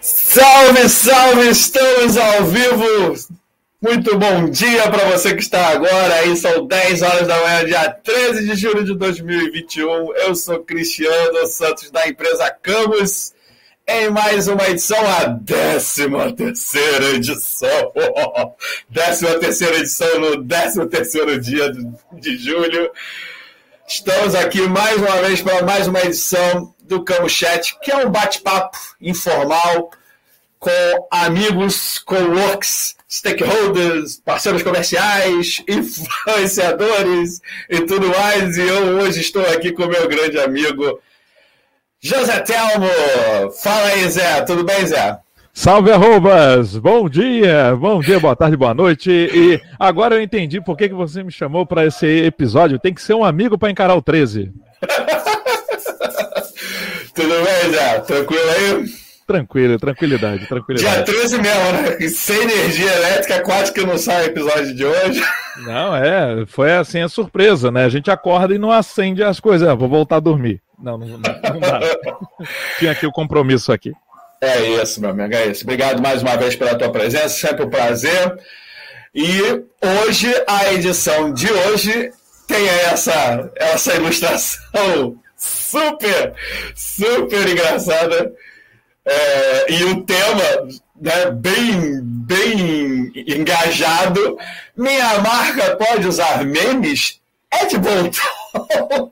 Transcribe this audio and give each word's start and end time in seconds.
Salve, 0.00 0.88
salve! 0.88 1.48
Estamos 1.50 2.16
ao 2.16 2.44
vivo! 2.44 3.14
Muito 3.82 4.16
bom 4.18 4.48
dia 4.50 4.88
para 4.90 5.04
você 5.10 5.34
que 5.34 5.42
está 5.42 5.68
agora. 5.68 6.14
Aí 6.14 6.36
são 6.36 6.66
10 6.66 7.02
horas 7.02 7.26
da 7.26 7.38
manhã, 7.40 7.64
dia 7.64 7.90
13 7.90 8.46
de 8.46 8.56
julho 8.56 8.84
de 8.84 8.94
2021. 8.94 10.14
Eu 10.14 10.34
sou 10.34 10.60
Cristiano 10.60 11.46
Santos 11.46 11.90
da 11.90 12.06
empresa 12.08 12.50
Camus. 12.62 13.34
Em 13.88 14.10
mais 14.10 14.48
uma 14.48 14.68
edição, 14.68 14.98
a 14.98 15.30
13 15.30 16.08
terceira 16.36 17.06
edição. 17.14 17.92
13 18.92 19.38
terceira 19.38 19.76
edição 19.76 20.20
no 20.20 20.44
13 20.44 20.86
terceiro 20.86 21.40
dia 21.40 21.72
de 22.12 22.36
julho. 22.38 22.90
Estamos 23.88 24.34
aqui 24.34 24.62
mais 24.62 24.96
uma 24.96 25.22
vez 25.22 25.40
para 25.40 25.64
mais 25.64 25.86
uma 25.86 26.00
edição 26.02 26.74
do 26.86 27.04
Camus 27.04 27.32
Chat, 27.32 27.76
que 27.80 27.90
é 27.90 27.96
um 27.96 28.10
bate-papo 28.10 28.76
informal 29.00 29.90
com 30.58 30.70
amigos, 31.10 31.98
co-works, 31.98 32.96
stakeholders, 33.08 34.20
parceiros 34.24 34.62
comerciais, 34.62 35.62
influenciadores 35.68 37.40
e 37.68 37.80
tudo 37.82 38.08
mais. 38.08 38.56
E 38.56 38.62
eu 38.62 38.98
hoje 38.98 39.20
estou 39.20 39.42
aqui 39.46 39.72
com 39.72 39.86
meu 39.86 40.08
grande 40.08 40.38
amigo 40.38 41.00
José 42.00 42.40
Telmo. 42.40 42.88
Fala 43.62 43.88
aí, 43.88 44.08
Zé. 44.08 44.42
Tudo 44.42 44.64
bem, 44.64 44.86
Zé? 44.86 45.18
Salve 45.52 45.90
arrobas! 45.90 46.76
Bom 46.76 47.08
dia, 47.08 47.74
bom 47.74 47.98
dia, 48.00 48.20
boa 48.20 48.36
tarde, 48.36 48.58
boa 48.58 48.74
noite. 48.74 49.10
E 49.10 49.58
agora 49.78 50.14
eu 50.14 50.20
entendi 50.20 50.60
por 50.60 50.76
que, 50.76 50.86
que 50.86 50.94
você 50.94 51.22
me 51.22 51.32
chamou 51.32 51.64
para 51.64 51.86
esse 51.86 52.06
episódio. 52.06 52.78
Tem 52.78 52.92
que 52.92 53.00
ser 53.00 53.14
um 53.14 53.24
amigo 53.24 53.56
para 53.56 53.70
encarar 53.70 53.94
o 53.94 54.02
13. 54.02 54.52
Tudo 57.16 57.28
bem, 57.28 57.72
Zé? 57.72 58.00
Tranquilo 58.00 58.50
aí? 58.50 58.84
Tranquilo, 59.26 59.78
tranquilidade, 59.78 60.46
tranquilidade. 60.46 60.94
Dia 60.94 61.04
13 61.04 61.38
mesmo, 61.38 61.72
né? 61.72 62.08
Sem 62.08 62.42
energia 62.42 62.92
elétrica, 62.92 63.40
quase 63.40 63.72
que 63.72 63.84
não 63.84 63.96
sai 63.96 64.24
o 64.24 64.26
episódio 64.26 64.74
de 64.74 64.84
hoje. 64.84 65.22
Não, 65.64 65.96
é, 65.96 66.44
foi 66.46 66.72
assim 66.72 67.00
a 67.00 67.08
surpresa, 67.08 67.70
né? 67.70 67.86
A 67.86 67.88
gente 67.88 68.10
acorda 68.10 68.54
e 68.54 68.58
não 68.58 68.70
acende 68.70 69.22
as 69.22 69.40
coisas. 69.40 69.66
Ah, 69.66 69.74
vou 69.74 69.88
voltar 69.88 70.16
a 70.16 70.20
dormir. 70.20 70.60
Não, 70.78 70.98
não, 70.98 71.06
não, 71.06 71.18
não 71.18 71.60
dá. 71.60 71.80
Tinha 72.78 72.92
aqui 72.92 73.06
o 73.06 73.10
compromisso 73.10 73.72
aqui. 73.72 73.92
É 74.40 74.60
isso, 74.82 75.00
meu 75.00 75.10
amigo, 75.10 75.34
é 75.34 75.46
isso. 75.46 75.64
Obrigado 75.64 76.02
mais 76.02 76.20
uma 76.20 76.36
vez 76.36 76.54
pela 76.54 76.74
tua 76.74 76.90
presença, 76.92 77.30
sempre 77.30 77.64
um 77.64 77.70
prazer. 77.70 78.36
E 79.14 79.40
hoje, 80.04 80.30
a 80.46 80.74
edição 80.74 81.32
de 81.32 81.50
hoje 81.50 82.12
tem 82.46 82.68
essa, 82.68 83.50
essa 83.56 83.94
ilustração 83.94 85.18
super, 85.36 86.34
super 86.74 87.48
engraçada. 87.48 88.32
É, 89.04 89.72
e 89.72 89.84
o 89.84 90.02
tema 90.02 90.42
né, 91.00 91.30
bem, 91.30 92.00
bem 92.02 93.12
engajado. 93.14 94.36
Minha 94.76 95.18
marca 95.18 95.76
pode 95.76 96.06
usar 96.06 96.44
memes? 96.44 97.20
É 97.50 97.66
de 97.66 97.78
bom 97.78 98.10
tom. 98.10 99.10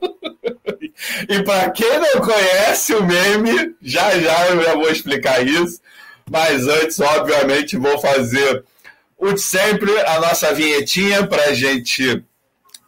e 1.29 1.43
para 1.43 1.69
quem 1.71 1.99
não 1.99 2.21
conhece 2.21 2.93
o 2.93 3.03
meme, 3.03 3.75
já 3.81 4.19
já 4.19 4.47
eu 4.47 4.63
já 4.63 4.73
vou 4.73 4.89
explicar 4.89 5.45
isso. 5.45 5.79
Mas 6.29 6.67
antes, 6.67 6.99
obviamente, 6.99 7.77
vou 7.77 7.99
fazer 7.99 8.63
o 9.17 9.31
de 9.31 9.41
sempre, 9.41 9.91
a 10.01 10.19
nossa 10.19 10.53
vinhetinha 10.53 11.25
para 11.25 11.53
gente 11.53 12.23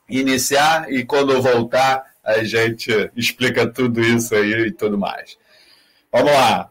iniciar 0.09 0.91
e 0.91 1.05
quando 1.05 1.41
voltar 1.41 2.03
a 2.27 2.43
gente 2.43 2.91
explica 3.15 3.65
tudo 3.65 4.01
isso 4.01 4.35
aí 4.35 4.67
e 4.67 4.71
tudo 4.71 4.97
mais. 4.97 5.37
Vamos 6.11 6.31
lá. 6.31 6.69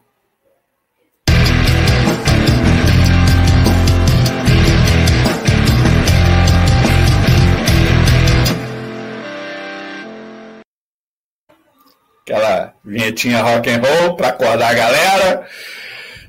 aquela 12.28 12.74
vinhetinha 12.84 13.40
rock 13.40 13.70
and 13.70 13.80
roll 13.80 14.16
para 14.16 14.28
acordar 14.28 14.70
a 14.70 14.74
galera. 14.74 15.46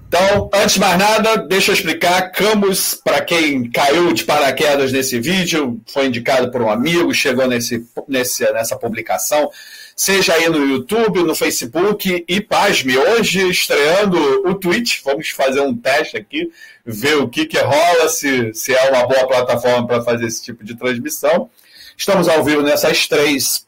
Então, 0.07 0.50
antes 0.53 0.75
de 0.75 0.79
mais 0.79 0.97
nada, 0.97 1.35
deixa 1.35 1.72
eu 1.72 1.75
explicar. 1.75 2.31
Camus, 2.31 2.95
para 3.03 3.22
quem 3.22 3.69
caiu 3.69 4.13
de 4.13 4.23
paraquedas 4.23 4.91
nesse 4.94 5.19
vídeo, 5.19 5.81
foi 5.85 6.06
indicado 6.06 6.50
por 6.50 6.62
um 6.62 6.69
amigo, 6.69 7.13
chegou 7.13 7.45
nesse, 7.45 7.85
nesse, 8.07 8.50
nessa 8.53 8.78
publicação, 8.78 9.50
seja 9.94 10.34
aí 10.34 10.47
no 10.47 10.66
YouTube, 10.66 11.23
no 11.23 11.35
Facebook 11.35 12.23
e, 12.25 12.40
pasme, 12.40 12.97
hoje 12.97 13.50
estreando 13.50 14.17
o 14.47 14.56
Twitch. 14.56 15.01
Vamos 15.03 15.29
fazer 15.29 15.59
um 15.59 15.75
teste 15.75 16.16
aqui, 16.16 16.50
ver 16.85 17.17
o 17.17 17.28
que, 17.28 17.46
que 17.46 17.57
rola, 17.59 18.07
se, 18.07 18.53
se 18.53 18.73
é 18.73 18.90
uma 18.90 19.06
boa 19.06 19.28
plataforma 19.28 19.85
para 19.85 20.03
fazer 20.03 20.28
esse 20.28 20.41
tipo 20.41 20.63
de 20.63 20.75
transmissão. 20.78 21.50
Estamos 21.97 22.29
ao 22.29 22.46
vivo 22.46 22.62
nessas 22.62 23.07
três 23.07 23.67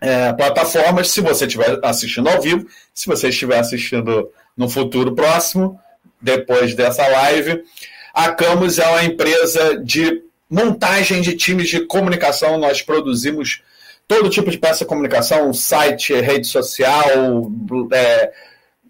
é, 0.00 0.32
plataformas, 0.32 1.10
se 1.10 1.20
você 1.20 1.46
estiver 1.46 1.78
assistindo 1.84 2.28
ao 2.28 2.40
vivo, 2.40 2.66
se 2.92 3.06
você 3.06 3.28
estiver 3.28 3.58
assistindo 3.58 4.28
no 4.60 4.68
futuro 4.68 5.14
próximo, 5.14 5.80
depois 6.20 6.74
dessa 6.74 7.08
live. 7.08 7.64
A 8.12 8.30
Camus 8.30 8.78
é 8.78 8.86
uma 8.86 9.04
empresa 9.04 9.82
de 9.82 10.22
montagem 10.50 11.22
de 11.22 11.34
times 11.34 11.70
de 11.70 11.86
comunicação. 11.86 12.58
Nós 12.58 12.82
produzimos 12.82 13.62
todo 14.06 14.28
tipo 14.28 14.50
de 14.50 14.58
peça 14.58 14.80
de 14.80 14.84
comunicação, 14.84 15.50
site, 15.54 16.12
rede 16.12 16.46
social, 16.46 17.50
é, 17.90 18.32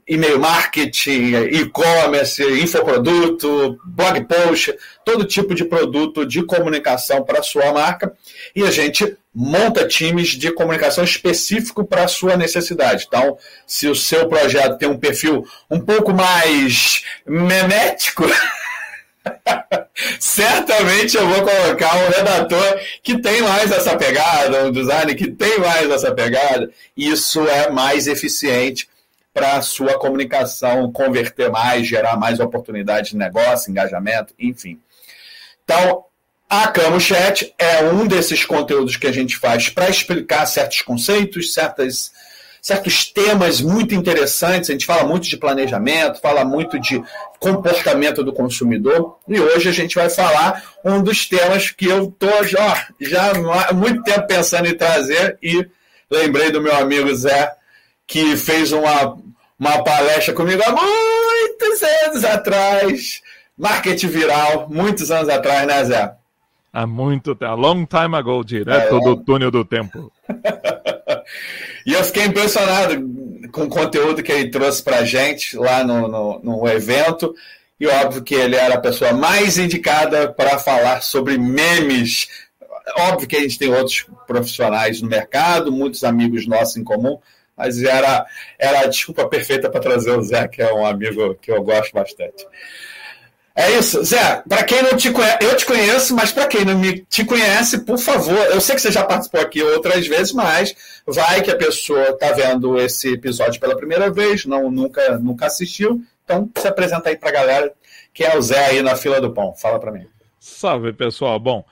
e-mail 0.08 0.40
marketing, 0.40 1.34
e-commerce, 1.52 2.42
infoproduto, 2.42 3.78
blog 3.84 4.24
post, 4.24 4.76
todo 5.04 5.24
tipo 5.24 5.54
de 5.54 5.64
produto 5.64 6.26
de 6.26 6.42
comunicação 6.42 7.22
para 7.22 7.44
sua 7.44 7.72
marca. 7.72 8.12
E 8.56 8.64
a 8.64 8.72
gente 8.72 9.16
monta 9.34 9.86
times 9.86 10.30
de 10.30 10.52
comunicação 10.52 11.04
específico 11.04 11.84
para 11.84 12.04
a 12.04 12.08
sua 12.08 12.36
necessidade. 12.36 13.04
Então, 13.06 13.38
se 13.66 13.86
o 13.88 13.94
seu 13.94 14.28
projeto 14.28 14.78
tem 14.78 14.88
um 14.88 14.98
perfil 14.98 15.46
um 15.70 15.80
pouco 15.80 16.12
mais 16.12 17.04
memético, 17.24 18.24
certamente 20.18 21.16
eu 21.16 21.28
vou 21.28 21.42
colocar 21.42 21.96
um 21.96 22.08
redator 22.08 22.80
que 23.02 23.20
tem 23.20 23.40
mais 23.42 23.70
essa 23.70 23.96
pegada, 23.96 24.64
um 24.64 24.72
designer 24.72 25.14
que 25.14 25.30
tem 25.30 25.58
mais 25.58 25.88
essa 25.90 26.12
pegada. 26.12 26.70
Isso 26.96 27.46
é 27.46 27.70
mais 27.70 28.08
eficiente 28.08 28.88
para 29.32 29.56
a 29.56 29.62
sua 29.62 29.96
comunicação 29.96 30.90
converter 30.90 31.50
mais, 31.50 31.86
gerar 31.86 32.16
mais 32.16 32.40
oportunidades 32.40 33.12
de 33.12 33.16
negócio, 33.16 33.70
engajamento, 33.70 34.34
enfim. 34.38 34.80
Então, 35.62 36.04
a 36.50 36.66
Camo 36.66 36.98
Chat 36.98 37.54
é 37.56 37.84
um 37.84 38.08
desses 38.08 38.44
conteúdos 38.44 38.96
que 38.96 39.06
a 39.06 39.12
gente 39.12 39.36
faz 39.36 39.68
para 39.68 39.88
explicar 39.88 40.44
certos 40.46 40.82
conceitos, 40.82 41.54
certas, 41.54 42.10
certos 42.60 43.04
temas 43.04 43.60
muito 43.60 43.94
interessantes. 43.94 44.68
A 44.68 44.72
gente 44.72 44.84
fala 44.84 45.04
muito 45.04 45.28
de 45.28 45.36
planejamento, 45.36 46.20
fala 46.20 46.44
muito 46.44 46.76
de 46.80 47.00
comportamento 47.38 48.24
do 48.24 48.32
consumidor. 48.32 49.20
E 49.28 49.40
hoje 49.40 49.68
a 49.68 49.72
gente 49.72 49.94
vai 49.94 50.10
falar 50.10 50.60
um 50.84 51.00
dos 51.00 51.24
temas 51.28 51.70
que 51.70 51.86
eu 51.86 52.08
estou 52.08 52.44
já, 52.44 52.88
já 53.00 53.30
há 53.68 53.72
muito 53.72 54.02
tempo 54.02 54.26
pensando 54.26 54.66
em 54.66 54.76
trazer 54.76 55.38
e 55.40 55.64
lembrei 56.10 56.50
do 56.50 56.60
meu 56.60 56.74
amigo 56.74 57.14
Zé 57.14 57.52
que 58.08 58.36
fez 58.36 58.72
uma, 58.72 59.16
uma 59.56 59.84
palestra 59.84 60.34
comigo 60.34 60.60
há 60.66 60.72
muitos 60.72 61.80
anos 62.04 62.24
atrás. 62.24 63.22
Marketing 63.56 64.08
viral, 64.08 64.68
muitos 64.68 65.12
anos 65.12 65.28
atrás, 65.28 65.64
né, 65.64 65.84
Zé? 65.84 66.19
Há 66.72 66.86
muito 66.86 67.34
tempo, 67.34 67.50
a 67.50 67.54
long 67.54 67.84
time 67.84 68.16
ago, 68.16 68.44
direto 68.44 68.96
é, 68.96 69.00
do 69.00 69.16
túnel 69.16 69.50
do 69.50 69.64
tempo. 69.64 70.12
e 71.84 71.92
eu 71.92 72.04
fiquei 72.04 72.24
impressionado 72.24 72.94
com 73.50 73.64
o 73.64 73.68
conteúdo 73.68 74.22
que 74.22 74.30
ele 74.30 74.50
trouxe 74.50 74.80
pra 74.82 75.04
gente 75.04 75.56
lá 75.56 75.82
no, 75.82 76.06
no, 76.06 76.38
no 76.38 76.68
evento. 76.68 77.34
E 77.78 77.86
óbvio 77.86 78.22
que 78.22 78.34
ele 78.34 78.54
era 78.54 78.74
a 78.74 78.80
pessoa 78.80 79.12
mais 79.12 79.58
indicada 79.58 80.32
para 80.32 80.58
falar 80.58 81.02
sobre 81.02 81.36
memes. 81.38 82.28
Óbvio 82.96 83.26
que 83.26 83.36
a 83.36 83.40
gente 83.40 83.58
tem 83.58 83.74
outros 83.74 84.06
profissionais 84.26 85.02
no 85.02 85.08
mercado, 85.08 85.72
muitos 85.72 86.04
amigos 86.04 86.46
nossos 86.46 86.76
em 86.76 86.84
comum, 86.84 87.18
mas 87.56 87.82
era, 87.82 88.24
era 88.58 88.80
a 88.80 88.86
desculpa 88.86 89.26
perfeita 89.26 89.68
para 89.68 89.80
trazer 89.80 90.12
o 90.12 90.22
Zé, 90.22 90.46
que 90.46 90.62
é 90.62 90.72
um 90.72 90.86
amigo 90.86 91.34
que 91.36 91.50
eu 91.50 91.62
gosto 91.62 91.92
bastante. 91.92 92.46
É 93.60 93.78
isso, 93.78 94.02
Zé. 94.02 94.42
Para 94.48 94.64
quem 94.64 94.82
não 94.82 94.96
te 94.96 95.10
conhece, 95.10 95.38
eu 95.42 95.54
te 95.54 95.66
conheço, 95.66 96.16
mas 96.16 96.32
para 96.32 96.46
quem 96.46 96.64
não 96.64 96.78
me 96.78 97.00
te 97.02 97.22
conhece, 97.26 97.84
por 97.84 97.98
favor, 97.98 98.38
eu 98.46 98.58
sei 98.58 98.74
que 98.74 98.80
você 98.80 98.90
já 98.90 99.04
participou 99.04 99.38
aqui 99.38 99.62
outras 99.62 100.06
vezes, 100.06 100.32
mas 100.32 100.74
vai 101.06 101.42
que 101.42 101.50
a 101.50 101.56
pessoa 101.56 102.08
está 102.08 102.32
vendo 102.32 102.80
esse 102.80 103.12
episódio 103.12 103.60
pela 103.60 103.76
primeira 103.76 104.10
vez, 104.10 104.46
não 104.46 104.70
nunca 104.70 105.18
nunca 105.18 105.44
assistiu, 105.44 106.00
então 106.24 106.48
se 106.56 106.66
apresenta 106.66 107.10
aí 107.10 107.16
para 107.18 107.28
a 107.28 107.32
galera 107.32 107.72
que 108.14 108.24
é 108.24 108.34
o 108.34 108.40
Zé 108.40 108.64
aí 108.64 108.82
na 108.82 108.96
fila 108.96 109.20
do 109.20 109.30
pão. 109.30 109.54
Fala 109.54 109.78
para 109.78 109.92
mim. 109.92 110.06
Salve 110.38 110.94
pessoal. 110.94 111.38
Bom, 111.38 111.62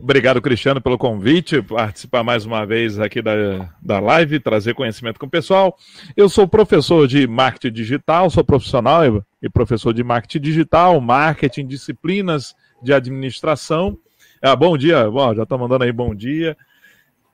Obrigado, 0.00 0.40
Cristiano, 0.40 0.80
pelo 0.80 0.96
convite, 0.96 1.60
participar 1.60 2.22
mais 2.22 2.46
uma 2.46 2.64
vez 2.64 3.00
aqui 3.00 3.20
da, 3.20 3.68
da 3.82 3.98
live, 3.98 4.38
trazer 4.38 4.72
conhecimento 4.72 5.18
com 5.18 5.26
o 5.26 5.30
pessoal. 5.30 5.76
Eu 6.16 6.28
sou 6.28 6.46
professor 6.46 7.08
de 7.08 7.26
marketing 7.26 7.74
digital, 7.74 8.30
sou 8.30 8.44
profissional 8.44 9.24
e 9.42 9.48
professor 9.48 9.92
de 9.92 10.02
marketing 10.02 10.40
digital, 10.40 11.00
marketing, 11.00 11.66
disciplinas 11.66 12.54
de 12.82 12.92
administração. 12.92 13.98
Ah, 14.42 14.54
bom 14.54 14.76
dia, 14.76 15.10
bom, 15.10 15.34
já 15.34 15.42
estou 15.42 15.58
mandando 15.58 15.84
aí 15.84 15.92
bom 15.92 16.14
dia. 16.14 16.56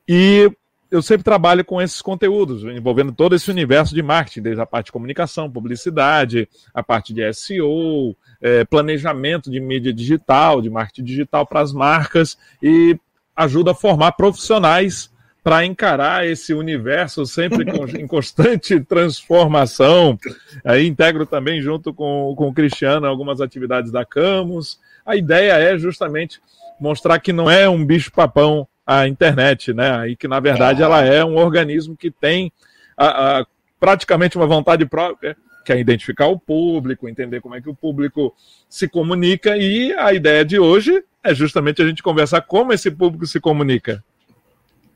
E 0.08 0.50
eu 0.90 1.02
sempre 1.02 1.24
trabalho 1.24 1.64
com 1.64 1.80
esses 1.82 2.00
conteúdos, 2.00 2.62
envolvendo 2.64 3.10
todo 3.10 3.34
esse 3.34 3.50
universo 3.50 3.94
de 3.94 4.02
marketing, 4.02 4.42
desde 4.42 4.62
a 4.62 4.66
parte 4.66 4.86
de 4.86 4.92
comunicação, 4.92 5.50
publicidade, 5.50 6.48
a 6.72 6.82
parte 6.82 7.12
de 7.12 7.32
SEO, 7.32 8.14
é, 8.40 8.64
planejamento 8.64 9.50
de 9.50 9.60
mídia 9.60 9.92
digital, 9.92 10.62
de 10.62 10.70
marketing 10.70 11.04
digital 11.04 11.46
para 11.46 11.60
as 11.60 11.72
marcas 11.72 12.38
e 12.62 12.98
ajuda 13.34 13.72
a 13.72 13.74
formar 13.74 14.12
profissionais 14.12 15.10
para 15.44 15.66
encarar 15.66 16.26
esse 16.26 16.54
universo 16.54 17.26
sempre 17.26 17.66
em 18.00 18.06
constante 18.06 18.80
transformação. 18.80 20.18
Aí 20.64 20.86
integro 20.86 21.26
também, 21.26 21.60
junto 21.60 21.92
com, 21.92 22.34
com 22.34 22.48
o 22.48 22.54
Cristiano, 22.54 23.06
algumas 23.06 23.42
atividades 23.42 23.92
da 23.92 24.06
Camus. 24.06 24.80
A 25.04 25.14
ideia 25.14 25.52
é 25.52 25.76
justamente 25.76 26.40
mostrar 26.80 27.18
que 27.18 27.30
não 27.30 27.50
é 27.50 27.68
um 27.68 27.84
bicho-papão 27.84 28.66
a 28.86 29.06
internet, 29.06 29.74
né? 29.74 30.08
E 30.08 30.16
que, 30.16 30.26
na 30.26 30.40
verdade, 30.40 30.82
ela 30.82 31.04
é 31.04 31.22
um 31.22 31.36
organismo 31.36 31.94
que 31.94 32.10
tem 32.10 32.50
a, 32.96 33.40
a, 33.40 33.46
praticamente 33.78 34.36
uma 34.38 34.46
vontade 34.46 34.86
própria 34.86 35.36
que 35.64 35.72
é 35.72 35.80
identificar 35.80 36.26
o 36.26 36.38
público, 36.38 37.08
entender 37.08 37.40
como 37.40 37.54
é 37.54 37.60
que 37.60 37.70
o 37.70 37.74
público 37.74 38.34
se 38.68 38.86
comunica, 38.86 39.56
e 39.56 39.94
a 39.94 40.12
ideia 40.12 40.44
de 40.44 40.58
hoje 40.58 41.02
é 41.22 41.34
justamente 41.34 41.80
a 41.80 41.86
gente 41.86 42.02
conversar 42.02 42.42
como 42.42 42.70
esse 42.70 42.90
público 42.90 43.26
se 43.26 43.40
comunica. 43.40 44.04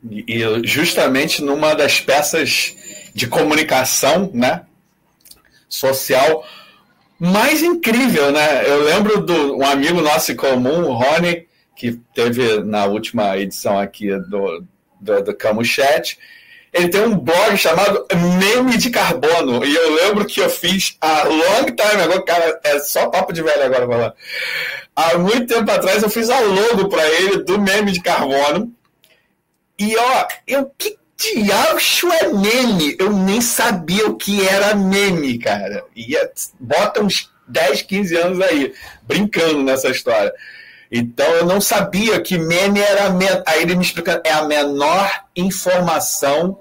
E 0.04 0.40
justamente 0.64 1.42
numa 1.42 1.74
das 1.74 2.00
peças 2.00 2.74
de 3.14 3.26
comunicação, 3.26 4.30
né, 4.32 4.62
social 5.68 6.44
mais 7.18 7.62
incrível, 7.62 8.30
né? 8.30 8.62
Eu 8.64 8.84
lembro 8.84 9.20
do 9.20 9.56
um 9.56 9.66
amigo 9.66 10.00
nosso 10.00 10.30
em 10.30 10.36
comum, 10.36 10.84
o 10.84 10.92
Rony, 10.92 11.48
que 11.74 12.00
teve 12.14 12.62
na 12.62 12.86
última 12.86 13.36
edição 13.36 13.78
aqui 13.78 14.08
do, 14.28 14.64
do, 15.00 15.22
do 15.22 15.34
Camo 15.34 15.64
Chat, 15.64 16.16
ele 16.72 16.88
tem 16.88 17.00
um 17.02 17.18
blog 17.18 17.56
chamado 17.56 18.06
Meme 18.38 18.76
de 18.76 18.90
Carbono. 18.90 19.64
E 19.64 19.74
eu 19.74 19.94
lembro 19.94 20.24
que 20.26 20.40
eu 20.40 20.50
fiz 20.50 20.96
há 21.00 21.24
long 21.24 21.64
time 21.64 22.02
agora, 22.02 22.22
cara, 22.22 22.60
é 22.62 22.78
só 22.78 23.08
papo 23.08 23.32
de 23.32 23.42
velho 23.42 23.64
agora 23.64 23.86
falando. 23.86 24.12
Há 24.94 25.18
muito 25.18 25.46
tempo 25.46 25.70
atrás 25.70 26.02
eu 26.02 26.10
fiz 26.10 26.28
a 26.30 26.38
logo 26.40 26.88
para 26.88 27.08
ele 27.08 27.42
do 27.42 27.60
Meme 27.60 27.92
de 27.92 28.00
Carbono. 28.00 28.72
E 29.78 29.96
ó, 29.96 30.26
eu 30.46 30.72
que 30.76 30.98
diacho 31.16 32.10
é 32.12 32.28
meme? 32.28 32.96
Eu 32.98 33.12
nem 33.12 33.40
sabia 33.40 34.06
o 34.06 34.16
que 34.16 34.46
era 34.46 34.74
meme, 34.74 35.38
cara. 35.38 35.84
E 35.94 36.16
bota 36.58 37.02
uns 37.02 37.30
10, 37.46 37.82
15 37.82 38.16
anos 38.16 38.40
aí, 38.40 38.72
brincando 39.02 39.62
nessa 39.62 39.88
história. 39.88 40.32
Então 40.90 41.26
eu 41.34 41.44
não 41.44 41.60
sabia 41.60 42.20
que 42.20 42.38
meme 42.38 42.80
era. 42.80 43.14
Aí 43.46 43.62
ele 43.62 43.76
me 43.76 43.84
explica, 43.84 44.22
é 44.24 44.32
a 44.32 44.44
menor 44.44 45.10
informação 45.36 46.58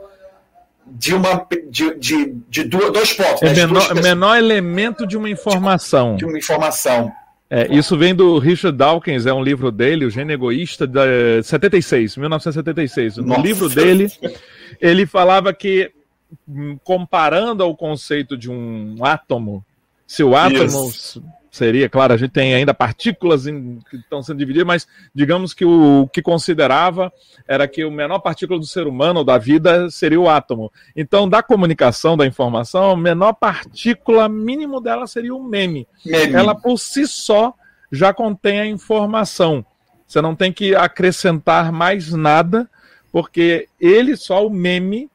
de 0.86 1.14
uma 1.14 1.46
de, 1.70 1.96
de, 1.96 2.36
de 2.50 2.64
dois 2.64 3.14
pontos. 3.14 3.42
É 3.42 3.46
né? 3.48 3.54
menor, 3.54 3.96
menor 3.96 4.38
elemento 4.38 5.06
de 5.06 5.18
uma 5.18 5.30
informação. 5.30 6.14
De, 6.14 6.20
de 6.20 6.26
uma 6.26 6.38
informação. 6.38 7.12
É, 7.50 7.74
isso 7.74 7.98
vem 7.98 8.14
do 8.14 8.38
Richard 8.40 8.78
Dawkins, 8.78 9.26
é 9.26 9.34
um 9.34 9.42
livro 9.42 9.72
dele, 9.72 10.06
O 10.06 10.10
Gênio 10.10 10.34
Egoísta, 10.34 10.86
de 10.86 11.42
76, 11.44 12.18
1976. 12.18 13.18
No 13.18 13.28
Nossa. 13.28 13.42
livro 13.42 13.70
dele, 13.70 14.12
ele 14.82 15.06
falava 15.06 15.54
que, 15.54 15.92
hum, 16.48 16.78
comparando 16.84 17.64
ao 17.64 17.76
conceito 17.76 18.38
de 18.38 18.52
um 18.52 18.98
átomo, 19.02 19.66
se 20.06 20.24
o 20.24 20.36
átomo 20.36 20.90
Isso 20.90 21.24
seria, 21.58 21.90
claro, 21.90 22.14
a 22.14 22.18
gente 22.18 22.32
tem 22.32 22.54
ainda 22.54 22.74
partículas 22.74 23.48
em, 23.48 23.80
que 23.90 23.98
estão 23.98 24.22
sendo 24.22 24.38
divididas, 24.38 24.68
mas 24.68 24.88
digamos 25.14 25.54
que 25.54 25.66
o, 25.66 26.04
o 26.04 26.08
que 26.08 26.22
considerava 26.22 27.12
era 27.48 27.68
que 27.68 27.84
o 27.84 27.92
menor 27.92 28.20
partícula 28.20 28.60
do 28.60 28.66
ser 28.66 28.88
humano, 28.88 29.24
da 29.24 29.38
vida, 29.38 29.90
seria 29.90 30.20
o 30.20 30.30
átomo. 30.30 30.72
Então, 30.96 31.28
da 31.28 31.42
comunicação, 31.42 32.16
da 32.16 32.26
informação, 32.26 32.92
a 32.92 32.98
menor 32.98 33.34
partícula 33.34 34.30
mínimo 34.30 34.80
dela 34.80 35.08
seria 35.08 35.34
o 35.34 35.44
meme. 35.44 35.88
meme. 36.06 36.34
Ela 36.34 36.54
por 36.54 36.78
si 36.78 37.08
só 37.08 37.54
já 37.92 38.14
contém 38.14 38.60
a 38.60 38.66
informação. 38.66 39.66
Você 40.08 40.22
não 40.22 40.36
tem 40.36 40.52
que 40.54 40.76
acrescentar 40.76 41.72
mais 41.72 42.14
nada, 42.14 42.70
porque 43.12 43.68
ele 43.80 44.16
só, 44.16 44.46
o 44.46 44.50
meme, 44.50 45.10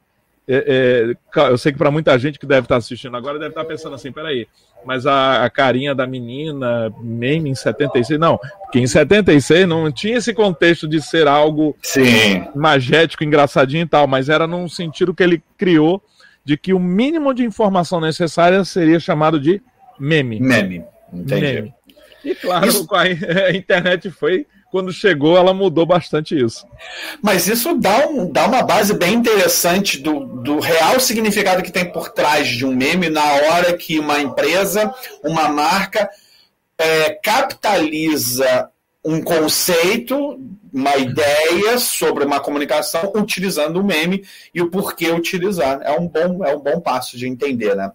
é, 0.47 1.15
é, 1.37 1.43
eu 1.51 1.57
sei 1.57 1.73
que 1.73 1.79
para 1.79 1.91
muita 1.91 2.19
gente 2.19 2.39
que 2.39 2.47
deve 2.47 2.65
estar 2.65 2.77
assistindo 2.77 3.17
agora 3.17 3.39
deve 3.39 3.51
estar 3.51 3.65
pensando 3.65 3.95
assim, 3.95 4.11
peraí, 4.11 4.47
mas 4.85 5.07
a, 5.07 5.45
a, 5.45 5.51
carinha 5.51 5.95
da 5.95 6.07
menina, 6.07 6.93
meme 7.01 7.51
em 7.51 7.55
76, 7.55 8.19
não, 8.19 8.39
porque 8.63 8.79
em 8.79 8.87
76 8.87 9.67
não 9.67 9.91
tinha 9.93 10.19
esse 10.19 10.33
contexto 10.35 10.89
de 10.89 11.01
ser 11.01 11.27
algo 11.29 11.77
Sim. 11.83 12.45
magético, 12.55 13.25
engraçadinho 13.25 13.83
e 13.83 13.89
tal, 13.89 14.07
mas 14.07 14.29
era 14.29 14.47
num 14.47 14.69
sentido 14.69 15.15
que 15.15 15.23
ele 15.23 15.43
criou 15.57 16.03
de 16.45 16.57
que 16.57 16.73
o 16.73 16.79
mínimo 16.79 17.33
de 17.33 17.45
informação 17.45 18.01
necessária 18.01 18.65
seria 18.65 18.99
chamado 18.99 19.39
de 19.39 19.63
meme. 19.99 20.41
Meme, 20.41 20.85
entendi. 21.13 21.41
Meme. 21.41 21.75
E 22.25 22.35
claro, 22.35 22.69
Isso... 22.69 22.87
a 22.95 23.53
internet 23.53 24.11
foi 24.11 24.47
quando 24.73 24.91
chegou, 24.91 25.37
ela 25.37 25.53
mudou 25.53 25.85
bastante 25.85 26.35
isso. 26.35 26.67
Mas 27.21 27.47
isso 27.47 27.75
dá, 27.75 28.09
um, 28.09 28.33
dá 28.33 28.47
uma 28.47 28.63
base 28.63 28.95
bem 28.95 29.13
interessante 29.13 29.99
do, 29.99 30.25
do 30.25 30.61
real 30.61 30.99
significado 30.99 31.63
que 31.63 31.71
tem 31.71 31.93
por 31.93 32.09
trás 32.09 32.49
de 32.49 32.65
um 32.65 32.75
meme 32.75 33.11
na 33.11 33.23
hora 33.23 33.77
que 33.77 33.99
uma 33.99 34.19
empresa, 34.19 34.91
uma 35.23 35.51
marca, 35.51 36.09
é, 36.79 37.11
capitaliza 37.11 38.71
um 39.05 39.21
conceito, 39.21 40.41
uma 40.73 40.97
ideia 40.97 41.79
sobre 41.79 42.25
uma 42.25 42.41
comunicação 42.41 43.13
utilizando 43.15 43.79
o 43.79 43.85
meme 43.85 44.25
e 44.55 44.63
o 44.63 44.71
porquê 44.71 45.11
utilizar. 45.11 45.83
É 45.83 45.93
um 45.93 46.09
bom, 46.09 46.43
é 46.47 46.57
um 46.57 46.61
bom 46.61 46.81
passo 46.81 47.19
de 47.19 47.29
entender, 47.29 47.77
né? 47.77 47.93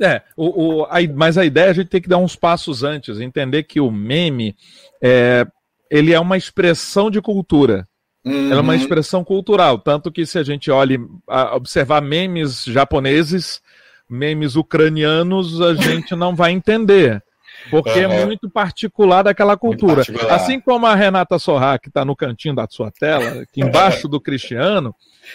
É, 0.00 0.20
o, 0.36 0.80
o, 0.80 0.84
a, 0.86 0.96
mas 1.14 1.38
a 1.38 1.44
ideia 1.44 1.66
é 1.66 1.70
a 1.70 1.74
gente 1.74 1.90
tem 1.90 2.02
que 2.02 2.08
dar 2.08 2.18
uns 2.18 2.34
passos 2.34 2.82
antes, 2.82 3.20
entender 3.20 3.62
que 3.62 3.78
o 3.78 3.88
meme 3.88 4.56
é, 5.00 5.46
ele 5.92 6.14
é 6.14 6.18
uma 6.18 6.38
expressão 6.38 7.10
de 7.10 7.20
cultura. 7.20 7.86
Uhum. 8.24 8.46
Ela 8.46 8.60
é 8.60 8.62
uma 8.62 8.74
expressão 8.74 9.22
cultural. 9.22 9.78
Tanto 9.78 10.10
que 10.10 10.24
se 10.24 10.38
a 10.38 10.42
gente 10.42 10.70
olha, 10.70 10.98
a 11.28 11.54
observar 11.54 12.00
memes 12.00 12.64
japoneses, 12.64 13.60
memes 14.08 14.56
ucranianos, 14.56 15.60
a 15.60 15.74
gente 15.76 16.16
não 16.16 16.34
vai 16.34 16.52
entender. 16.52 17.22
Porque 17.70 18.06
uhum. 18.06 18.12
é 18.12 18.24
muito 18.24 18.48
particular 18.48 19.22
daquela 19.22 19.54
cultura. 19.54 19.96
Particular. 19.96 20.32
Assim 20.32 20.58
como 20.58 20.86
a 20.86 20.94
Renata 20.94 21.38
Sorra, 21.38 21.78
que 21.78 21.88
está 21.88 22.06
no 22.06 22.16
cantinho 22.16 22.54
da 22.54 22.66
sua 22.68 22.90
tela, 22.90 23.42
aqui 23.42 23.60
embaixo 23.62 24.08
do 24.08 24.18
Cristiano, 24.18 24.94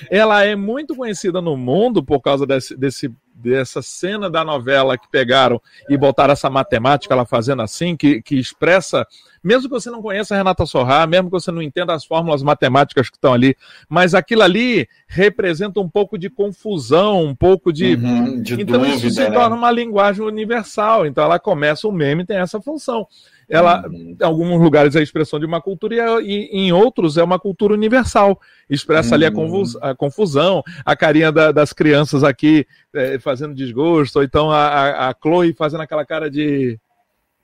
ela 0.09 0.43
é 0.43 0.55
muito 0.55 0.95
conhecida 0.95 1.39
no 1.39 1.55
mundo 1.55 2.03
por 2.03 2.19
causa 2.19 2.47
desse, 2.47 2.75
desse, 2.75 3.13
dessa 3.37 3.81
cena 3.81 4.29
da 4.29 4.43
novela 4.43 4.97
que 4.97 5.07
pegaram 5.09 5.61
e 5.87 5.95
botaram 5.95 6.33
essa 6.33 6.49
matemática, 6.49 7.13
ela 7.13 7.25
fazendo 7.25 7.61
assim, 7.61 7.95
que, 7.95 8.21
que 8.21 8.35
expressa 8.35 9.05
mesmo 9.43 9.69
que 9.69 9.69
você 9.69 9.89
não 9.89 10.01
conheça 10.01 10.33
a 10.33 10.37
Renata 10.37 10.65
Sorra, 10.65 11.07
mesmo 11.07 11.29
que 11.29 11.39
você 11.39 11.51
não 11.51 11.61
entenda 11.61 11.93
as 11.93 12.03
fórmulas 12.03 12.43
matemáticas 12.43 13.09
que 13.09 13.15
estão 13.15 13.33
ali, 13.33 13.55
mas 13.87 14.13
aquilo 14.13 14.41
ali 14.41 14.89
representa 15.07 15.79
um 15.79 15.87
pouco 15.87 16.17
de 16.17 16.29
confusão, 16.29 17.23
um 17.23 17.33
pouco 17.33 17.71
de. 17.71 17.95
Uhum, 17.95 18.41
de 18.41 18.61
então 18.61 18.79
dúvida, 18.79 18.95
isso 18.95 19.09
se 19.09 19.21
né? 19.21 19.31
torna 19.31 19.55
uma 19.55 19.71
linguagem 19.71 20.21
universal. 20.21 21.05
Então 21.05 21.23
ela 21.23 21.39
começa, 21.39 21.87
o 21.87 21.91
meme 21.93 22.25
tem 22.25 22.37
essa 22.37 22.59
função. 22.61 23.07
Ela, 23.49 23.87
uhum. 23.87 24.17
em 24.19 24.23
alguns 24.23 24.61
lugares 24.61 24.95
é 24.95 24.99
a 24.99 25.03
expressão 25.03 25.39
de 25.39 25.45
uma 25.45 25.61
cultura 25.61 26.21
e, 26.21 26.49
em 26.51 26.71
outros 26.71 27.17
é 27.17 27.23
uma 27.23 27.39
cultura 27.39 27.73
universal. 27.73 28.39
Expressa 28.69 29.09
uhum. 29.09 29.15
ali 29.15 29.25
a, 29.25 29.31
uhum. 29.31 29.63
a, 29.81 29.95
confusão, 29.95 30.63
a 30.85 30.95
carinha 30.95 31.31
da, 31.31 31.51
das 31.51 31.71
crianças 31.71 32.23
aqui 32.23 32.67
é, 32.93 33.17
fazendo 33.19 33.55
desgosto, 33.55 34.17
ou 34.17 34.23
então 34.23 34.51
a, 34.51 34.67
a, 34.67 35.09
a 35.09 35.15
Chloe 35.21 35.53
fazendo 35.53 35.81
aquela 35.81 36.05
cara 36.05 36.29
de 36.29 36.77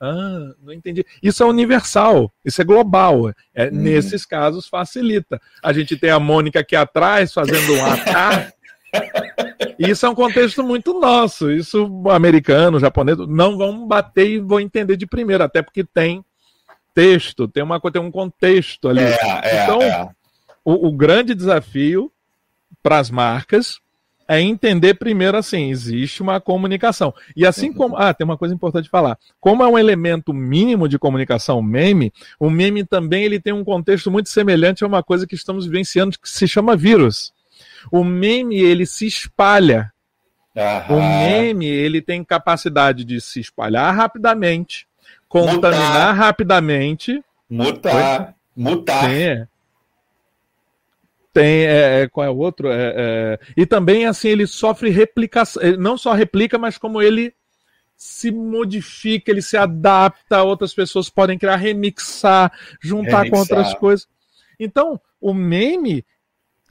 ah, 0.05 0.53
não 0.61 0.73
entendi. 0.73 1.05
Isso 1.21 1.41
é 1.41 1.45
universal, 1.45 2.29
isso 2.43 2.61
é 2.61 2.65
global. 2.65 3.29
É, 3.55 3.67
hum. 3.67 3.69
Nesses 3.71 4.25
casos 4.25 4.67
facilita. 4.67 5.39
A 5.63 5.71
gente 5.71 5.95
tem 5.95 6.09
a 6.09 6.19
Mônica 6.19 6.59
aqui 6.59 6.75
atrás 6.75 7.31
fazendo 7.31 7.73
um 7.73 7.85
atar. 7.85 8.51
Isso 9.77 10.05
é 10.05 10.09
um 10.09 10.15
contexto 10.15 10.63
muito 10.63 10.99
nosso. 10.99 11.51
Isso, 11.51 11.89
americano, 12.09 12.79
japonês, 12.79 13.17
não 13.27 13.57
vão 13.57 13.87
bater 13.87 14.29
e 14.29 14.39
vão 14.39 14.59
entender 14.59 14.95
de 14.97 15.05
primeira, 15.05 15.45
até 15.45 15.61
porque 15.61 15.83
tem 15.83 16.23
texto, 16.93 17.47
tem, 17.47 17.63
uma, 17.63 17.79
tem 17.79 18.01
um 18.01 18.11
contexto 18.11 18.87
ali. 18.87 19.01
É, 19.01 19.17
é, 19.43 19.63
então, 19.63 19.81
é. 19.81 20.09
O, 20.63 20.87
o 20.87 20.91
grande 20.91 21.33
desafio 21.33 22.11
para 22.81 22.99
as 22.99 23.09
marcas 23.09 23.79
é 24.27 24.39
entender 24.39 24.93
primeiro 24.93 25.37
assim, 25.37 25.69
existe 25.69 26.21
uma 26.21 26.39
comunicação. 26.39 27.13
E 27.35 27.45
assim 27.45 27.69
uhum. 27.69 27.75
como. 27.75 27.97
Ah, 27.97 28.13
tem 28.13 28.23
uma 28.23 28.37
coisa 28.37 28.53
importante 28.53 28.85
de 28.85 28.89
falar. 28.89 29.17
Como 29.39 29.63
é 29.63 29.67
um 29.67 29.77
elemento 29.77 30.33
mínimo 30.33 30.87
de 30.87 30.97
comunicação, 30.97 31.59
o 31.59 31.63
meme, 31.63 32.13
o 32.39 32.49
meme 32.49 32.85
também 32.85 33.25
ele 33.25 33.39
tem 33.39 33.53
um 33.53 33.63
contexto 33.63 34.09
muito 34.09 34.29
semelhante 34.29 34.83
a 34.83 34.87
uma 34.87 35.03
coisa 35.03 35.27
que 35.27 35.35
estamos 35.35 35.65
vivenciando 35.65 36.17
que 36.17 36.29
se 36.29 36.47
chama 36.47 36.75
vírus. 36.75 37.33
O 37.91 38.03
meme 38.03 38.59
ele 38.59 38.85
se 38.85 39.05
espalha. 39.05 39.91
Aham. 40.55 40.95
O 40.95 41.01
meme 41.01 41.65
ele 41.65 42.01
tem 42.01 42.23
capacidade 42.23 43.03
de 43.03 43.19
se 43.19 43.39
espalhar 43.39 43.93
rapidamente, 43.95 44.87
contaminar 45.27 46.13
Mutar. 46.13 46.15
rapidamente. 46.15 47.23
Mutar. 47.49 48.35
Mutar. 48.55 49.09
Sim, 49.09 49.47
tem, 51.33 51.65
é, 51.65 52.01
é, 52.01 52.07
qual 52.07 52.27
é 52.27 52.29
o 52.29 52.37
outro? 52.37 52.69
É, 52.69 52.93
é, 52.95 53.39
e 53.57 53.65
também, 53.65 54.05
assim, 54.05 54.29
ele 54.29 54.45
sofre 54.45 54.91
replicação. 54.91 55.63
Não 55.79 55.97
só 55.97 56.13
replica, 56.13 56.59
mas 56.59 56.77
como 56.77 57.01
ele 57.01 57.33
se 57.97 58.29
modifica, 58.31 59.31
ele 59.31 59.41
se 59.41 59.57
adapta, 59.57 60.43
outras 60.43 60.73
pessoas 60.73 61.09
podem 61.09 61.37
criar, 61.37 61.55
remixar, 61.55 62.51
juntar 62.79 63.23
remixar. 63.23 63.31
com 63.31 63.37
outras 63.39 63.73
coisas. 63.73 64.07
Então, 64.59 65.01
o 65.19 65.33
meme, 65.33 66.05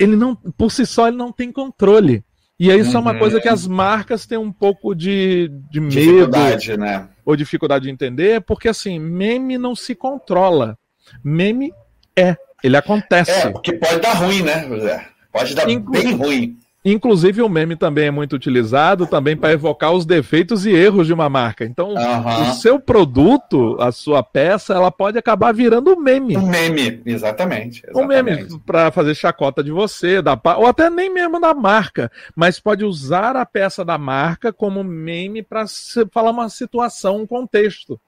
ele 0.03 0.17
não, 0.17 0.35
por 0.35 0.71
si 0.71 0.85
só, 0.85 1.09
ele 1.09 1.17
não 1.17 1.33
tem 1.33 1.53
controle. 1.53 2.25
E 2.59 2.71
isso 2.71 2.91
uhum. 2.91 2.97
é 2.97 3.01
uma 3.01 3.19
coisa 3.19 3.41
que 3.41 3.49
as 3.49 3.67
marcas 3.67 4.27
têm 4.27 4.39
um 4.39 4.53
pouco 4.53 4.95
de, 4.95 5.51
de 5.71 5.81
medo 5.81 6.31
né? 6.79 7.09
ou 7.25 7.35
dificuldade 7.35 7.85
de 7.85 7.91
entender, 7.91 8.41
porque 8.43 8.69
assim, 8.69 8.99
meme 8.99 9.59
não 9.59 9.75
se 9.75 9.95
controla. 9.95 10.79
Meme 11.25 11.73
é. 12.17 12.37
Ele 12.63 12.77
acontece. 12.77 13.31
É, 13.31 13.51
porque 13.51 13.73
pode 13.73 13.99
dar 14.01 14.13
ruim, 14.13 14.43
né, 14.43 14.67
José? 14.69 15.09
Pode 15.33 15.55
dar 15.55 15.69
Inclu 15.69 15.93
bem 15.93 16.15
ruim. 16.15 16.59
Inclusive, 16.85 17.43
o 17.43 17.49
meme 17.49 17.77
também 17.77 18.07
é 18.07 18.11
muito 18.11 18.35
utilizado 18.35 19.07
também 19.07 19.37
para 19.37 19.53
evocar 19.53 19.93
os 19.93 20.05
defeitos 20.05 20.67
e 20.67 20.71
erros 20.71 21.07
de 21.07 21.13
uma 21.13 21.29
marca. 21.29 21.65
Então, 21.65 21.95
o 21.95 22.55
seu 22.55 22.81
produto, 22.81 23.77
a 23.81 23.93
sua 23.93 24.23
peça, 24.23 24.75
ela 24.75 24.91
pode 24.91 25.17
acabar 25.17 25.55
virando 25.55 25.93
um 25.93 26.01
meme. 26.01 26.37
Um 26.37 26.47
meme, 26.47 27.01
exatamente. 27.07 27.83
exatamente. 27.85 27.93
Um 27.95 28.07
meme 28.07 28.61
para 28.67 28.91
fazer 28.91 29.15
chacota 29.15 29.63
de 29.63 29.71
você, 29.71 30.21
da, 30.21 30.39
ou 30.57 30.67
até 30.67 30.91
nem 30.91 31.13
mesmo 31.13 31.41
da 31.41 31.55
marca, 31.55 32.11
mas 32.35 32.59
pode 32.59 32.85
usar 32.85 33.37
a 33.37 33.47
peça 33.47 33.85
da 33.85 33.97
marca 33.97 34.53
como 34.53 34.83
meme 34.83 35.43
para 35.43 35.65
falar 36.11 36.31
uma 36.33 36.49
situação, 36.49 37.23
um 37.23 37.27
contexto. 37.27 38.01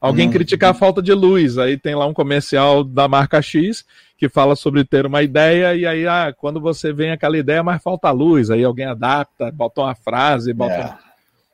Alguém 0.00 0.28
hum. 0.28 0.32
criticar 0.32 0.70
a 0.70 0.74
falta 0.74 1.02
de 1.02 1.12
luz, 1.12 1.58
aí 1.58 1.76
tem 1.76 1.94
lá 1.94 2.06
um 2.06 2.14
comercial 2.14 2.84
da 2.84 3.08
marca 3.08 3.42
X 3.42 3.84
que 4.16 4.28
fala 4.28 4.56
sobre 4.56 4.84
ter 4.84 5.06
uma 5.06 5.22
ideia, 5.22 5.76
e 5.76 5.86
aí, 5.86 6.06
ah, 6.06 6.34
quando 6.36 6.60
você 6.60 6.92
vem 6.92 7.12
aquela 7.12 7.38
ideia, 7.38 7.62
mas 7.62 7.80
falta 7.80 8.10
luz, 8.10 8.50
aí 8.50 8.64
alguém 8.64 8.84
adapta, 8.84 9.52
bota 9.52 9.80
uma 9.80 9.94
frase, 9.94 10.52
bota 10.52 10.74
é. 10.74 10.98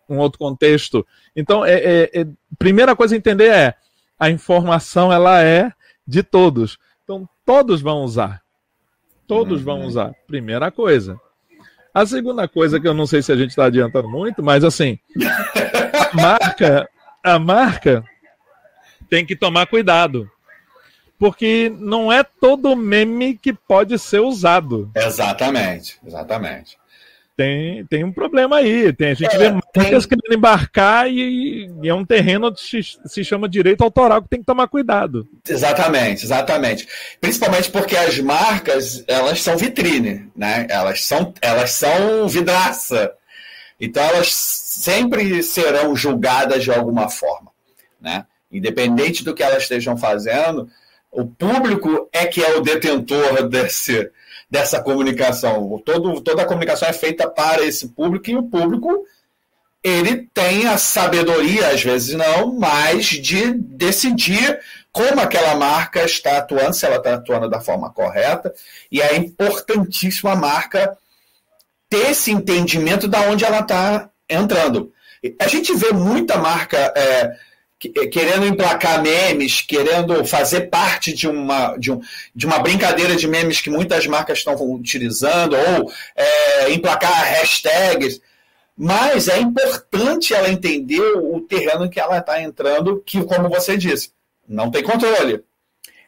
um, 0.09 0.17
um, 0.17 0.19
outro 0.19 0.39
contexto. 0.39 1.07
Então, 1.37 1.63
é, 1.63 1.75
é, 1.75 2.21
é, 2.21 2.27
primeira 2.59 2.97
coisa 2.97 3.15
a 3.15 3.19
entender 3.19 3.51
é, 3.51 3.75
a 4.19 4.31
informação, 4.31 5.13
ela 5.13 5.43
é 5.43 5.71
de 6.07 6.23
todos. 6.23 6.79
Então, 7.05 7.29
todos 7.45 7.83
vão 7.83 8.03
usar. 8.03 8.41
Todos 9.27 9.59
uhum. 9.59 9.65
vão 9.65 9.83
usar. 9.83 10.15
Primeira 10.27 10.71
coisa. 10.71 11.21
A 11.93 12.07
segunda 12.07 12.49
coisa, 12.49 12.81
que 12.81 12.89
eu 12.89 12.95
não 12.95 13.07
sei 13.07 13.21
se 13.21 13.31
a 13.31 13.37
gente 13.37 13.51
está 13.51 13.67
adiantando 13.67 14.09
muito, 14.09 14.43
mas 14.43 14.65
assim, 14.65 14.99
a 16.11 16.17
marca, 16.17 16.89
a 17.23 17.39
marca 17.39 18.05
tem 19.09 19.25
que 19.25 19.37
tomar 19.37 19.67
cuidado. 19.67 20.31
Porque 21.19 21.73
não 21.79 22.13
é 22.13 22.23
todo 22.23 22.77
meme 22.77 23.39
que 23.39 23.53
pode 23.53 23.99
ser 23.99 24.21
usado. 24.21 24.91
Exatamente, 24.95 25.99
exatamente. 26.05 26.77
Tem, 27.37 27.85
tem 27.87 28.05
um 28.05 28.13
problema 28.13 28.57
aí. 28.57 28.93
Tem, 28.93 29.11
a 29.11 29.15
gente 29.15 29.35
é, 29.35 29.39
vê 29.39 29.51
marcas 29.51 30.07
tem... 30.07 30.19
querendo 30.19 30.39
embarcar 30.39 31.11
e, 31.11 31.69
e, 31.83 31.89
é 31.89 31.95
um 31.95 32.05
terreno 32.05 32.53
que 32.53 32.81
se 32.83 33.25
chama 33.25 33.49
direito 33.49 33.83
autoral 33.83 34.23
que 34.23 34.29
tem 34.29 34.39
que 34.39 34.47
tomar 34.47 34.69
cuidado. 34.69 35.27
Exatamente, 35.49 36.25
exatamente. 36.25 36.87
Principalmente 37.21 37.71
porque 37.71 37.97
as 37.97 38.19
marcas, 38.21 39.05
elas 39.09 39.41
são 39.43 39.57
vitrine, 39.57 40.31
né? 40.37 40.67
Elas 40.71 41.05
são, 41.05 41.35
elas 41.41 41.73
são 41.73 42.29
vidraça. 42.29 43.13
Então 43.81 44.03
elas 44.03 44.33
sempre 44.33 45.43
serão 45.43 45.97
julgadas 45.97 46.63
de 46.63 46.71
alguma 46.71 47.09
forma, 47.09 47.51
né? 48.01 48.27
Independente 48.57 49.25
do 49.25 49.35
que 49.35 49.43
elas 49.43 49.65
estejam 49.65 49.97
fazendo, 49.97 50.69
o 51.11 51.27
público 51.27 52.09
é 52.13 52.27
que 52.27 52.43
é 52.43 52.57
o 52.57 52.61
detentor 52.61 53.49
desse, 53.49 54.11
dessa 54.51 54.83
comunicação. 54.83 55.81
Todo, 55.85 56.21
toda 56.21 56.43
a 56.43 56.47
comunicação 56.47 56.89
é 56.89 56.93
feita 56.93 57.29
para 57.29 57.65
esse 57.65 57.89
público 57.89 58.31
e 58.31 58.37
o 58.37 58.45
público 58.45 59.05
ele 59.83 60.29
tem 60.33 60.67
a 60.67 60.79
sabedoria, 60.79 61.69
às 61.69 61.83
vezes 61.83 62.15
não, 62.15 62.55
mas 62.55 63.07
de 63.07 63.53
decidir 63.53 64.59
como 64.91 65.21
aquela 65.21 65.55
marca 65.57 66.03
está 66.05 66.39
atuando, 66.39 66.73
se 66.73 66.87
ela 66.87 66.97
está 66.97 67.15
atuando 67.15 67.51
da 67.51 67.61
forma 67.61 67.91
correta, 67.91 68.55
e 68.91 69.03
é 69.03 69.15
importantíssimo 69.17 70.31
a 70.31 70.37
marca 70.37 70.97
ter 71.91 72.13
esse 72.13 72.31
entendimento 72.31 73.07
da 73.07 73.23
onde 73.23 73.45
ela 73.45 73.61
está 73.61 74.09
entrando. 74.29 74.91
A 75.39 75.49
gente 75.49 75.75
vê 75.75 75.93
muita 75.93 76.39
marca 76.39 76.79
é, 76.97 77.33
querendo 77.89 78.47
emplacar 78.47 79.03
memes, 79.03 79.61
querendo 79.61 80.25
fazer 80.25 80.63
parte 80.63 81.13
de 81.13 81.29
uma, 81.29 81.77
de, 81.77 81.93
um, 81.93 82.01
de 82.35 82.47
uma 82.47 82.59
brincadeira 82.59 83.17
de 83.17 83.27
memes 83.27 83.61
que 83.61 83.71
muitas 83.71 84.07
marcas 84.07 84.39
estão 84.39 84.55
utilizando, 84.73 85.57
ou 85.57 85.93
é, 86.17 86.71
emplacar 86.71 87.13
hashtags. 87.13 88.21
Mas 88.77 89.29
é 89.29 89.39
importante 89.39 90.35
ela 90.35 90.49
entender 90.49 91.01
o 91.01 91.41
terreno 91.41 91.89
que 91.89 92.01
ela 92.01 92.19
está 92.19 92.43
entrando, 92.43 93.03
que, 93.07 93.23
como 93.25 93.49
você 93.49 93.77
disse, 93.77 94.11
não 94.49 94.71
tem 94.71 94.83
controle. 94.83 95.45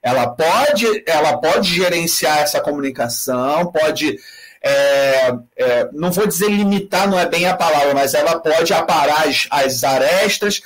Ela 0.02 0.28
pode, 0.28 1.02
ela 1.06 1.36
pode 1.38 1.74
gerenciar 1.74 2.38
essa 2.38 2.60
comunicação, 2.60 3.72
pode. 3.72 4.18
É, 4.62 5.32
é, 5.56 5.88
não 5.92 6.10
vou 6.10 6.26
dizer 6.26 6.48
limitar, 6.48 7.08
não 7.08 7.18
é 7.18 7.26
bem 7.26 7.46
a 7.46 7.56
palavra, 7.56 7.94
mas 7.94 8.14
ela 8.14 8.38
pode 8.38 8.72
aparar 8.72 9.28
as, 9.28 9.46
as 9.50 9.84
arestas, 9.84 10.60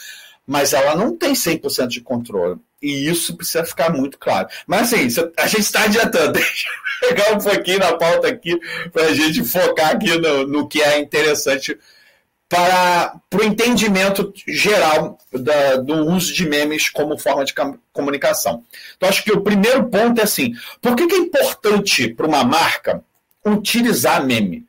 mas 0.50 0.73
ela 0.73 0.97
não 0.97 1.16
tem 1.16 1.33
100% 1.33 1.87
de 1.87 2.00
controle. 2.00 2.59
E 2.83 3.09
isso 3.09 3.37
precisa 3.37 3.64
ficar 3.64 3.88
muito 3.88 4.19
claro. 4.19 4.49
Mas 4.66 4.92
assim, 4.92 5.30
a 5.37 5.47
gente 5.47 5.61
está 5.61 5.85
adiantando. 5.85 6.33
Deixa 6.42 6.66
eu 7.02 7.09
pegar 7.09 7.33
um 7.35 7.38
pouquinho 7.38 7.78
na 7.78 7.97
pauta 7.97 8.26
aqui 8.26 8.59
para 8.92 9.04
a 9.04 9.14
gente 9.14 9.45
focar 9.45 9.92
aqui 9.92 10.19
no, 10.19 10.49
no 10.49 10.66
que 10.66 10.83
é 10.83 10.99
interessante 10.99 11.78
para, 12.49 13.14
para 13.30 13.40
o 13.40 13.45
entendimento 13.45 14.33
geral 14.49 15.16
da, 15.33 15.76
do 15.76 15.95
uso 16.09 16.35
de 16.35 16.45
memes 16.49 16.88
como 16.88 17.16
forma 17.16 17.45
de 17.45 17.54
comunicação. 17.92 18.64
Então, 18.97 19.09
acho 19.09 19.23
que 19.23 19.30
o 19.30 19.42
primeiro 19.42 19.85
ponto 19.88 20.21
é 20.21 20.25
assim: 20.25 20.52
por 20.83 20.97
que, 20.97 21.07
que 21.07 21.14
é 21.14 21.19
importante 21.19 22.09
para 22.09 22.26
uma 22.26 22.42
marca 22.42 23.04
utilizar 23.47 24.26
meme? 24.26 24.66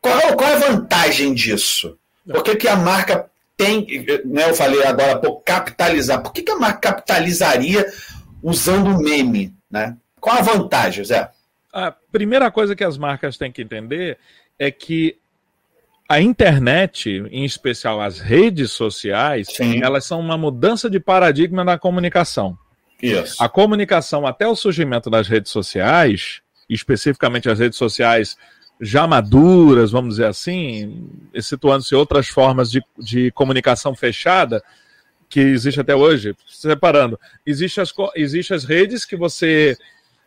Qual, 0.00 0.36
qual 0.36 0.48
é 0.48 0.54
a 0.54 0.58
vantagem 0.58 1.34
disso? 1.34 1.98
Por 2.24 2.44
que, 2.44 2.54
que 2.54 2.68
a 2.68 2.76
marca 2.76 3.28
tem, 3.56 3.86
né, 4.24 4.50
eu 4.50 4.54
falei 4.54 4.84
agora 4.84 5.18
por 5.18 5.42
capitalizar. 5.42 6.22
Por 6.22 6.32
que, 6.32 6.42
que 6.42 6.50
a 6.50 6.56
marca 6.56 6.92
capitalizaria 6.92 7.86
usando 8.42 8.98
meme? 8.98 9.54
Né? 9.70 9.96
Qual 10.20 10.36
a 10.36 10.42
vantagem, 10.42 11.04
Zé? 11.04 11.30
A 11.72 11.90
primeira 11.90 12.50
coisa 12.50 12.76
que 12.76 12.84
as 12.84 12.96
marcas 12.96 13.36
têm 13.36 13.52
que 13.52 13.62
entender 13.62 14.18
é 14.58 14.70
que 14.70 15.16
a 16.08 16.20
internet, 16.20 17.10
em 17.30 17.44
especial 17.44 18.00
as 18.00 18.20
redes 18.20 18.72
sociais, 18.72 19.48
Sim. 19.50 19.82
elas 19.82 20.04
são 20.04 20.20
uma 20.20 20.36
mudança 20.36 20.90
de 20.90 21.00
paradigma 21.00 21.64
na 21.64 21.78
comunicação. 21.78 22.58
Isso. 23.02 23.42
A 23.42 23.48
comunicação 23.48 24.26
até 24.26 24.46
o 24.46 24.54
surgimento 24.54 25.10
das 25.10 25.26
redes 25.26 25.50
sociais, 25.50 26.40
especificamente 26.68 27.50
as 27.50 27.58
redes 27.58 27.78
sociais 27.78 28.36
já 28.80 29.06
maduras, 29.06 29.90
vamos 29.90 30.16
dizer 30.16 30.26
assim, 30.26 31.08
situando-se 31.40 31.94
outras 31.94 32.28
formas 32.28 32.70
de, 32.70 32.82
de 32.98 33.30
comunicação 33.32 33.94
fechada 33.94 34.62
que 35.28 35.40
existe 35.40 35.80
até 35.80 35.94
hoje, 35.94 36.34
separando. 36.46 37.18
Existe 37.44 37.80
as, 37.80 37.92
existe 38.14 38.54
as 38.54 38.64
redes 38.64 39.04
que 39.04 39.16
você 39.16 39.76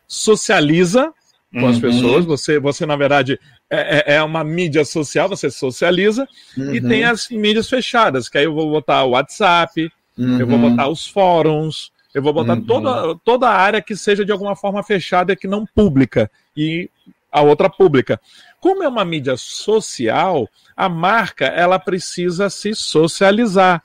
socializa 0.08 1.14
com 1.52 1.62
uhum. 1.62 1.70
as 1.70 1.80
pessoas, 1.80 2.26
você, 2.26 2.60
você 2.60 2.86
na 2.86 2.96
verdade, 2.96 3.40
é, 3.70 4.14
é, 4.14 4.16
é 4.16 4.24
uma 4.24 4.44
mídia 4.44 4.84
social, 4.84 5.30
você 5.30 5.50
socializa, 5.50 6.28
uhum. 6.58 6.76
e 6.76 6.82
tem 6.82 7.04
as 7.04 7.30
mídias 7.30 7.70
fechadas, 7.70 8.28
que 8.28 8.38
aí 8.38 8.44
eu 8.44 8.54
vou 8.54 8.70
botar 8.70 9.04
o 9.04 9.12
WhatsApp, 9.12 9.90
uhum. 10.18 10.40
eu 10.40 10.48
vou 10.48 10.58
uhum. 10.58 10.72
botar 10.72 10.90
os 10.90 11.08
fóruns, 11.08 11.92
eu 12.14 12.22
vou 12.22 12.34
botar 12.34 12.60
toda, 12.62 13.08
uhum. 13.08 13.20
toda 13.24 13.48
a 13.48 13.56
área 13.56 13.82
que 13.82 13.96
seja 13.96 14.26
de 14.26 14.32
alguma 14.32 14.56
forma 14.56 14.84
fechada 14.84 15.36
que 15.36 15.48
não 15.48 15.66
pública. 15.66 16.30
E 16.56 16.90
a 17.32 17.42
outra 17.42 17.70
pública. 17.70 18.20
Como 18.60 18.84
é 18.84 18.88
uma 18.88 19.06
mídia 19.06 19.38
social, 19.38 20.48
a 20.76 20.90
marca 20.90 21.46
ela 21.46 21.78
precisa 21.80 22.50
se 22.50 22.74
socializar. 22.74 23.84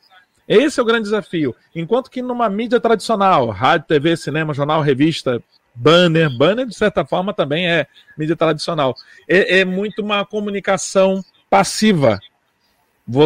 Esse 0.48 0.80
é 0.80 0.82
o 0.82 0.86
grande 0.86 1.04
desafio. 1.04 1.54
Enquanto 1.74 2.10
que 2.10 2.20
numa 2.20 2.48
mídia 2.48 2.80
tradicional, 2.80 3.48
rádio, 3.50 3.86
TV, 3.88 4.16
cinema, 4.16 4.52
jornal, 4.52 4.80
revista, 4.80 5.42
banner. 5.74 6.30
Banner, 6.36 6.66
de 6.66 6.74
certa 6.74 7.04
forma, 7.04 7.32
também 7.32 7.68
é 7.68 7.86
mídia 8.16 8.36
tradicional. 8.36 8.94
É, 9.28 9.60
é 9.60 9.64
muito 9.64 10.02
uma 10.02 10.24
comunicação 10.24 11.22
passiva. 11.48 12.20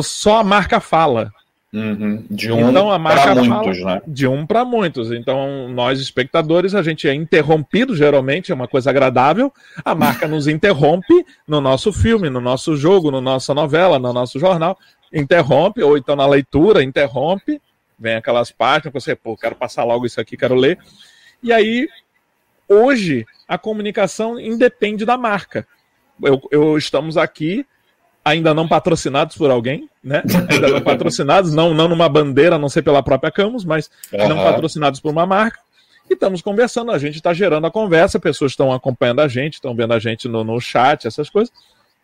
Só 0.02 0.40
a 0.40 0.44
marca 0.44 0.80
fala. 0.80 1.32
Uhum. 1.73 2.25
De 2.30 2.50
um 2.50 2.70
então, 2.70 3.02
para 3.02 3.35
muitos, 3.35 3.85
né? 3.85 4.02
De 4.06 4.26
um 4.26 4.46
para 4.46 4.64
muitos. 4.64 5.12
Então, 5.12 5.68
nós, 5.68 6.00
espectadores, 6.00 6.75
a 6.75 6.82
gente 6.82 7.08
é 7.08 7.14
interrompido, 7.14 7.94
geralmente, 7.94 8.52
é 8.52 8.54
uma 8.54 8.68
coisa 8.68 8.90
agradável. 8.90 9.52
A 9.85 9.94
marca 9.94 10.28
nos 10.28 10.46
interrompe 10.46 11.25
no 11.46 11.61
nosso 11.61 11.92
filme, 11.92 12.30
no 12.30 12.40
nosso 12.40 12.76
jogo, 12.76 13.11
na 13.11 13.18
no 13.18 13.20
nossa 13.20 13.52
novela, 13.52 13.99
no 13.99 14.12
nosso 14.12 14.38
jornal. 14.38 14.78
Interrompe, 15.12 15.82
ou 15.82 15.99
então 15.99 16.16
na 16.16 16.26
leitura, 16.26 16.82
interrompe. 16.82 17.61
Vem 17.99 18.16
aquelas 18.16 18.50
páginas, 18.50 18.92
você, 18.92 19.16
pô, 19.16 19.37
quero 19.37 19.54
passar 19.54 19.85
logo 19.85 20.06
isso 20.06 20.20
aqui, 20.20 20.37
quero 20.37 20.54
ler. 20.54 20.78
E 21.42 21.52
aí, 21.52 21.88
hoje, 22.68 23.26
a 23.49 23.58
comunicação 23.58 24.38
independe 24.38 25.04
da 25.04 25.16
marca. 25.16 25.66
Eu, 26.23 26.40
eu 26.50 26.78
estamos 26.78 27.16
aqui 27.16 27.66
ainda 28.26 28.52
não 28.52 28.66
patrocinados 28.66 29.37
por 29.37 29.52
alguém, 29.52 29.88
né? 30.02 30.21
Ainda 30.50 30.68
não 30.68 30.80
patrocinados, 30.80 31.54
não, 31.54 31.73
não 31.73 31.87
numa 31.87 32.09
bandeira, 32.09 32.59
não 32.59 32.68
sei 32.68 32.83
pela 32.83 33.00
própria 33.00 33.30
Camus, 33.30 33.64
mas 33.64 33.88
uhum. 34.12 34.28
não 34.28 34.37
patrocinados 34.37 34.99
por 34.99 35.12
uma 35.12 35.25
marca. 35.25 35.61
E 36.11 36.14
estamos 36.14 36.42
conversando, 36.42 36.90
a 36.90 36.99
gente 36.99 37.16
está 37.16 37.33
gerando 37.33 37.68
a 37.68 37.71
conversa, 37.71 38.18
pessoas 38.18 38.50
estão 38.50 38.73
acompanhando 38.73 39.21
a 39.21 39.28
gente, 39.28 39.54
estão 39.54 39.76
vendo 39.76 39.95
a 39.95 40.00
gente 40.00 40.26
no, 40.26 40.42
no 40.42 40.61
chat, 40.61 41.06
essas 41.06 41.30
coisas, 41.30 41.52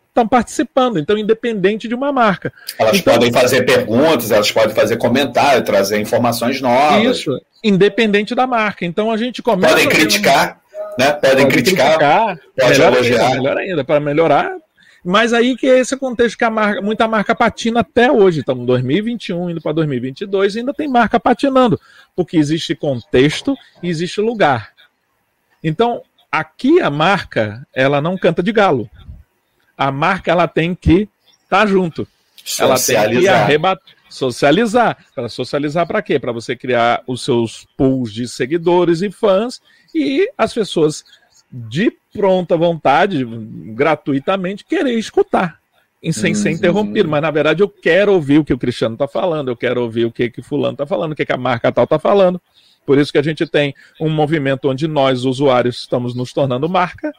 estão 0.08 0.26
participando, 0.26 1.00
então, 1.00 1.18
independente 1.18 1.88
de 1.88 1.94
uma 1.94 2.12
marca. 2.12 2.52
Elas 2.78 2.98
então, 2.98 3.14
podem 3.14 3.32
fazer 3.32 3.62
perguntas, 3.64 4.30
elas 4.30 4.52
podem 4.52 4.74
fazer 4.76 4.98
comentário, 4.98 5.64
trazer 5.64 6.00
informações 6.00 6.60
novas. 6.60 7.18
Isso, 7.18 7.40
independente 7.64 8.32
da 8.32 8.46
marca. 8.46 8.84
Então 8.84 9.10
a 9.10 9.16
gente 9.16 9.42
começa. 9.42 9.74
Podem 9.74 9.88
criticar, 9.88 10.60
né? 10.96 11.12
Podem, 11.12 11.30
podem 11.30 11.48
criticar, 11.48 11.98
criticar, 11.98 12.38
pode 12.56 12.70
melhor 12.70 12.92
elogiar. 12.92 13.24
Ainda, 13.24 13.36
melhor 13.36 13.58
ainda, 13.58 13.84
para 13.84 14.00
melhorar, 14.00 14.56
mas 15.04 15.32
aí 15.32 15.56
que 15.56 15.66
é 15.66 15.78
esse 15.78 15.96
contexto 15.96 16.38
que 16.38 16.44
a 16.44 16.50
marca, 16.50 16.80
muita 16.80 17.08
marca 17.08 17.34
patina 17.34 17.80
até 17.80 18.10
hoje. 18.10 18.40
Estamos 18.40 18.62
em 18.62 18.66
2021, 18.66 19.50
indo 19.50 19.60
para 19.60 19.72
2022, 19.72 20.54
e 20.54 20.58
ainda 20.60 20.72
tem 20.72 20.88
marca 20.88 21.18
patinando, 21.18 21.80
porque 22.14 22.36
existe 22.36 22.74
contexto 22.74 23.56
e 23.82 23.88
existe 23.88 24.20
lugar. 24.20 24.72
Então, 25.62 26.02
aqui 26.30 26.80
a 26.80 26.90
marca, 26.90 27.66
ela 27.74 28.00
não 28.00 28.16
canta 28.16 28.42
de 28.42 28.52
galo. 28.52 28.88
A 29.76 29.90
marca, 29.90 30.30
ela 30.30 30.46
tem 30.46 30.74
que 30.74 31.08
estar 31.44 31.60
tá 31.60 31.66
junto. 31.66 32.06
Ela 32.58 32.78
tem 32.78 33.20
que 33.20 33.28
arrebatar, 33.28 33.84
socializar. 34.08 34.96
Para 35.14 35.28
socializar 35.28 35.86
para 35.86 36.02
quê? 36.02 36.18
Para 36.18 36.32
você 36.32 36.54
criar 36.54 37.02
os 37.06 37.24
seus 37.24 37.66
pools 37.76 38.12
de 38.12 38.28
seguidores 38.28 39.02
e 39.02 39.10
fãs 39.10 39.60
e 39.94 40.30
as 40.36 40.52
pessoas 40.52 41.04
de 41.52 41.92
pronta 42.12 42.56
vontade, 42.56 43.24
gratuitamente, 43.24 44.64
querer 44.64 44.98
escutar, 44.98 45.58
sem 46.12 46.34
ser 46.34 46.48
uhum. 46.48 46.54
interrompido. 46.54 47.08
Mas, 47.08 47.22
na 47.22 47.30
verdade, 47.30 47.62
eu 47.62 47.68
quero 47.68 48.12
ouvir 48.12 48.38
o 48.38 48.44
que 48.44 48.54
o 48.54 48.58
Cristiano 48.58 48.94
está 48.94 49.06
falando, 49.06 49.48
eu 49.48 49.56
quero 49.56 49.82
ouvir 49.82 50.06
o 50.06 50.12
que, 50.12 50.30
que 50.30 50.42
fulano 50.42 50.74
está 50.74 50.86
falando, 50.86 51.12
o 51.12 51.16
que, 51.16 51.26
que 51.26 51.32
a 51.32 51.36
marca 51.36 51.70
tal 51.70 51.84
está 51.84 51.98
falando. 51.98 52.40
Por 52.86 52.98
isso 52.98 53.12
que 53.12 53.18
a 53.18 53.22
gente 53.22 53.46
tem 53.46 53.74
um 54.00 54.08
movimento 54.08 54.68
onde 54.68 54.88
nós, 54.88 55.24
usuários, 55.24 55.80
estamos 55.80 56.14
nos 56.14 56.32
tornando 56.32 56.68
marca. 56.68 57.12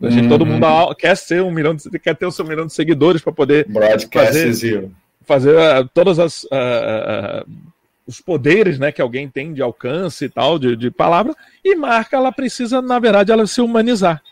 A 0.00 0.10
gente, 0.10 0.24
uhum. 0.24 0.28
Todo 0.30 0.46
mundo 0.46 0.94
quer 0.96 1.16
ser 1.16 1.42
um 1.42 1.50
milhão 1.50 1.74
de, 1.74 1.98
quer 1.98 2.16
ter 2.16 2.26
o 2.26 2.32
seu 2.32 2.44
milhão 2.44 2.66
de 2.66 2.72
seguidores 2.72 3.22
para 3.22 3.32
poder 3.32 3.66
fazer, 4.10 4.90
fazer 5.24 5.54
uh, 5.54 5.88
todas 5.94 6.18
as 6.18 6.42
uh, 6.44 6.48
uh, 6.48 7.52
os 8.12 8.20
poderes 8.20 8.78
né, 8.78 8.92
que 8.92 9.00
alguém 9.00 9.28
tem 9.28 9.52
de 9.52 9.62
alcance 9.62 10.26
e 10.26 10.28
tal, 10.28 10.58
de, 10.58 10.76
de 10.76 10.90
palavra, 10.90 11.34
e 11.64 11.74
marca, 11.74 12.16
ela 12.16 12.30
precisa, 12.30 12.82
na 12.82 12.98
verdade, 12.98 13.32
ela 13.32 13.46
se 13.46 13.60
humanizar. 13.60 14.22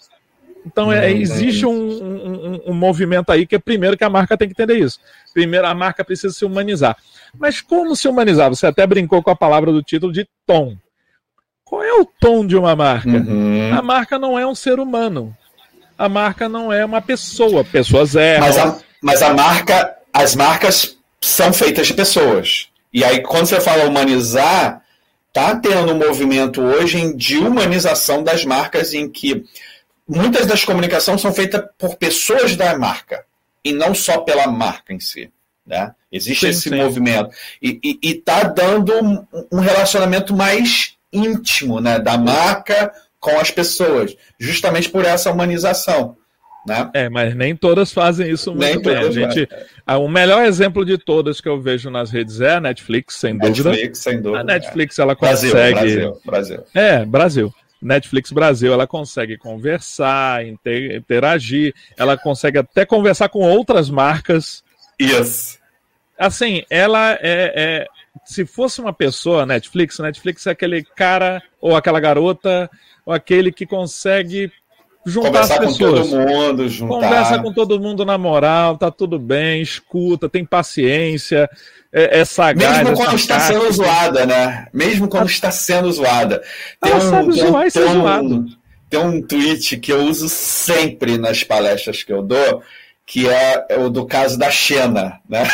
Então 0.64 0.92
é, 0.92 1.10
existe 1.10 1.64
um, 1.64 1.72
um, 1.72 2.60
um, 2.66 2.75
movimento 2.75 3.32
aí 3.32 3.46
que 3.46 3.56
é 3.56 3.58
primeiro 3.58 3.96
que 3.96 4.04
a 4.04 4.10
marca 4.10 4.37
tem 4.37 4.46
que 4.46 4.52
entender 4.52 4.78
isso. 4.78 5.00
Primeiro, 5.32 5.66
a 5.66 5.75
marca 5.75 6.04
precisa 6.04 6.34
se 6.34 6.44
humanizar. 6.44 6.96
Mas 7.38 7.62
como 7.62 7.96
se 7.96 8.06
humanizar? 8.06 8.50
Você 8.50 8.66
até 8.66 8.87
brincou 8.87 9.22
com 9.22 9.30
a 9.30 9.37
palavra 9.37 9.72
do 9.72 9.82
título 9.82 10.12
de 10.12 10.28
tom. 10.46 10.76
Qual 11.64 11.82
é 11.82 11.94
o 11.94 12.04
tom 12.04 12.46
de 12.46 12.56
uma 12.56 12.76
marca? 12.76 13.08
Uhum. 13.08 13.72
A 13.72 13.80
marca 13.80 14.18
não 14.18 14.38
é 14.38 14.46
um 14.46 14.54
ser 14.54 14.78
humano. 14.78 15.34
A 15.96 16.08
marca 16.08 16.46
não 16.46 16.70
é 16.70 16.84
uma 16.84 17.00
pessoa. 17.00 17.64
Pessoas 17.64 18.14
erram. 18.14 18.46
Mas 18.46 18.58
a, 18.58 18.78
mas 19.02 19.22
a 19.22 19.32
marca, 19.32 19.96
as 20.12 20.34
marcas 20.34 20.99
são 21.20 21.52
feitas 21.52 21.87
de 21.87 21.94
pessoas. 21.94 22.69
E 22.92 23.04
aí, 23.04 23.23
quando 23.23 23.47
você 23.47 23.61
fala 23.61 23.85
humanizar, 23.85 24.82
tá 25.32 25.56
tendo 25.56 25.93
um 25.93 25.99
movimento 25.99 26.60
hoje 26.60 27.14
de 27.14 27.38
humanização 27.38 28.23
das 28.23 28.45
marcas 28.45 28.93
em 28.93 29.08
que 29.08 29.45
muitas 30.08 30.47
das 30.47 30.64
comunicações 30.64 31.21
são 31.21 31.32
feitas 31.32 31.62
por 31.78 31.97
pessoas 31.97 32.56
da 32.56 32.76
marca 32.76 33.25
e 33.64 33.73
não 33.73 33.95
só 33.95 34.19
pela 34.19 34.47
marca 34.49 34.93
em 34.93 35.00
si. 35.00 35.30
Né? 35.64 35.95
Existe 36.10 36.41
sim, 36.41 36.49
esse 36.49 36.69
sim. 36.71 36.75
movimento. 36.75 37.30
E 37.62 37.99
está 38.02 38.43
dando 38.43 38.93
um, 38.95 39.26
um, 39.52 39.60
relacionamento 39.60 40.34
mais 40.34 40.97
íntimo 41.12 41.80
né, 41.80 42.00
da 42.00 42.19
marca 42.19 42.93
com 43.21 43.38
as 43.38 43.50
pessoas, 43.50 44.17
justamente 44.38 44.88
por 44.88 45.04
essa 45.04 45.30
humanização. 45.30 46.17
Né? 46.66 46.90
É, 46.92 47.08
mas 47.08 47.34
nem 47.34 47.56
todas 47.56 47.92
fazem 47.92 48.30
isso 48.30 48.50
muito 48.50 48.64
nem 48.64 48.80
bem. 48.82 48.96
A 48.96 49.10
gente, 49.10 49.49
o 49.86 50.08
melhor 50.08 50.44
exemplo 50.44 50.84
de 50.84 50.99
todas 50.99 51.40
que 51.40 51.49
eu 51.49 51.60
vejo 51.60 51.90
nas 51.90 52.10
redes 52.10 52.40
é 52.40 52.56
a 52.56 52.60
Netflix, 52.60 53.14
sem 53.16 53.32
Netflix, 53.32 53.56
dúvida. 53.56 53.70
Netflix, 53.70 53.99
sem 53.99 54.23
dúvida. 54.23 54.40
A 54.40 54.44
Netflix, 54.44 54.99
ela 54.99 55.16
consegue. 55.16 55.73
Brasil, 55.73 56.20
Brasil, 56.25 56.64
É, 56.75 57.04
Brasil. 57.04 57.54
Netflix 57.80 58.30
Brasil, 58.30 58.73
ela 58.73 58.86
consegue 58.86 59.38
conversar, 59.38 60.44
interagir, 60.46 61.75
ela 61.96 62.16
consegue 62.16 62.58
até 62.58 62.84
conversar 62.84 63.30
com 63.30 63.40
outras 63.40 63.88
marcas. 63.88 64.62
Yes. 65.00 65.58
Assim, 66.18 66.62
ela 66.68 67.12
é, 67.14 67.52
é 67.56 67.86
se 68.25 68.44
fosse 68.44 68.82
uma 68.82 68.92
pessoa, 68.92 69.46
Netflix, 69.46 69.99
Netflix 69.99 70.46
é 70.46 70.50
aquele 70.50 70.84
cara 70.84 71.42
ou 71.58 71.75
aquela 71.75 72.00
garota 72.00 72.70
ou 73.06 73.14
aquele 73.14 73.50
que 73.50 73.64
consegue 73.64 74.52
juntar 75.04 75.28
Conversar 75.28 75.54
as 75.54 75.76
pessoas. 75.76 76.00
com 76.00 76.10
todo 76.10 76.28
mundo, 76.28 76.69
juntar. 76.69 76.95
Conversa 76.95 77.39
com 77.39 77.52
todo 77.52 77.80
mundo 77.80 78.04
na 78.04 78.19
moral, 78.19 78.76
tá 78.76 78.91
tudo 78.91 79.19
bem, 79.19 79.63
escuta, 79.63 80.28
tem 80.28 80.45
paciência, 80.45 81.49
é, 81.93 82.21
é 82.21 82.25
sagaz. 82.25 82.78
Mesmo 82.78 82.97
quando 82.97 83.17
está 83.17 83.41
sendo 83.41 83.73
zoada, 83.73 84.26
né? 84.26 84.67
Mesmo 84.73 85.08
quando 85.08 85.25
ah, 85.25 85.30
está 85.30 85.50
sendo 85.50 85.91
zoada. 85.91 86.43
Tem 86.80 86.95
um, 86.95 87.00
sabe 87.00 87.32
tem, 87.32 87.93
zoar 87.93 88.23
um, 88.23 88.47
tem 88.89 89.00
um 89.00 89.23
tweet 89.23 89.78
que 89.78 89.93
eu 89.93 90.02
uso 90.04 90.28
sempre 90.28 91.17
nas 91.17 91.43
palestras 91.43 92.02
que 92.02 92.13
eu 92.13 92.23
dou, 92.23 92.63
que 93.06 93.28
é, 93.28 93.67
é 93.71 93.78
o 93.78 93.89
do 93.89 94.06
caso 94.06 94.39
da 94.39 94.50
Xena, 94.50 95.21
né? 95.28 95.49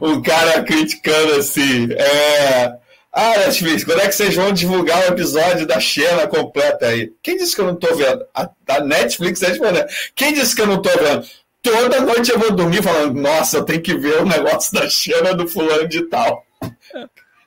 o 0.00 0.20
cara 0.22 0.62
criticando 0.62 1.34
assim, 1.36 1.88
é, 1.92 2.81
ah, 3.12 3.38
Netflix, 3.38 3.84
quando 3.84 4.00
é 4.00 4.08
que 4.08 4.14
vocês 4.14 4.34
vão 4.34 4.52
divulgar 4.52 5.02
o 5.02 5.12
episódio 5.12 5.66
da 5.66 5.78
Xena 5.78 6.26
completa 6.26 6.86
aí? 6.86 7.12
Quem 7.22 7.36
disse 7.36 7.54
que 7.54 7.60
eu 7.60 7.66
não 7.66 7.76
tô 7.76 7.94
vendo? 7.94 8.24
A, 8.34 8.48
a 8.68 8.80
Netflix 8.80 9.40
respondendo. 9.40 9.86
Quem 10.14 10.32
disse 10.32 10.54
que 10.54 10.62
eu 10.62 10.66
não 10.66 10.80
tô 10.80 10.90
vendo? 10.90 11.26
Toda 11.62 12.00
noite 12.00 12.30
eu 12.30 12.38
vou 12.38 12.50
dormir 12.52 12.82
falando, 12.82 13.14
nossa, 13.14 13.58
eu 13.58 13.64
tenho 13.64 13.82
que 13.82 13.96
ver 13.96 14.22
o 14.22 14.26
negócio 14.26 14.72
da 14.72 14.88
Xena 14.88 15.34
do 15.34 15.46
fulano 15.46 15.86
de 15.86 16.08
tal 16.08 16.44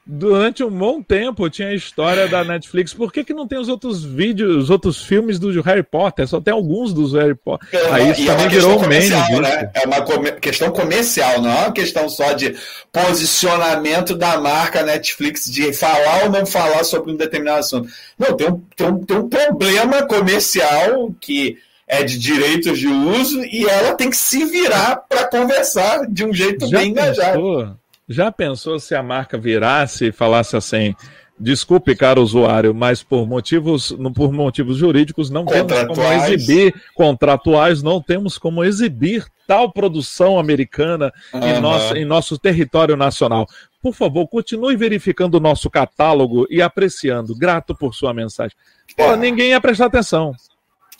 durante 0.05 0.63
um 0.63 0.69
bom 0.69 1.01
tempo 1.01 1.49
tinha 1.49 1.69
a 1.69 1.73
história 1.73 2.27
da 2.27 2.43
Netflix. 2.43 2.93
Por 2.93 3.11
que, 3.11 3.23
que 3.23 3.33
não 3.33 3.47
tem 3.47 3.57
os 3.57 3.67
outros 3.67 4.03
vídeos, 4.03 4.65
os 4.65 4.69
outros 4.69 5.03
filmes 5.03 5.39
do 5.39 5.61
Harry 5.61 5.81
Potter? 5.81 6.27
Só 6.27 6.39
tem 6.39 6.53
alguns 6.53 6.93
dos 6.93 7.13
Harry 7.13 7.33
Potter. 7.35 7.67
É 7.71 7.91
Aí 7.91 8.11
isso 8.11 8.25
também 8.25 8.45
é 8.45 8.49
virou 8.49 8.77
um 8.77 8.87
meme. 8.87 9.09
Né? 9.09 9.71
É 9.73 9.85
uma 9.87 10.01
come 10.01 10.31
questão 10.33 10.71
comercial, 10.71 11.41
não 11.41 11.49
é 11.49 11.61
uma 11.63 11.71
questão 11.71 12.07
só 12.07 12.33
de 12.33 12.55
posicionamento 12.91 14.15
da 14.15 14.39
marca 14.39 14.83
Netflix, 14.83 15.45
de 15.45 15.73
falar 15.73 16.23
ou 16.23 16.29
não 16.29 16.45
falar 16.45 16.83
sobre 16.83 17.11
um 17.11 17.15
determinado 17.15 17.59
assunto. 17.59 17.89
Não, 18.17 18.35
tem 18.35 18.47
um, 18.49 18.61
tem 18.75 18.87
um, 18.87 18.99
tem 19.03 19.17
um 19.17 19.27
problema 19.27 20.03
comercial 20.03 21.13
que 21.19 21.57
é 21.87 22.03
de 22.03 22.17
direitos 22.17 22.79
de 22.79 22.87
uso 22.87 23.43
e 23.43 23.65
ela 23.67 23.93
tem 23.93 24.09
que 24.09 24.17
se 24.17 24.43
virar 24.45 24.97
para 25.07 25.27
conversar 25.27 26.07
de 26.07 26.25
um 26.25 26.33
jeito 26.33 26.67
Já 26.67 26.79
bem 26.79 26.89
engajado. 26.91 27.77
Já 28.07 28.31
pensou 28.31 28.79
se 28.79 28.93
a 28.93 29.01
marca 29.01 29.37
virasse 29.37 30.07
e 30.07 30.11
falasse 30.11 30.55
assim: 30.55 30.95
desculpe, 31.37 31.95
caro 31.95 32.21
usuário, 32.21 32.73
mas 32.73 33.03
por 33.03 33.27
motivos, 33.27 33.95
por 34.15 34.31
motivos 34.31 34.77
jurídicos 34.77 35.29
não 35.29 35.45
temos 35.45 35.87
como 35.87 36.13
exibir 36.13 36.73
contratuais, 36.93 37.83
não 37.83 38.01
temos 38.01 38.37
como 38.37 38.63
exibir 38.63 39.25
tal 39.47 39.71
produção 39.71 40.39
americana 40.39 41.11
uhum. 41.33 41.47
em, 41.47 41.59
nosso, 41.59 41.97
em 41.97 42.05
nosso 42.05 42.37
território 42.37 42.95
nacional. 42.95 43.47
Por 43.81 43.93
favor, 43.93 44.27
continue 44.27 44.75
verificando 44.75 45.35
o 45.35 45.39
nosso 45.39 45.69
catálogo 45.69 46.47
e 46.49 46.61
apreciando. 46.61 47.35
Grato 47.35 47.75
por 47.75 47.93
sua 47.93 48.13
mensagem. 48.13 48.55
Pô, 48.95 49.03
é. 49.03 49.17
ninguém 49.17 49.49
ia 49.49 49.61
prestar 49.61 49.85
atenção. 49.85 50.33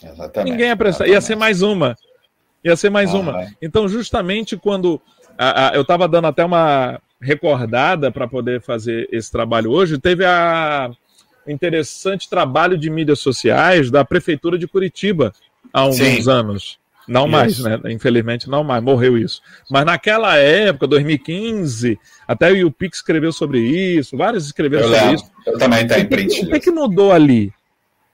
Exatamente. 0.03 0.51
Ninguém 0.51 0.67
ia 0.67 0.75
prestar. 0.75 1.05
Exatamente. 1.05 1.13
Ia 1.15 1.21
ser 1.21 1.35
mais 1.35 1.61
uma. 1.61 1.95
Ia 2.63 2.75
ser 2.75 2.89
mais 2.89 3.13
uhum. 3.13 3.21
uma. 3.21 3.47
Então, 3.61 3.87
justamente 3.87 4.57
quando 4.57 5.01
a, 5.37 5.69
a, 5.69 5.75
eu 5.75 5.81
estava 5.81 6.07
dando 6.07 6.27
até 6.27 6.43
uma 6.43 6.99
recordada 7.21 8.11
para 8.11 8.27
poder 8.27 8.61
fazer 8.61 9.07
esse 9.11 9.31
trabalho 9.31 9.71
hoje. 9.71 9.97
Teve 9.97 10.25
a, 10.25 10.91
interessante 11.47 12.29
trabalho 12.29 12.77
de 12.77 12.89
mídias 12.89 13.19
sociais 13.19 13.91
da 13.91 14.03
Prefeitura 14.03 14.57
de 14.57 14.67
Curitiba 14.67 15.33
há 15.73 15.81
alguns 15.81 15.97
Sim. 15.97 16.29
anos. 16.29 16.79
Não 17.07 17.27
mais, 17.27 17.59
né? 17.59 17.79
Infelizmente 17.91 18.49
não 18.49 18.63
mais, 18.63 18.83
morreu 18.83 19.15
isso. 19.15 19.39
Mas 19.69 19.85
naquela 19.85 20.37
época, 20.37 20.87
2015, 20.87 21.99
até 22.27 22.51
o 22.51 22.55
YouPix 22.55 22.97
escreveu 22.97 23.31
sobre 23.31 23.59
isso, 23.59 24.17
vários 24.17 24.47
escreveram 24.47 24.85
eu 24.85 24.89
sobre 24.89 25.05
lembro. 25.05 25.21
isso. 25.21 25.31
Eu 25.45 25.57
também 25.59 25.87
tenho 25.87 26.09
print. 26.09 26.45
O 26.45 26.49
que, 26.49 26.59
que 26.59 26.71
mudou 26.71 27.11
ali? 27.11 27.53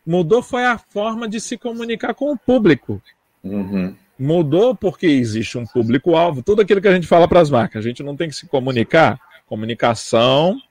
Mudou 0.05 0.41
foi 0.43 0.65
a 0.65 0.77
forma 0.77 1.27
de 1.27 1.39
se 1.39 1.57
comunicar 1.57 2.13
com 2.13 2.33
o 2.33 2.37
público. 2.37 3.01
Uhum. 3.41 3.95
Mudou 4.21 4.75
porque 4.75 5.07
existe 5.07 5.57
um 5.57 5.65
público-alvo. 5.65 6.43
Tudo 6.43 6.61
aquilo 6.61 6.79
que 6.79 6.87
a 6.87 6.93
gente 6.93 7.07
fala 7.07 7.27
para 7.27 7.39
as 7.39 7.49
marcas. 7.49 7.83
A 7.83 7.87
gente 7.87 8.03
não 8.03 8.15
tem 8.15 8.29
que 8.29 8.35
se 8.35 8.45
comunicar. 8.45 9.19
Comunicação, 9.47 10.61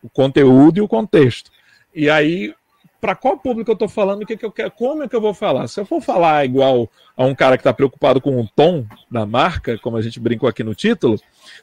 o 0.00 0.08
conteúdo 0.08 0.78
e 0.78 0.80
o 0.80 0.86
contexto. 0.86 1.50
E 1.92 2.08
aí, 2.08 2.54
para 3.00 3.16
qual 3.16 3.36
público 3.36 3.70
eu 3.70 3.74
estou 3.74 3.88
falando, 3.88 4.22
o 4.22 4.26
que, 4.26 4.36
que 4.36 4.46
eu 4.46 4.52
quero, 4.52 4.70
como 4.70 5.02
é 5.02 5.08
que 5.08 5.16
eu 5.16 5.20
vou 5.20 5.34
falar? 5.34 5.66
Se 5.66 5.80
eu 5.80 5.84
for 5.84 6.00
falar 6.00 6.44
igual 6.44 6.88
a 7.16 7.24
um 7.24 7.34
cara 7.34 7.56
que 7.56 7.62
está 7.62 7.74
preocupado 7.74 8.20
com 8.20 8.40
o 8.40 8.48
tom 8.54 8.86
da 9.10 9.26
marca, 9.26 9.76
como 9.78 9.96
a 9.96 10.02
gente 10.02 10.20
brincou 10.20 10.48
aqui 10.48 10.62
no 10.62 10.74
título, 10.74 11.20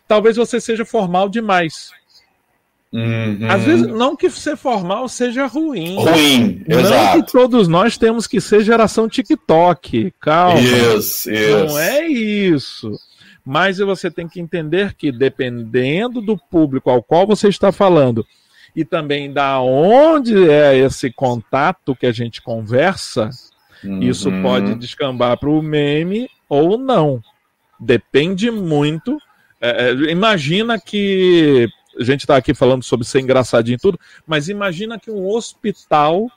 talvez 0.07 0.35
você 0.35 0.59
seja 0.59 0.83
formal 0.83 1.29
demais. 1.29 1.91
Uhum. 2.93 3.49
Às 3.49 3.63
vezes, 3.63 3.87
não 3.87 4.17
que 4.17 4.29
ser 4.29 4.57
formal 4.57 5.07
seja 5.07 5.45
ruim. 5.45 5.95
Ruim, 5.95 6.63
não 6.67 6.79
exato. 6.81 7.23
que 7.23 7.31
todos 7.31 7.67
nós 7.69 7.97
temos 7.97 8.27
que 8.27 8.41
ser 8.41 8.63
geração 8.63 9.07
TikTok. 9.07 10.13
Calma. 10.19 10.59
Isso, 10.59 11.31
isso. 11.31 11.57
Não 11.57 11.79
é 11.79 12.05
isso. 12.07 12.91
Mas 13.45 13.77
você 13.77 14.11
tem 14.11 14.27
que 14.27 14.41
entender 14.41 14.93
que, 14.93 15.11
dependendo 15.11 16.21
do 16.21 16.37
público 16.37 16.89
ao 16.89 17.01
qual 17.01 17.25
você 17.25 17.47
está 17.47 17.71
falando 17.71 18.25
e 18.75 18.85
também 18.85 19.31
da 19.31 19.59
onde 19.59 20.49
é 20.49 20.77
esse 20.77 21.11
contato 21.11 21.95
que 21.95 22.05
a 22.05 22.11
gente 22.11 22.41
conversa, 22.41 23.29
uhum. 23.83 24.03
isso 24.03 24.29
pode 24.41 24.75
descambar 24.75 25.37
para 25.37 25.49
o 25.49 25.61
meme 25.61 26.29
ou 26.47 26.77
não. 26.77 27.21
Depende 27.79 28.51
muito. 28.51 29.17
É, 29.59 29.89
é 29.89 29.93
imagina 30.11 30.79
que 30.79 31.67
a 32.01 32.05
gente 32.05 32.21
está 32.21 32.35
aqui 32.35 32.53
falando 32.53 32.83
sobre 32.83 33.05
ser 33.05 33.19
engraçadinho 33.19 33.75
e 33.75 33.79
tudo, 33.79 33.99
mas 34.25 34.49
imagina 34.49 34.99
que 34.99 35.11
um 35.11 35.27
hospital 35.27 36.29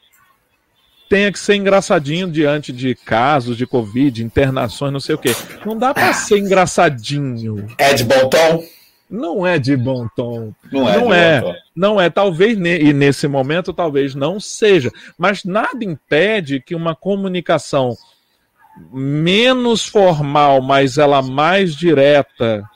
tenha 1.09 1.31
que 1.31 1.38
ser 1.38 1.55
engraçadinho 1.57 2.31
diante 2.31 2.72
de 2.72 2.94
casos 2.94 3.57
de 3.57 3.66
Covid, 3.66 4.22
internações, 4.22 4.92
não 4.92 5.00
sei 5.00 5.14
o 5.14 5.18
quê. 5.18 5.35
Não 5.64 5.77
dá 5.77 5.92
para 5.94 6.12
ser 6.12 6.38
engraçadinho. 6.38 7.66
É 7.79 7.94
de 7.94 8.05
bom 8.05 8.29
tom? 8.29 8.64
Não 9.09 9.46
é 9.46 9.59
de 9.59 9.77
bom 9.77 10.09
tom. 10.16 10.53
Não 10.72 10.88
é. 10.88 10.98
Não 10.98 11.14
é. 11.14 11.59
Não 11.77 12.00
é. 12.00 12.11
Talvez, 12.11 12.59
e 12.59 12.92
nesse 12.92 13.29
momento, 13.29 13.72
talvez 13.72 14.14
não 14.14 14.40
seja. 14.40 14.90
Mas 15.16 15.44
nada 15.44 15.85
impede 15.85 16.61
que 16.61 16.74
uma 16.74 16.96
comunicação 16.96 17.96
menos 18.92 19.87
formal, 19.87 20.61
mas 20.61 20.98
ela 20.98 21.22
mais 21.22 21.77
direta, 21.77 22.68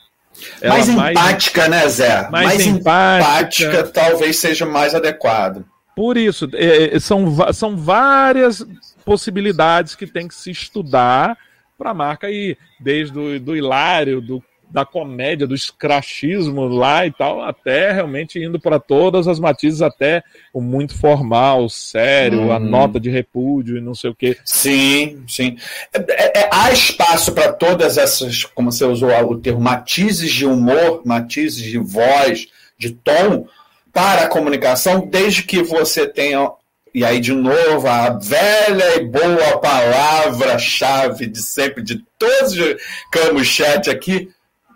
mais 0.63 0.89
empática, 0.89 1.69
mais, 1.69 1.71
né, 1.71 1.89
Zé? 1.89 2.29
Mais, 2.29 2.47
mais 2.47 2.65
empática. 2.65 3.69
empática. 3.69 3.83
talvez 3.83 4.37
seja 4.37 4.65
mais 4.65 4.95
adequado. 4.95 5.65
Por 5.95 6.17
isso, 6.17 6.49
é, 6.53 6.95
é 6.95 6.99
são, 6.99 7.35
são 7.53 7.75
várias 7.75 8.65
possibilidades 9.03 9.95
que 9.95 10.07
tem 10.07 10.27
que 10.27 10.35
se 10.35 10.51
estudar 10.51 11.37
para 11.77 11.91
a 11.91 11.93
marca 11.93 12.29
ir 12.29 12.57
desde 12.79 13.17
o 13.17 13.39
do 13.39 13.55
hilário, 13.55 14.21
do 14.21 14.43
da 14.69 14.85
comédia, 14.85 15.47
do 15.47 15.55
escrachismo 15.55 16.67
lá 16.67 17.05
e 17.05 17.11
tal, 17.11 17.41
até 17.41 17.91
realmente 17.91 18.39
indo 18.39 18.59
para 18.59 18.79
todas 18.79 19.27
as 19.27 19.39
matizes, 19.39 19.81
até 19.81 20.23
o 20.53 20.61
muito 20.61 20.95
formal, 20.95 21.67
sério, 21.69 22.41
hum. 22.41 22.51
a 22.51 22.57
uhum. 22.57 22.69
nota 22.69 22.99
de 22.99 23.09
repúdio 23.09 23.77
e 23.77 23.81
não 23.81 23.95
sei 23.95 24.11
o 24.11 24.15
quê. 24.15 24.37
Sim, 24.45 25.23
sim. 25.27 25.57
É, 25.93 25.99
é, 25.99 26.41
é 26.41 26.49
há 26.51 26.71
espaço 26.71 27.33
para 27.33 27.51
todas 27.51 27.97
essas, 27.97 28.43
como 28.43 28.71
você 28.71 28.85
usou 28.85 29.09
o 29.09 29.37
termo, 29.37 29.59
matizes 29.59 30.31
de 30.31 30.45
humor, 30.45 31.01
matizes 31.05 31.63
de 31.63 31.77
voz, 31.77 32.47
de 32.77 32.91
tom, 32.91 33.47
para 33.91 34.23
a 34.23 34.27
comunicação, 34.27 35.07
desde 35.09 35.43
que 35.43 35.63
você 35.63 36.07
tenha 36.07 36.51
e 36.93 37.05
aí, 37.05 37.19
de 37.19 37.33
novo, 37.33 37.87
a 37.87 38.09
velha 38.09 38.95
e 38.95 39.05
boa 39.05 39.59
palavra-chave 39.59 41.27
de 41.27 41.39
sempre, 41.39 41.83
de 41.83 42.03
todos 42.17 42.53
os 42.53 42.75
Camus 43.11 43.47
Chat 43.47 43.89
aqui, 43.91 44.29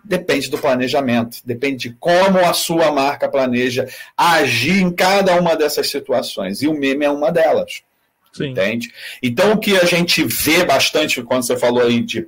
Depende 0.04 0.50
do 0.50 0.58
planejamento, 0.58 1.38
depende 1.44 1.88
de 1.88 1.96
como 1.98 2.38
a 2.38 2.52
sua 2.52 2.92
marca 2.92 3.26
planeja 3.26 3.88
agir 4.16 4.82
em 4.82 4.92
cada 4.92 5.34
uma 5.40 5.56
dessas 5.56 5.88
situações. 5.88 6.60
E 6.60 6.68
o 6.68 6.74
meme 6.74 7.06
é 7.06 7.10
uma 7.10 7.32
delas. 7.32 7.82
Sim. 8.34 8.48
Entende? 8.48 8.92
Então, 9.22 9.52
o 9.52 9.58
que 9.58 9.76
a 9.76 9.84
gente 9.84 10.24
vê 10.24 10.64
bastante 10.64 11.22
quando 11.22 11.46
você 11.46 11.56
falou 11.56 11.82
aí 11.82 12.00
de 12.00 12.26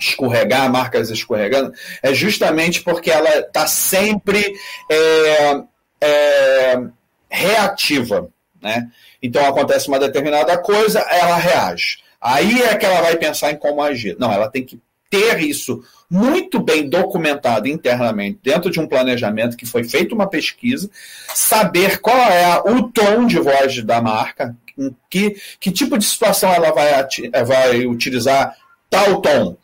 escorregar, 0.00 0.70
marcas 0.70 1.10
escorregando, 1.10 1.72
é 2.02 2.12
justamente 2.12 2.82
porque 2.82 3.10
ela 3.10 3.38
está 3.38 3.66
sempre 3.66 4.54
é, 4.90 5.62
é, 6.00 6.82
reativa. 7.28 8.28
Né? 8.60 8.90
Então, 9.22 9.44
acontece 9.46 9.88
uma 9.88 9.98
determinada 9.98 10.56
coisa, 10.58 11.00
ela 11.00 11.36
reage. 11.36 11.98
Aí 12.20 12.62
é 12.62 12.74
que 12.76 12.84
ela 12.84 13.02
vai 13.02 13.16
pensar 13.16 13.52
em 13.52 13.56
como 13.56 13.82
agir. 13.82 14.16
Não, 14.18 14.32
ela 14.32 14.50
tem 14.50 14.64
que 14.64 14.80
ter 15.10 15.40
isso 15.40 15.82
muito 16.10 16.60
bem 16.60 16.88
documentado 16.88 17.68
internamente, 17.68 18.38
dentro 18.42 18.70
de 18.70 18.80
um 18.80 18.86
planejamento 18.86 19.56
que 19.56 19.66
foi 19.66 19.84
feita 19.84 20.14
uma 20.14 20.28
pesquisa, 20.28 20.88
saber 21.34 21.98
qual 21.98 22.16
é 22.16 22.62
o 22.70 22.84
tom 22.84 23.26
de 23.26 23.38
voz 23.38 23.82
da 23.82 24.00
marca, 24.00 24.56
que, 25.10 25.36
que 25.58 25.72
tipo 25.72 25.98
de 25.98 26.04
situação 26.04 26.52
ela 26.52 26.72
vai, 26.72 26.90
vai 27.44 27.86
utilizar 27.86 28.56
tal 28.88 29.20
tom. 29.20 29.56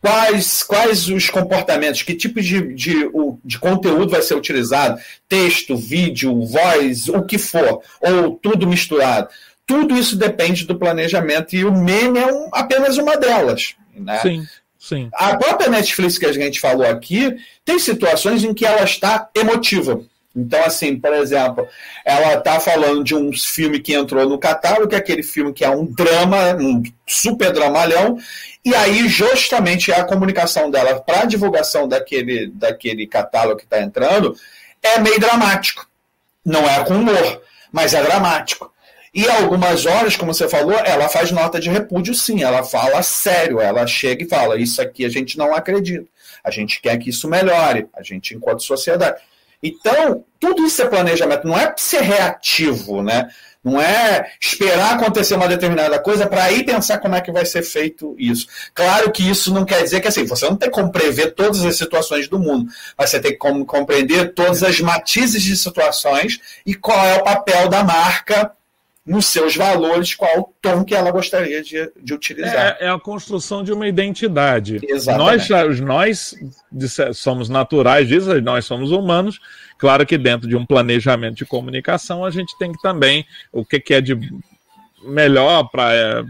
Quais, 0.00 0.62
quais 0.62 1.08
os 1.08 1.30
comportamentos, 1.30 2.02
que 2.02 2.14
tipo 2.14 2.38
de, 2.42 2.74
de, 2.74 3.10
de 3.42 3.58
conteúdo 3.58 4.10
vai 4.10 4.20
ser 4.20 4.34
utilizado, 4.34 5.00
texto, 5.26 5.74
vídeo, 5.76 6.44
voz, 6.44 7.08
o 7.08 7.22
que 7.22 7.38
for, 7.38 7.80
ou 8.02 8.32
tudo 8.36 8.66
misturado. 8.66 9.28
Tudo 9.66 9.96
isso 9.96 10.14
depende 10.14 10.66
do 10.66 10.78
planejamento 10.78 11.56
e 11.56 11.64
o 11.64 11.72
meme 11.72 12.18
é 12.18 12.26
um, 12.26 12.50
apenas 12.52 12.98
uma 12.98 13.16
delas. 13.16 13.76
Né? 13.96 14.18
Sim. 14.20 14.46
Sim. 14.78 15.08
A 15.14 15.34
própria 15.36 15.70
Netflix 15.70 16.18
que 16.18 16.26
a 16.26 16.32
gente 16.32 16.60
falou 16.60 16.86
aqui 16.86 17.34
tem 17.64 17.78
situações 17.78 18.44
em 18.44 18.52
que 18.52 18.66
ela 18.66 18.82
está 18.82 19.30
emotiva. 19.34 20.04
Então, 20.36 20.62
assim, 20.64 20.98
por 20.98 21.12
exemplo, 21.14 21.66
ela 22.04 22.34
está 22.34 22.58
falando 22.58 23.04
de 23.04 23.14
um 23.14 23.30
filme 23.32 23.78
que 23.78 23.94
entrou 23.94 24.28
no 24.28 24.38
catálogo, 24.38 24.88
que 24.88 24.94
é 24.96 24.98
aquele 24.98 25.22
filme 25.22 25.52
que 25.52 25.64
é 25.64 25.70
um 25.70 25.86
drama, 25.86 26.54
um 26.56 26.82
super 27.06 27.52
dramalhão, 27.52 28.18
e 28.64 28.74
aí 28.74 29.08
justamente 29.08 29.92
a 29.92 30.04
comunicação 30.04 30.70
dela 30.70 31.00
para 31.00 31.20
a 31.20 31.24
divulgação 31.24 31.86
daquele, 31.86 32.48
daquele 32.48 33.06
catálogo 33.06 33.58
que 33.58 33.64
está 33.64 33.80
entrando 33.80 34.36
é 34.82 34.98
meio 34.98 35.20
dramático. 35.20 35.88
Não 36.44 36.68
é 36.68 36.84
com 36.84 36.94
humor, 36.94 37.42
mas 37.70 37.94
é 37.94 38.02
dramático. 38.02 38.73
E 39.14 39.28
algumas 39.28 39.86
horas, 39.86 40.16
como 40.16 40.34
você 40.34 40.48
falou, 40.48 40.74
ela 40.74 41.08
faz 41.08 41.30
nota 41.30 41.60
de 41.60 41.70
repúdio, 41.70 42.12
sim. 42.12 42.42
Ela 42.42 42.64
fala 42.64 43.00
sério, 43.00 43.60
ela 43.60 43.86
chega 43.86 44.24
e 44.24 44.28
fala: 44.28 44.56
Isso 44.58 44.82
aqui 44.82 45.04
a 45.04 45.08
gente 45.08 45.38
não 45.38 45.54
acredita. 45.54 46.06
A 46.42 46.50
gente 46.50 46.80
quer 46.82 46.98
que 46.98 47.10
isso 47.10 47.28
melhore, 47.28 47.86
a 47.94 48.02
gente, 48.02 48.34
enquanto 48.34 48.64
sociedade. 48.64 49.20
Então, 49.62 50.24
tudo 50.38 50.66
isso 50.66 50.82
é 50.82 50.86
planejamento, 50.86 51.46
não 51.46 51.56
é 51.56 51.72
ser 51.76 52.02
reativo, 52.02 53.02
né? 53.02 53.30
Não 53.62 53.80
é 53.80 54.30
esperar 54.38 54.94
acontecer 54.94 55.36
uma 55.36 55.48
determinada 55.48 55.98
coisa 55.98 56.26
para 56.26 56.44
aí 56.44 56.62
pensar 56.62 56.98
como 56.98 57.14
é 57.14 57.20
que 57.22 57.32
vai 57.32 57.46
ser 57.46 57.62
feito 57.62 58.14
isso. 58.18 58.46
Claro 58.74 59.10
que 59.10 59.26
isso 59.26 59.54
não 59.54 59.64
quer 59.64 59.82
dizer 59.82 60.02
que 60.02 60.08
assim, 60.08 60.26
você 60.26 60.44
não 60.44 60.56
tem 60.56 60.70
como 60.70 60.92
prever 60.92 61.32
todas 61.32 61.64
as 61.64 61.76
situações 61.76 62.28
do 62.28 62.38
mundo, 62.38 62.70
mas 62.98 63.08
você 63.08 63.20
tem 63.20 63.38
como 63.38 63.64
compreender 63.64 64.34
todas 64.34 64.62
as 64.62 64.80
matizes 64.80 65.42
de 65.42 65.56
situações 65.56 66.38
e 66.66 66.74
qual 66.74 67.06
é 67.06 67.14
o 67.14 67.24
papel 67.24 67.70
da 67.70 67.82
marca 67.82 68.52
nos 69.06 69.26
seus 69.26 69.54
valores, 69.54 70.14
qual 70.14 70.40
o 70.40 70.54
tom 70.62 70.82
que 70.82 70.94
ela 70.94 71.10
gostaria 71.10 71.62
de, 71.62 71.92
de 72.00 72.14
utilizar. 72.14 72.78
É, 72.80 72.86
é, 72.86 72.90
a 72.90 72.98
construção 72.98 73.62
de 73.62 73.70
uma 73.70 73.86
identidade. 73.86 74.80
Exatamente. 74.82 75.50
Nós, 75.50 76.34
nós 76.72 77.16
somos 77.16 77.48
naturais 77.50 78.08
disso, 78.08 78.40
nós 78.40 78.64
somos 78.64 78.90
humanos. 78.90 79.38
Claro 79.78 80.06
que 80.06 80.16
dentro 80.16 80.48
de 80.48 80.56
um 80.56 80.64
planejamento 80.64 81.34
de 81.34 81.44
comunicação, 81.44 82.24
a 82.24 82.30
gente 82.30 82.56
tem 82.58 82.72
que 82.72 82.80
também, 82.80 83.26
o 83.52 83.64
que, 83.64 83.78
que 83.78 83.92
é 83.92 84.00
de 84.00 84.18
melhor 85.02 85.64
para 85.64 85.94
é, 85.94 86.24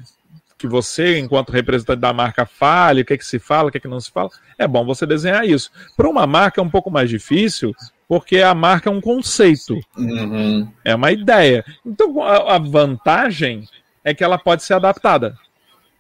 que 0.58 0.66
você, 0.66 1.18
enquanto 1.18 1.52
representante 1.52 2.00
da 2.00 2.12
marca, 2.12 2.44
fale, 2.44 3.02
o 3.02 3.04
que, 3.04 3.16
que 3.16 3.24
se 3.24 3.38
fala, 3.38 3.68
o 3.68 3.72
que, 3.72 3.78
que 3.78 3.86
não 3.86 4.00
se 4.00 4.10
fala, 4.10 4.30
é 4.58 4.66
bom 4.66 4.84
você 4.84 5.06
desenhar 5.06 5.46
isso. 5.46 5.70
Para 5.96 6.08
uma 6.08 6.26
marca 6.26 6.60
é 6.60 6.64
um 6.64 6.70
pouco 6.70 6.90
mais 6.90 7.08
difícil, 7.08 7.72
porque 8.08 8.38
a 8.38 8.54
marca 8.54 8.88
é 8.88 8.92
um 8.92 9.00
conceito, 9.00 9.78
uhum. 9.96 10.68
é 10.84 10.94
uma 10.94 11.10
ideia. 11.12 11.64
Então 11.84 12.22
a, 12.22 12.58
vantagem 12.58 13.68
é 14.02 14.12
que 14.12 14.22
ela 14.22 14.38
pode 14.38 14.62
ser 14.62 14.74
adaptada. 14.74 15.36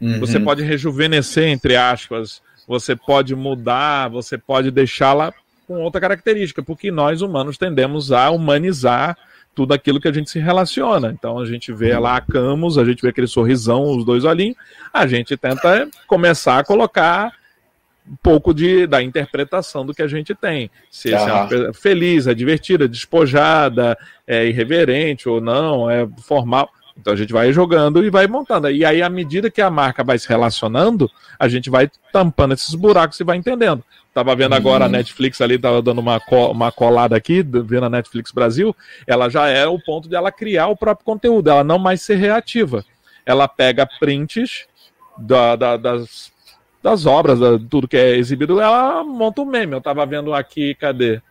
Uhum. 0.00 0.20
Você 0.20 0.38
pode 0.38 0.62
rejuvenescer, 0.62 1.48
entre 1.48 1.76
aspas, 1.76 2.42
você 2.66 2.94
pode 2.94 3.34
mudar, 3.34 4.08
você 4.08 4.36
pode 4.36 4.70
deixá-la 4.70 5.32
com 5.66 5.80
outra 5.80 6.00
característica, 6.00 6.62
porque 6.62 6.90
nós 6.90 7.22
humanos 7.22 7.56
tendemos 7.56 8.12
a 8.12 8.30
humanizar 8.30 9.16
tudo 9.54 9.72
aquilo 9.72 10.00
que 10.00 10.08
a 10.08 10.12
gente 10.12 10.28
se 10.30 10.38
relaciona. 10.38 11.14
Então 11.16 11.38
a 11.38 11.46
gente 11.46 11.72
vê 11.72 11.96
lá 11.96 12.16
a 12.16 12.20
Camus, 12.20 12.76
a 12.76 12.84
gente 12.84 13.00
vê 13.00 13.08
aquele 13.08 13.26
sorrisão, 13.26 13.84
os 13.84 14.04
dois 14.04 14.24
olhinhos, 14.24 14.56
a 14.92 15.06
gente 15.06 15.36
tenta 15.36 15.88
começar 16.06 16.58
a 16.58 16.64
colocar 16.64 17.32
um 18.08 18.16
pouco 18.22 18.52
de, 18.52 18.86
da 18.86 19.02
interpretação 19.02 19.84
do 19.84 19.94
que 19.94 20.02
a 20.02 20.06
gente 20.06 20.34
tem. 20.34 20.70
Se, 20.90 21.08
se 21.08 21.14
é 21.14 21.20
uma 21.20 21.72
feliz, 21.72 22.26
é 22.26 22.34
divertida, 22.34 22.86
despojada, 22.86 23.96
é 24.26 24.46
irreverente 24.46 25.28
ou 25.28 25.40
não, 25.40 25.88
é 25.90 26.06
formal. 26.22 26.68
Então 26.96 27.12
a 27.12 27.16
gente 27.16 27.32
vai 27.32 27.52
jogando 27.52 28.04
e 28.04 28.10
vai 28.10 28.26
montando. 28.26 28.70
E 28.70 28.84
aí, 28.84 29.02
à 29.02 29.08
medida 29.08 29.50
que 29.50 29.60
a 29.60 29.70
marca 29.70 30.04
vai 30.04 30.18
se 30.18 30.28
relacionando, 30.28 31.10
a 31.38 31.48
gente 31.48 31.68
vai 31.68 31.90
tampando 32.12 32.54
esses 32.54 32.74
buracos 32.74 33.18
e 33.18 33.24
vai 33.24 33.36
entendendo. 33.36 33.82
Tava 34.12 34.36
vendo 34.36 34.54
agora 34.54 34.84
a 34.84 34.86
uhum. 34.86 34.92
Netflix 34.92 35.40
ali, 35.40 35.58
tava 35.58 35.82
dando 35.82 35.98
uma, 35.98 36.20
co 36.20 36.52
uma 36.52 36.70
colada 36.70 37.16
aqui, 37.16 37.42
vendo 37.42 37.86
a 37.86 37.90
Netflix 37.90 38.30
Brasil, 38.30 38.74
ela 39.08 39.28
já 39.28 39.48
é 39.48 39.66
o 39.66 39.76
ponto 39.76 40.08
de 40.08 40.14
ela 40.14 40.30
criar 40.30 40.68
o 40.68 40.76
próprio 40.76 41.04
conteúdo, 41.04 41.50
ela 41.50 41.64
não 41.64 41.80
mais 41.80 42.00
ser 42.00 42.14
reativa. 42.14 42.84
Ela 43.26 43.48
pega 43.48 43.88
prints 43.98 44.66
da, 45.18 45.56
da, 45.56 45.76
das, 45.76 46.30
das 46.84 47.06
obras, 47.06 47.40
da, 47.40 47.58
tudo 47.58 47.88
que 47.88 47.96
é 47.96 48.14
exibido, 48.14 48.60
ela 48.60 49.02
monta 49.02 49.40
um 49.40 49.46
meme. 49.46 49.72
Eu 49.72 49.80
tava 49.80 50.04
vendo 50.04 50.34
aqui, 50.34 50.74
cadê? 50.74 51.22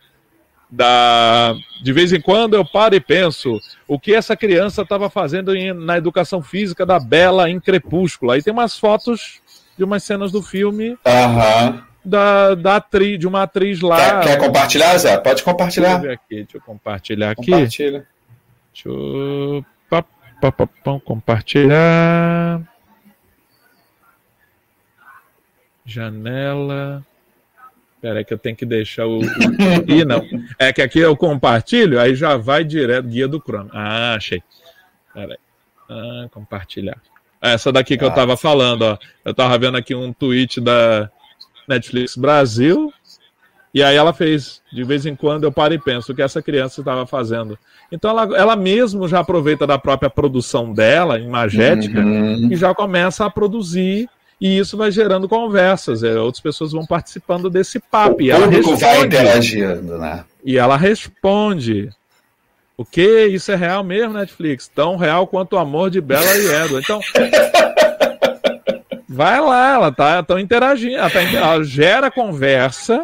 Da, 0.68 1.54
de 1.80 1.92
vez 1.92 2.12
em 2.12 2.20
quando 2.20 2.54
eu 2.54 2.64
paro 2.64 2.96
e 2.96 3.00
penso 3.00 3.60
o 3.86 3.96
que 3.96 4.12
essa 4.12 4.36
criança 4.36 4.82
estava 4.82 5.08
fazendo 5.08 5.54
em, 5.54 5.72
na 5.72 5.96
educação 5.96 6.42
física 6.42 6.84
da 6.84 6.98
Bela 6.98 7.48
em 7.48 7.60
Crepúsculo. 7.60 8.32
Aí 8.32 8.42
tem 8.42 8.52
umas 8.52 8.76
fotos 8.76 9.40
de 9.78 9.84
umas 9.84 10.02
cenas 10.02 10.32
do 10.32 10.42
filme. 10.42 10.98
Uhum 11.06 11.94
da, 12.04 12.54
da 12.54 12.76
atriz, 12.76 13.18
de 13.18 13.26
uma 13.26 13.44
atriz 13.44 13.80
lá. 13.80 14.20
Quer, 14.20 14.20
quer 14.24 14.38
compartilhar, 14.38 14.98
Zé? 14.98 15.16
Pode 15.16 15.42
compartilhar. 15.42 15.96
Deixa 15.96 16.06
eu, 16.06 16.12
aqui, 16.12 16.34
deixa 16.34 16.56
eu 16.58 16.60
compartilhar 16.60 17.30
aqui. 17.30 17.50
Compartilha. 17.50 18.06
Deixa 18.74 18.88
eu. 18.90 19.64
Compartilhar. 21.00 22.60
Janela. 25.84 27.04
Espera 27.96 28.18
aí 28.18 28.24
que 28.24 28.34
eu 28.34 28.38
tenho 28.38 28.56
que 28.56 28.66
deixar 28.66 29.06
o. 29.06 29.20
Ih, 29.88 30.04
não. 30.04 30.22
É 30.58 30.72
que 30.72 30.82
aqui 30.82 30.98
eu 30.98 31.16
compartilho, 31.16 31.98
aí 31.98 32.14
já 32.14 32.36
vai 32.36 32.62
direto 32.62 33.08
guia 33.08 33.26
do 33.26 33.40
Chrome. 33.40 33.70
Ah, 33.72 34.14
achei. 34.14 34.42
Espera 35.08 35.32
aí. 35.32 35.38
Ah, 35.88 36.28
compartilhar. 36.30 37.00
Essa 37.40 37.72
daqui 37.72 37.96
que 37.96 38.04
ah. 38.04 38.08
eu 38.08 38.14
tava 38.14 38.36
falando, 38.36 38.82
ó. 38.82 38.98
Eu 39.24 39.34
tava 39.34 39.56
vendo 39.58 39.76
aqui 39.76 39.94
um 39.94 40.12
tweet 40.12 40.60
da 40.60 41.10
Netflix 41.68 42.16
Brasil. 42.16 42.92
E 43.74 43.82
aí 43.82 43.96
ela 43.96 44.12
fez, 44.12 44.62
de 44.72 44.84
vez 44.84 45.04
em 45.04 45.16
quando 45.16 45.42
eu 45.42 45.50
paro 45.50 45.74
e 45.74 45.78
penso 45.80 46.12
o 46.12 46.14
que 46.14 46.22
essa 46.22 46.40
criança 46.40 46.80
estava 46.80 47.04
fazendo. 47.06 47.58
Então 47.90 48.08
ela, 48.08 48.36
ela 48.36 48.54
mesmo 48.54 49.08
já 49.08 49.18
aproveita 49.18 49.66
da 49.66 49.76
própria 49.76 50.08
produção 50.08 50.72
dela, 50.72 51.18
imagética, 51.18 51.98
uhum. 51.98 52.52
e 52.52 52.54
já 52.54 52.72
começa 52.72 53.26
a 53.26 53.30
produzir, 53.30 54.08
e 54.40 54.58
isso 54.58 54.76
vai 54.76 54.90
gerando 54.90 55.28
conversas. 55.28 56.02
É, 56.02 56.18
outras 56.18 56.42
pessoas 56.42 56.72
vão 56.72 56.84
participando 56.84 57.48
desse 57.48 57.78
papo. 57.78 58.18
O 58.18 58.22
e 58.22 58.30
ela 58.30 58.46
responde, 58.46 58.80
vai 58.80 59.04
interagindo, 59.04 59.98
né? 59.98 60.24
E 60.44 60.58
ela 60.58 60.76
responde. 60.76 61.90
O 62.76 62.84
que? 62.84 63.26
Isso 63.26 63.52
é 63.52 63.54
real 63.54 63.84
mesmo, 63.84 64.14
Netflix? 64.14 64.66
Tão 64.66 64.96
real 64.96 65.26
quanto 65.26 65.54
o 65.54 65.58
amor 65.58 65.90
de 65.90 66.00
Bela 66.00 66.36
e 66.36 66.46
Edward. 66.46 66.84
Então, 66.84 67.00
Vai 69.14 69.40
lá, 69.40 69.74
ela 69.74 69.92
tá 69.92 70.24
tão 70.24 70.40
interagindo, 70.40 70.96
ela, 70.96 71.08
tá, 71.08 71.22
ela 71.22 71.62
gera 71.62 72.10
conversa, 72.10 73.00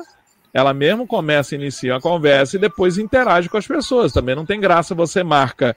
ela 0.52 0.74
mesmo 0.74 1.06
começa 1.06 1.54
a 1.54 1.58
iniciar 1.58 1.98
a 1.98 2.00
conversa 2.00 2.56
e 2.56 2.58
depois 2.58 2.98
interage 2.98 3.48
com 3.48 3.56
as 3.56 3.64
pessoas. 3.64 4.12
Também 4.12 4.34
não 4.34 4.44
tem 4.44 4.58
graça 4.58 4.92
você 4.92 5.22
marca, 5.22 5.76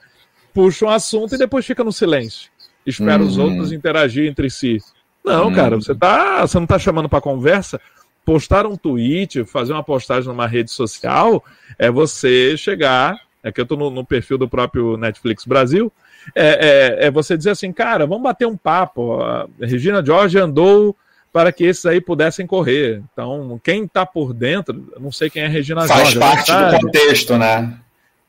puxa 0.52 0.86
um 0.86 0.90
assunto 0.90 1.36
e 1.36 1.38
depois 1.38 1.64
fica 1.64 1.84
no 1.84 1.92
silêncio. 1.92 2.50
Espera 2.84 3.22
uhum. 3.22 3.28
os 3.28 3.38
outros 3.38 3.70
interagir 3.70 4.28
entre 4.28 4.50
si. 4.50 4.82
Não, 5.24 5.46
uhum. 5.46 5.54
cara, 5.54 5.76
você 5.76 5.94
tá, 5.94 6.42
você 6.42 6.58
não 6.58 6.66
tá 6.66 6.78
chamando 6.78 7.08
para 7.08 7.20
conversa. 7.20 7.80
Postar 8.24 8.66
um 8.66 8.76
tweet, 8.76 9.44
fazer 9.44 9.72
uma 9.72 9.82
postagem 9.82 10.28
numa 10.28 10.46
rede 10.46 10.70
social, 10.70 11.44
é 11.78 11.90
você 11.90 12.56
chegar. 12.56 13.18
É 13.42 13.52
que 13.52 13.60
eu 13.60 13.66
tô 13.66 13.76
no, 13.76 13.90
no 13.90 14.04
perfil 14.04 14.38
do 14.38 14.48
próprio 14.48 14.96
Netflix 14.96 15.44
Brasil 15.44 15.92
é, 16.34 16.98
é, 17.02 17.06
é, 17.06 17.10
você 17.10 17.36
dizer 17.36 17.50
assim, 17.50 17.72
cara, 17.72 18.06
vamos 18.06 18.22
bater 18.22 18.46
um 18.46 18.56
papo. 18.56 19.20
A 19.20 19.48
Regina 19.60 20.04
George 20.04 20.38
andou 20.38 20.96
para 21.32 21.52
que 21.52 21.64
esses 21.64 21.84
aí 21.84 22.00
pudessem 22.00 22.46
correr. 22.46 23.02
Então, 23.12 23.60
quem 23.62 23.84
está 23.84 24.06
por 24.06 24.32
dentro, 24.32 24.92
não 24.98 25.10
sei 25.10 25.28
quem 25.28 25.42
é 25.42 25.48
Regina 25.48 25.86
Faz 25.86 26.12
George. 26.12 26.18
Faz 26.18 26.46
parte 26.46 26.52
do 26.52 26.80
contexto, 26.80 27.36
né? 27.36 27.76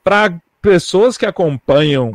Para 0.04 0.34
pessoas 0.62 1.18
que 1.18 1.26
acompanham, 1.26 2.12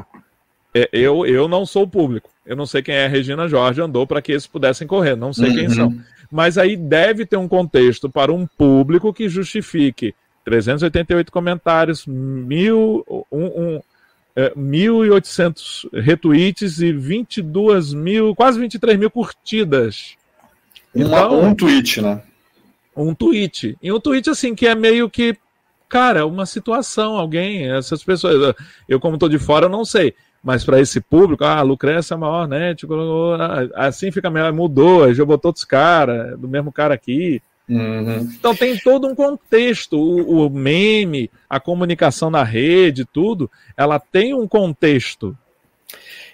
é, 0.74 0.88
eu, 0.92 1.24
eu 1.24 1.46
não 1.46 1.64
sou 1.64 1.86
público. 1.86 2.28
Eu 2.50 2.56
não 2.56 2.66
sei 2.66 2.82
quem 2.82 2.96
é 2.96 3.06
Regina 3.06 3.46
Jorge, 3.46 3.80
andou 3.80 4.04
para 4.04 4.20
que 4.20 4.32
esses 4.32 4.48
pudessem 4.48 4.84
correr, 4.84 5.14
não 5.14 5.32
sei 5.32 5.50
uhum. 5.50 5.54
quem 5.54 5.68
são. 5.68 5.96
Mas 6.28 6.58
aí 6.58 6.76
deve 6.76 7.24
ter 7.24 7.36
um 7.36 7.46
contexto 7.46 8.10
para 8.10 8.32
um 8.32 8.44
público 8.44 9.14
que 9.14 9.28
justifique 9.28 10.16
388 10.44 11.30
comentários, 11.30 12.04
mil, 12.04 13.06
um, 13.30 13.44
um, 13.44 13.80
é, 14.34 14.50
1.800 14.50 15.90
retweets 15.92 16.80
e 16.80 16.92
22 16.92 17.94
mil, 17.94 18.34
quase 18.34 18.58
23 18.58 18.98
mil 18.98 19.12
curtidas. 19.12 20.16
Então, 20.92 21.44
um 21.44 21.54
tweet, 21.54 22.00
né? 22.00 22.20
Um 22.96 23.14
tweet. 23.14 23.78
E 23.80 23.92
um 23.92 24.00
tweet, 24.00 24.28
assim, 24.28 24.56
que 24.56 24.66
é 24.66 24.74
meio 24.74 25.08
que, 25.08 25.36
cara, 25.88 26.26
uma 26.26 26.46
situação, 26.46 27.16
alguém, 27.16 27.70
essas 27.70 28.02
pessoas. 28.02 28.56
Eu, 28.88 28.98
como 28.98 29.14
estou 29.14 29.28
de 29.28 29.38
fora, 29.38 29.66
eu 29.66 29.70
não 29.70 29.84
sei. 29.84 30.16
Mas 30.42 30.64
para 30.64 30.80
esse 30.80 31.00
público, 31.00 31.44
ah, 31.44 31.58
a 31.58 31.62
Lucrécia 31.62 32.14
é 32.14 32.16
maior, 32.16 32.48
né? 32.48 32.74
Tipo, 32.74 32.94
assim 33.74 34.10
fica 34.10 34.30
melhor, 34.30 34.52
mudou, 34.52 35.12
já 35.12 35.24
botou 35.24 35.50
outros 35.50 35.64
caras, 35.64 36.38
do 36.38 36.48
mesmo 36.48 36.72
cara 36.72 36.94
aqui. 36.94 37.42
Uhum. 37.68 38.28
Então 38.36 38.54
tem 38.54 38.76
todo 38.78 39.06
um 39.06 39.14
contexto, 39.14 39.96
o, 39.96 40.46
o, 40.46 40.50
meme, 40.50 41.30
a 41.48 41.60
comunicação 41.60 42.28
na 42.28 42.42
rede, 42.42 43.04
tudo, 43.04 43.48
ela 43.76 44.00
tem 44.00 44.34
um 44.34 44.48
contexto. 44.48 45.36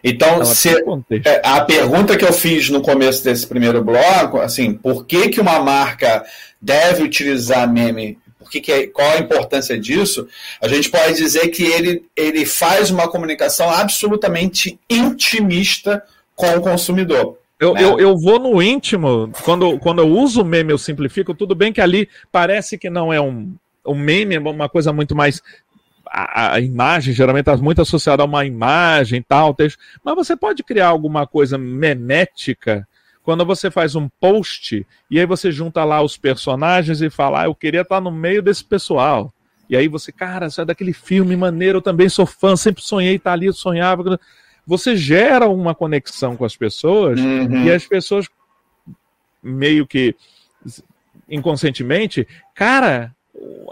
Então, 0.03 0.45
se, 0.45 0.83
um 0.85 1.03
é, 1.11 1.43
a 1.45 1.61
pergunta 1.63 2.17
que 2.17 2.25
eu 2.25 2.33
fiz 2.33 2.71
no 2.71 2.81
começo 2.81 3.25
desse 3.25 3.47
primeiro 3.47 3.83
bloco, 3.83 4.39
assim, 4.39 4.73
por 4.73 5.05
que, 5.05 5.29
que 5.29 5.41
uma 5.41 5.59
marca 5.61 6.25
deve 6.61 7.03
utilizar 7.03 7.71
meme? 7.71 8.19
Por 8.47 8.53
que 8.53 8.61
que 8.61 8.73
é, 8.73 8.87
qual 8.87 9.11
a 9.11 9.19
importância 9.19 9.77
disso? 9.77 10.29
A 10.63 10.69
gente 10.69 10.89
pode 10.89 11.15
dizer 11.15 11.49
que 11.49 11.65
ele, 11.65 12.05
ele 12.15 12.47
faz 12.47 12.93
uma 12.93 13.09
comunicação 13.09 13.69
absolutamente 13.69 14.79
intimista 14.89 16.01
com 16.37 16.47
o 16.57 16.61
consumidor. 16.61 17.37
Eu, 17.59 17.75
né? 17.75 17.83
eu, 17.83 17.99
eu 17.99 18.17
vou 18.17 18.39
no 18.39 18.63
íntimo, 18.63 19.33
quando, 19.43 19.81
quando 19.81 20.01
eu 20.01 20.09
uso 20.09 20.43
o 20.43 20.45
meme, 20.45 20.73
eu 20.73 20.79
simplifico, 20.79 21.35
tudo 21.35 21.57
bem 21.57 21.73
que 21.73 21.81
ali 21.81 22.09
parece 22.31 22.79
que 22.79 22.89
não 22.89 23.13
é 23.13 23.21
um, 23.21 23.53
um 23.85 23.97
meme, 23.97 24.37
é 24.37 24.39
uma 24.39 24.69
coisa 24.69 24.93
muito 24.93 25.17
mais. 25.17 25.43
A, 26.07 26.55
a 26.55 26.61
imagem 26.61 27.13
geralmente 27.13 27.51
está 27.51 27.57
muito 27.57 27.83
associada 27.83 28.23
a 28.23 28.27
uma 28.27 28.47
imagem 28.47 29.25
tal, 29.27 29.53
texto, 29.55 29.77
mas 30.05 30.15
você 30.15 30.37
pode 30.37 30.63
criar 30.63 30.87
alguma 30.87 31.27
coisa 31.27 31.59
memética 31.59 32.87
quando 33.27 33.45
você 33.45 33.73
faz 33.73 33.97
um 33.97 34.09
post 34.21 34.87
e 35.11 35.19
aí 35.19 35.27
você 35.27 35.51
junta 35.51 35.83
lá 35.83 36.01
os 36.01 36.17
personagens 36.17 37.03
e 37.03 37.11
fala, 37.11 37.43
ah, 37.43 37.45
eu 37.47 37.57
queria 37.57 37.81
estar 37.81 38.01
no 38.01 38.13
meio 38.13 38.41
desse 38.41 38.63
pessoal. 38.65 39.35
E 39.69 39.77
aí 39.77 39.89
você, 39.89 40.13
cara, 40.13 40.47
isso 40.47 40.61
é 40.61 40.65
daquele 40.65 40.93
filme 40.93 41.37
maneiro, 41.37 41.79
eu 41.79 41.83
também 41.83 42.09
sou 42.09 42.25
fã, 42.25 42.55
sempre 42.55 42.85
sonhei 42.85 43.17
estar 43.17 43.33
ali, 43.33 43.47
eu 43.47 43.53
sonhava 43.53 44.21
você 44.65 44.97
gera 44.97 45.49
uma 45.49 45.75
conexão 45.75 46.37
com 46.37 46.45
as 46.45 46.57
pessoas 46.57 47.19
uhum. 47.19 47.65
e 47.65 47.71
as 47.73 47.85
pessoas 47.85 48.27
meio 49.43 49.89
que 49.89 50.15
inconscientemente, 51.29 52.29
cara, 52.55 53.13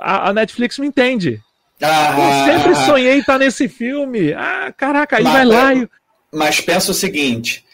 a, 0.01 0.31
a 0.31 0.33
Netflix 0.33 0.81
me 0.81 0.88
entende. 0.88 1.40
Ah, 1.81 2.17
eu 2.19 2.53
sempre 2.53 2.75
sonhei 2.87 3.19
estar 3.19 3.38
nesse 3.38 3.69
filme. 3.69 4.33
Ah, 4.33 4.73
caraca, 4.77 5.19
aí 5.19 5.23
mas, 5.23 5.33
vai 5.33 5.45
lá 5.45 5.75
e... 5.75 5.88
Mas 6.33 6.61
pensa 6.61 6.90
o 6.90 6.95
seguinte, 6.95 7.64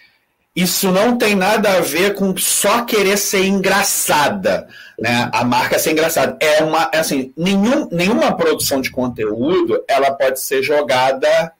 isso 0.54 0.90
não 0.90 1.16
tem 1.16 1.34
nada 1.34 1.74
a 1.74 1.80
ver 1.80 2.14
com 2.14 2.36
só 2.36 2.84
querer 2.84 3.16
ser 3.16 3.44
engraçada, 3.44 4.68
né? 4.98 5.30
A 5.32 5.44
marca 5.44 5.78
ser 5.78 5.92
engraçada. 5.92 6.36
É 6.40 6.62
uma, 6.62 6.90
assim, 6.92 7.32
nenhum, 7.36 7.88
nenhuma 7.90 8.36
produção 8.36 8.80
de 8.80 8.90
conteúdo, 8.90 9.82
ela 9.88 10.10
pode 10.10 10.40
ser 10.40 10.62
jogada 10.62 11.52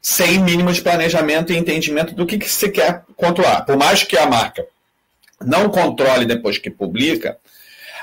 sem 0.00 0.38
mínimo 0.38 0.72
de 0.72 0.80
planejamento 0.80 1.52
e 1.52 1.56
entendimento 1.56 2.14
do 2.14 2.24
que, 2.24 2.38
que 2.38 2.48
se 2.48 2.70
quer 2.70 3.02
controlar. 3.16 3.62
Por 3.62 3.76
mais 3.76 4.04
que 4.04 4.16
a 4.16 4.26
marca 4.26 4.64
não 5.44 5.68
controle 5.68 6.24
depois 6.24 6.56
que 6.56 6.70
publica, 6.70 7.36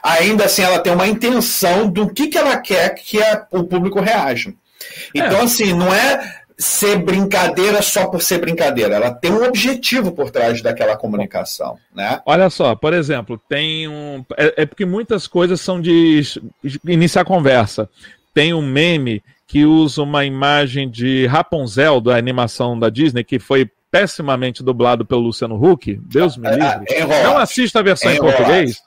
ainda 0.04 0.46
assim 0.46 0.62
ela 0.62 0.80
tem 0.80 0.94
uma 0.94 1.08
intenção 1.08 1.90
do 1.90 2.14
que, 2.14 2.28
que 2.28 2.38
ela 2.38 2.58
quer 2.58 2.90
que 2.96 3.22
a, 3.22 3.48
o 3.50 3.64
público 3.64 4.02
reaja. 4.02 4.54
Então, 5.14 5.40
é. 5.40 5.44
assim, 5.44 5.74
não 5.74 5.94
é 5.94 6.45
ser 6.58 6.98
brincadeira 6.98 7.82
só 7.82 8.08
por 8.08 8.22
ser 8.22 8.39
brincadeira. 8.39 8.96
Ela 8.96 9.12
tem 9.12 9.32
um 9.32 9.44
objetivo 9.44 10.12
por 10.12 10.32
trás 10.32 10.62
daquela 10.62 10.96
comunicação, 10.96 11.78
né? 11.94 12.22
Olha 12.26 12.50
só, 12.50 12.76
por 12.76 12.94
exemplo, 12.94 13.39
tem 13.50 13.88
um. 13.88 14.24
É, 14.38 14.63
é 14.63 14.65
porque 14.65 14.86
muitas 14.86 15.28
coisas 15.28 15.60
são 15.60 15.82
de 15.82 16.22
iniciar 16.88 17.26
conversa. 17.26 17.89
Tem 18.34 18.54
um 18.54 18.62
meme 18.62 19.24
que 19.48 19.65
usa 19.65 20.02
uma 20.02 20.26
imagem 20.26 20.89
de 20.89 21.26
Rapunzel 21.28 22.02
da 22.02 22.18
animação 22.18 22.78
da 22.78 22.89
Disney 22.89 23.24
que 23.24 23.39
foi 23.39 23.70
pessimamente 23.91 24.63
dublado 24.63 25.06
pelo 25.06 25.22
Luciano 25.22 25.56
Huck. 25.56 26.00
Deus 26.04 26.36
me 26.36 26.48
é, 26.48 26.52
livre. 26.52 26.94
É, 26.94 27.24
não 27.24 27.38
assista 27.38 27.80
a 27.80 27.84
versão 27.84 28.12
em 28.12 28.18
português. 28.18 28.82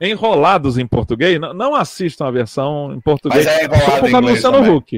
Enrolados 0.00 0.78
em 0.78 0.86
português, 0.86 1.40
não, 1.40 1.54
não 1.54 1.74
assistam 1.76 2.26
a 2.26 2.30
versão 2.30 2.92
em 2.92 3.00
português. 3.00 3.46
Mas 3.46 3.56
é 3.56 3.64
enrolado 3.64 4.00
por 4.00 4.10
causa 4.10 4.20
do 4.20 4.32
Luciano 4.32 4.76
Huck. 4.76 4.96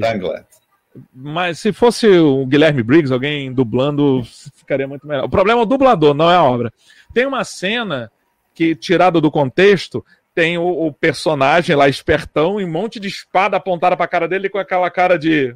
Mas 1.13 1.59
se 1.59 1.73
fosse 1.73 2.07
o 2.07 2.45
Guilherme 2.45 2.81
Briggs, 2.81 3.11
alguém 3.11 3.51
dublando, 3.51 4.23
ficaria 4.55 4.87
muito 4.87 5.05
melhor. 5.05 5.25
O 5.25 5.29
problema 5.29 5.59
é 5.59 5.63
o 5.63 5.65
dublador, 5.65 6.13
não 6.13 6.31
é 6.31 6.35
a 6.35 6.43
obra. 6.43 6.73
Tem 7.13 7.25
uma 7.25 7.43
cena 7.43 8.11
que, 8.53 8.75
tirada 8.75 9.19
do 9.19 9.29
contexto, 9.29 10.05
tem 10.33 10.57
o, 10.57 10.65
o 10.65 10.93
personagem 10.93 11.75
lá, 11.75 11.87
espertão, 11.87 12.59
e 12.59 12.65
um 12.65 12.71
monte 12.71 12.99
de 12.99 13.07
espada 13.07 13.57
apontada 13.57 13.95
pra 13.95 14.07
cara 14.07 14.27
dele 14.27 14.49
com 14.49 14.57
aquela 14.57 14.89
cara 14.89 15.17
de. 15.17 15.55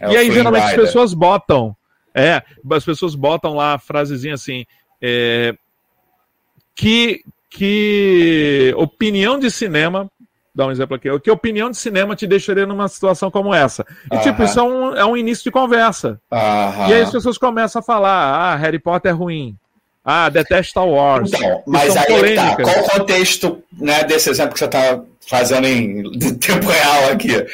É 0.00 0.12
e 0.12 0.16
aí, 0.16 0.30
geralmente, 0.30 0.64
as 0.64 0.74
pessoas 0.74 1.14
botam. 1.14 1.76
É, 2.14 2.42
as 2.70 2.84
pessoas 2.84 3.14
botam 3.14 3.54
lá 3.54 3.74
a 3.74 3.78
frasezinha 3.78 4.34
assim. 4.34 4.64
É, 5.00 5.54
que, 6.74 7.22
que 7.48 8.74
opinião 8.76 9.38
de 9.38 9.50
cinema 9.50 10.10
dar 10.60 10.66
um 10.66 10.70
exemplo 10.70 10.94
aqui. 10.94 11.08
Que 11.20 11.30
opinião 11.30 11.70
de 11.70 11.76
cinema 11.76 12.14
te 12.14 12.26
deixaria 12.26 12.66
numa 12.66 12.86
situação 12.88 13.30
como 13.30 13.54
essa? 13.54 13.84
E, 14.12 14.18
tipo, 14.18 14.42
isso 14.44 14.58
é 14.60 14.62
um, 14.62 14.94
é 14.94 15.04
um 15.04 15.16
início 15.16 15.42
de 15.42 15.50
conversa. 15.50 16.20
E 16.30 16.92
aí 16.92 17.02
as 17.02 17.10
pessoas 17.10 17.38
começam 17.38 17.80
a 17.80 17.82
falar: 17.82 18.34
ah, 18.34 18.56
Harry 18.56 18.78
Potter 18.78 19.10
é 19.10 19.14
ruim. 19.14 19.56
Ah, 20.04 20.28
detesta 20.28 20.70
Star 20.70 20.86
Wars. 20.86 21.30
Então, 21.32 21.62
mas 21.66 21.96
aí 21.96 22.34
tá. 22.34 22.56
Qual 22.56 22.78
o 22.78 22.88
contexto 22.90 23.62
né, 23.72 24.04
desse 24.04 24.30
exemplo 24.30 24.52
que 24.52 24.58
você 24.58 24.64
está 24.64 25.00
fazendo 25.28 25.66
em 25.66 26.02
tempo 26.38 26.66
real 26.66 27.10
aqui? 27.12 27.46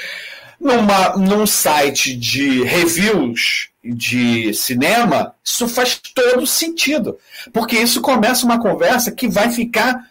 Numa, 0.61 1.16
num 1.16 1.47
site 1.47 2.16
de 2.16 2.62
reviews 2.64 3.69
de 3.85 4.53
cinema, 4.55 5.35
isso 5.45 5.69
faz 5.69 6.01
todo 6.14 6.47
sentido. 6.47 7.19
Porque 7.53 7.77
isso 7.77 8.01
começa 8.01 8.45
uma 8.45 8.61
conversa 8.61 9.12
que 9.12 9.29
vai 9.29 9.51
ficar 9.51 10.07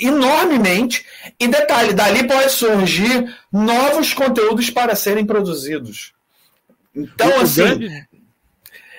enormemente. 0.00 1.04
E 1.38 1.46
detalhe, 1.46 1.92
dali 1.92 2.26
pode 2.26 2.50
surgir 2.50 3.36
novos 3.52 4.12
conteúdos 4.14 4.70
para 4.70 4.94
serem 4.94 5.24
produzidos. 5.24 6.12
Então, 6.94 7.40
assim. 7.40 7.88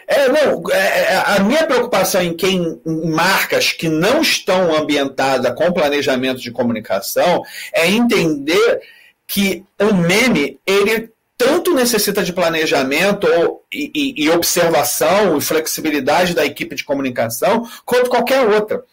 É, 0.07 0.27
não, 0.27 0.61
é, 0.69 0.77
é, 0.77 1.23
a 1.25 1.39
minha 1.39 1.65
preocupação 1.65 2.21
em 2.21 2.33
quem 2.33 2.81
em 2.85 3.09
marcas 3.11 3.71
que 3.71 3.87
não 3.87 4.21
estão 4.21 4.75
ambientadas 4.75 5.55
com 5.55 5.71
planejamento 5.71 6.41
de 6.41 6.51
comunicação 6.51 7.43
é 7.73 7.89
entender 7.89 8.81
que 9.25 9.63
o 9.79 9.93
meme 9.93 10.59
ele 10.67 11.09
tanto 11.37 11.73
necessita 11.73 12.23
de 12.23 12.33
planejamento 12.33 13.25
e, 13.73 13.89
e, 13.95 14.25
e 14.25 14.29
observação 14.29 15.37
e 15.37 15.41
flexibilidade 15.41 16.35
da 16.35 16.45
equipe 16.45 16.75
de 16.75 16.83
comunicação 16.83 17.67
quanto 17.85 18.09
qualquer 18.09 18.45
outra. 18.45 18.83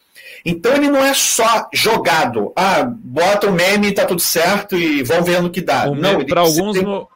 Então 0.45 0.73
ele 0.75 0.91
não 0.91 1.05
é 1.05 1.15
só 1.15 1.69
jogado. 1.73 2.53
Ah, 2.57 2.85
bota 2.85 3.49
o 3.49 3.53
meme 3.53 3.89
e 3.89 3.95
tá 3.95 4.05
tudo 4.07 4.21
certo 4.21 4.77
e 4.77 5.03
vão 5.03 5.23
vendo 5.23 5.47
o 5.47 5.51
que 5.51 5.61
dá. 5.61 5.89
O 5.89 5.95
não, 5.95 6.25
para 6.25 6.41
alguns, 6.41 6.79
tem... 6.79 7.07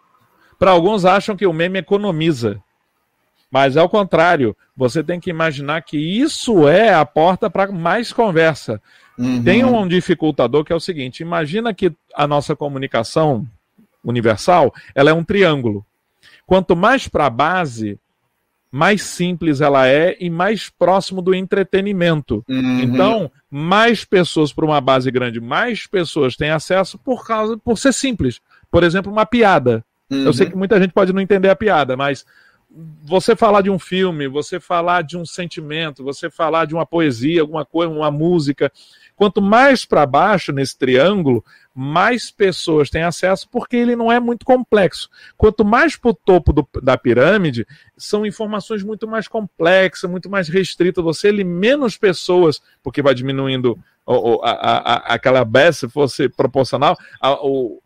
para 0.58 0.70
alguns 0.70 1.04
acham 1.04 1.36
que 1.36 1.46
o 1.46 1.52
meme 1.52 1.78
economiza. 1.78 2.62
Mas 3.50 3.76
ao 3.76 3.88
contrário, 3.88 4.56
você 4.74 5.04
tem 5.04 5.20
que 5.20 5.28
imaginar 5.28 5.82
que 5.82 5.98
isso 5.98 6.66
é 6.66 6.94
a 6.94 7.04
porta 7.04 7.50
para 7.50 7.70
mais 7.70 8.12
conversa. 8.12 8.80
Uhum. 9.18 9.42
Tem 9.42 9.62
um 9.62 9.86
dificultador 9.86 10.64
que 10.64 10.72
é 10.72 10.76
o 10.76 10.80
seguinte: 10.80 11.20
imagina 11.20 11.74
que 11.74 11.92
a 12.14 12.26
nossa 12.26 12.56
comunicação 12.56 13.46
universal 14.02 14.72
ela 14.94 15.10
é 15.10 15.12
um 15.12 15.22
triângulo. 15.22 15.84
Quanto 16.46 16.74
mais 16.74 17.06
para 17.08 17.26
a 17.26 17.30
base, 17.30 17.98
mais 18.72 19.02
simples 19.02 19.60
ela 19.60 19.86
é 19.86 20.16
e 20.18 20.30
mais 20.30 20.70
próximo 20.70 21.20
do 21.20 21.34
entretenimento. 21.34 22.42
Uhum. 22.48 22.80
Então, 22.80 23.30
mais 23.50 24.02
pessoas 24.02 24.50
para 24.50 24.64
uma 24.64 24.80
base 24.80 25.10
grande, 25.10 25.42
mais 25.42 25.86
pessoas 25.86 26.36
têm 26.36 26.48
acesso 26.48 26.98
por 26.98 27.26
causa 27.26 27.58
por 27.58 27.76
ser 27.76 27.92
simples. 27.92 28.40
Por 28.70 28.82
exemplo, 28.82 29.12
uma 29.12 29.26
piada. 29.26 29.84
Uhum. 30.10 30.24
Eu 30.24 30.32
sei 30.32 30.46
que 30.46 30.56
muita 30.56 30.80
gente 30.80 30.94
pode 30.94 31.12
não 31.12 31.20
entender 31.20 31.50
a 31.50 31.56
piada, 31.56 31.98
mas 31.98 32.24
você 33.02 33.36
falar 33.36 33.60
de 33.60 33.68
um 33.68 33.78
filme, 33.78 34.26
você 34.26 34.58
falar 34.58 35.02
de 35.02 35.18
um 35.18 35.26
sentimento, 35.26 36.02
você 36.02 36.30
falar 36.30 36.64
de 36.64 36.74
uma 36.74 36.86
poesia, 36.86 37.42
alguma 37.42 37.66
coisa, 37.66 37.92
uma 37.92 38.10
música, 38.10 38.72
quanto 39.14 39.42
mais 39.42 39.84
para 39.84 40.06
baixo 40.06 40.50
nesse 40.50 40.78
triângulo, 40.78 41.44
mais 41.74 42.30
pessoas 42.30 42.90
têm 42.90 43.02
acesso, 43.02 43.48
porque 43.50 43.76
ele 43.76 43.96
não 43.96 44.10
é 44.10 44.20
muito 44.20 44.44
complexo. 44.44 45.08
Quanto 45.36 45.64
mais 45.64 45.96
para 45.96 46.10
o 46.10 46.14
topo 46.14 46.52
do, 46.52 46.68
da 46.82 46.96
pirâmide, 46.98 47.66
são 47.96 48.26
informações 48.26 48.82
muito 48.82 49.06
mais 49.08 49.26
complexas, 49.26 50.10
muito 50.10 50.28
mais 50.28 50.48
restritas. 50.48 51.02
Você 51.02 51.28
ele 51.28 51.44
menos 51.44 51.96
pessoas, 51.96 52.60
porque 52.82 53.02
vai 53.02 53.14
diminuindo 53.14 53.78
a, 54.06 54.50
a, 54.50 54.76
a, 54.76 54.96
aquela 55.14 55.44
base, 55.44 55.78
se 55.78 55.88
fosse 55.88 56.28
proporcional, 56.28 56.96
a, 57.20 57.36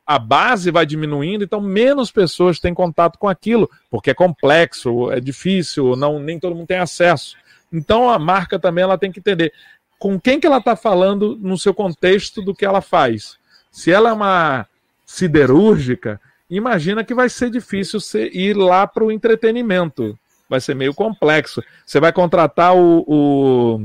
a 0.07 0.19
base 0.19 0.71
vai 0.71 0.87
diminuindo, 0.87 1.45
então 1.45 1.61
menos 1.61 2.11
pessoas 2.11 2.59
têm 2.59 2.73
contato 2.73 3.19
com 3.19 3.29
aquilo, 3.29 3.71
porque 3.91 4.11
é 4.11 4.15
complexo, 4.15 5.11
é 5.11 5.21
difícil, 5.21 5.95
não 5.95 6.19
nem 6.19 6.41
todo 6.41 6.57
mundo 6.57 6.67
tem 6.67 6.79
acesso. 6.79 7.37
Então 7.73 8.09
a 8.09 8.19
marca 8.19 8.59
também 8.59 8.83
ela 8.83 8.99
tem 8.99 9.13
que 9.13 9.21
entender 9.21 9.53
com 9.99 10.21
quem 10.21 10.41
que 10.41 10.47
ela 10.47 10.59
está 10.59 10.77
falando 10.77 11.37
no 11.37 11.59
seu 11.59 11.75
contexto 11.75 12.43
do 12.43 12.55
que 12.55 12.65
ela 12.65 12.81
faz. 12.81 13.39
Se 13.77 13.93
ela 13.93 14.09
é 14.09 14.13
uma 14.15 14.67
siderúrgica, 15.05 16.19
imagina 16.49 17.05
que 17.05 17.13
vai 17.13 17.29
ser 17.29 17.51
difícil 17.51 18.01
você 18.01 18.31
ir 18.33 18.57
lá 18.57 18.87
para 18.87 19.05
o 19.05 19.13
entretenimento. 19.13 20.19
Vai 20.49 20.63
ser 20.63 20.75
meio 20.75 20.95
complexo. 20.95 21.63
Você 21.85 22.01
vai 22.01 22.11
contratar 22.11 22.75
o, 22.75 23.05
o, 23.07 23.77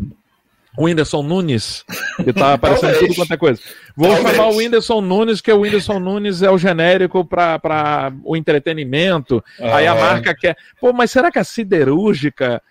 o 0.78 0.86
Whindersson 0.86 1.22
Nunes, 1.22 1.84
que 2.24 2.30
está 2.30 2.54
aparecendo 2.54 3.00
tudo 3.00 3.16
quanto 3.16 3.34
é 3.34 3.38
coisa. 3.38 3.62
Vou 3.94 4.14
Talvez. 4.14 4.34
chamar 4.38 4.48
o 4.48 4.56
Whindersson 4.56 5.02
Nunes, 5.02 5.42
que 5.42 5.52
o 5.52 5.60
Whindersson 5.60 6.00
Nunes 6.00 6.42
é 6.42 6.50
o 6.50 6.58
genérico 6.58 7.26
para 7.26 8.14
o 8.24 8.38
entretenimento. 8.38 9.44
Ah, 9.60 9.76
Aí 9.76 9.88
a 9.88 9.94
marca 9.94 10.34
quer. 10.34 10.56
Pô, 10.80 10.94
mas 10.94 11.12
será 11.12 11.30
que 11.30 11.38
a 11.40 11.44
siderúrgica 11.44 12.62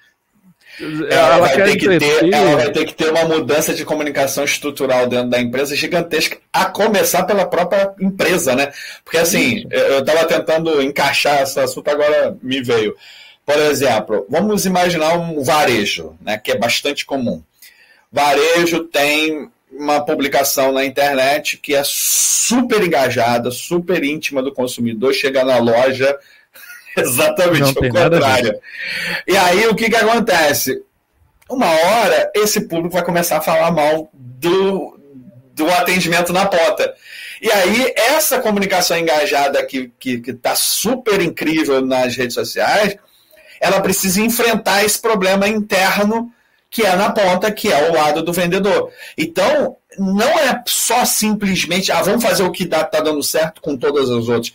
ela, 0.80 1.34
ela, 1.34 1.38
vai 1.38 1.62
ter 1.62 1.76
que 1.76 1.98
ter, 1.98 2.32
ela 2.32 2.56
vai 2.56 2.70
ter 2.70 2.84
que 2.86 2.94
ter 2.94 3.10
uma 3.10 3.24
mudança 3.24 3.74
de 3.74 3.84
comunicação 3.84 4.44
estrutural 4.44 5.06
dentro 5.06 5.30
da 5.30 5.40
empresa 5.40 5.76
gigantesca, 5.76 6.38
a 6.52 6.64
começar 6.64 7.24
pela 7.24 7.44
própria 7.44 7.92
empresa, 8.00 8.54
né? 8.54 8.72
Porque 9.04 9.18
assim, 9.18 9.66
eu 9.70 10.00
estava 10.00 10.24
tentando 10.24 10.82
encaixar 10.82 11.42
esse 11.42 11.58
assunto, 11.60 11.88
agora 11.88 12.36
me 12.42 12.62
veio. 12.62 12.94
Por 13.44 13.58
exemplo, 13.58 14.26
vamos 14.28 14.64
imaginar 14.64 15.18
um 15.18 15.42
varejo, 15.42 16.16
né, 16.20 16.38
que 16.38 16.52
é 16.52 16.56
bastante 16.56 17.04
comum. 17.04 17.42
Varejo 18.12 18.84
tem 18.84 19.50
uma 19.72 20.00
publicação 20.04 20.72
na 20.72 20.84
internet 20.84 21.56
que 21.56 21.74
é 21.74 21.82
super 21.84 22.82
engajada, 22.82 23.50
super 23.50 24.02
íntima 24.04 24.42
do 24.42 24.52
consumidor, 24.52 25.14
chega 25.14 25.44
na 25.44 25.58
loja, 25.58 26.16
Exatamente 26.96 27.70
o 27.70 27.74
contrário. 27.74 28.58
E 29.26 29.36
aí 29.36 29.66
o 29.66 29.74
que, 29.74 29.88
que 29.88 29.96
acontece? 29.96 30.82
Uma 31.48 31.66
hora 31.66 32.30
esse 32.34 32.62
público 32.62 32.94
vai 32.94 33.04
começar 33.04 33.38
a 33.38 33.42
falar 33.42 33.70
mal 33.70 34.08
do, 34.12 34.98
do 35.54 35.70
atendimento 35.70 36.32
na 36.32 36.46
ponta. 36.46 36.94
E 37.42 37.50
aí, 37.50 37.94
essa 37.96 38.38
comunicação 38.38 38.98
engajada 38.98 39.64
que 39.64 39.90
está 40.04 40.54
super 40.54 41.22
incrível 41.22 41.80
nas 41.80 42.14
redes 42.14 42.34
sociais, 42.34 42.96
ela 43.60 43.80
precisa 43.80 44.20
enfrentar 44.20 44.84
esse 44.84 45.00
problema 45.00 45.48
interno 45.48 46.30
que 46.68 46.82
é 46.82 46.94
na 46.94 47.10
ponta, 47.10 47.50
que 47.50 47.72
é 47.72 47.90
o 47.90 47.94
lado 47.94 48.22
do 48.22 48.32
vendedor. 48.32 48.92
Então, 49.18 49.76
não 49.98 50.28
é 50.28 50.62
só 50.66 51.04
simplesmente, 51.04 51.90
ah, 51.90 52.00
vamos 52.00 52.22
fazer 52.22 52.44
o 52.44 52.52
que 52.52 52.62
está 52.62 52.84
dando 52.84 53.22
certo 53.22 53.60
com 53.60 53.76
todas 53.76 54.08
as 54.08 54.28
outras 54.28 54.52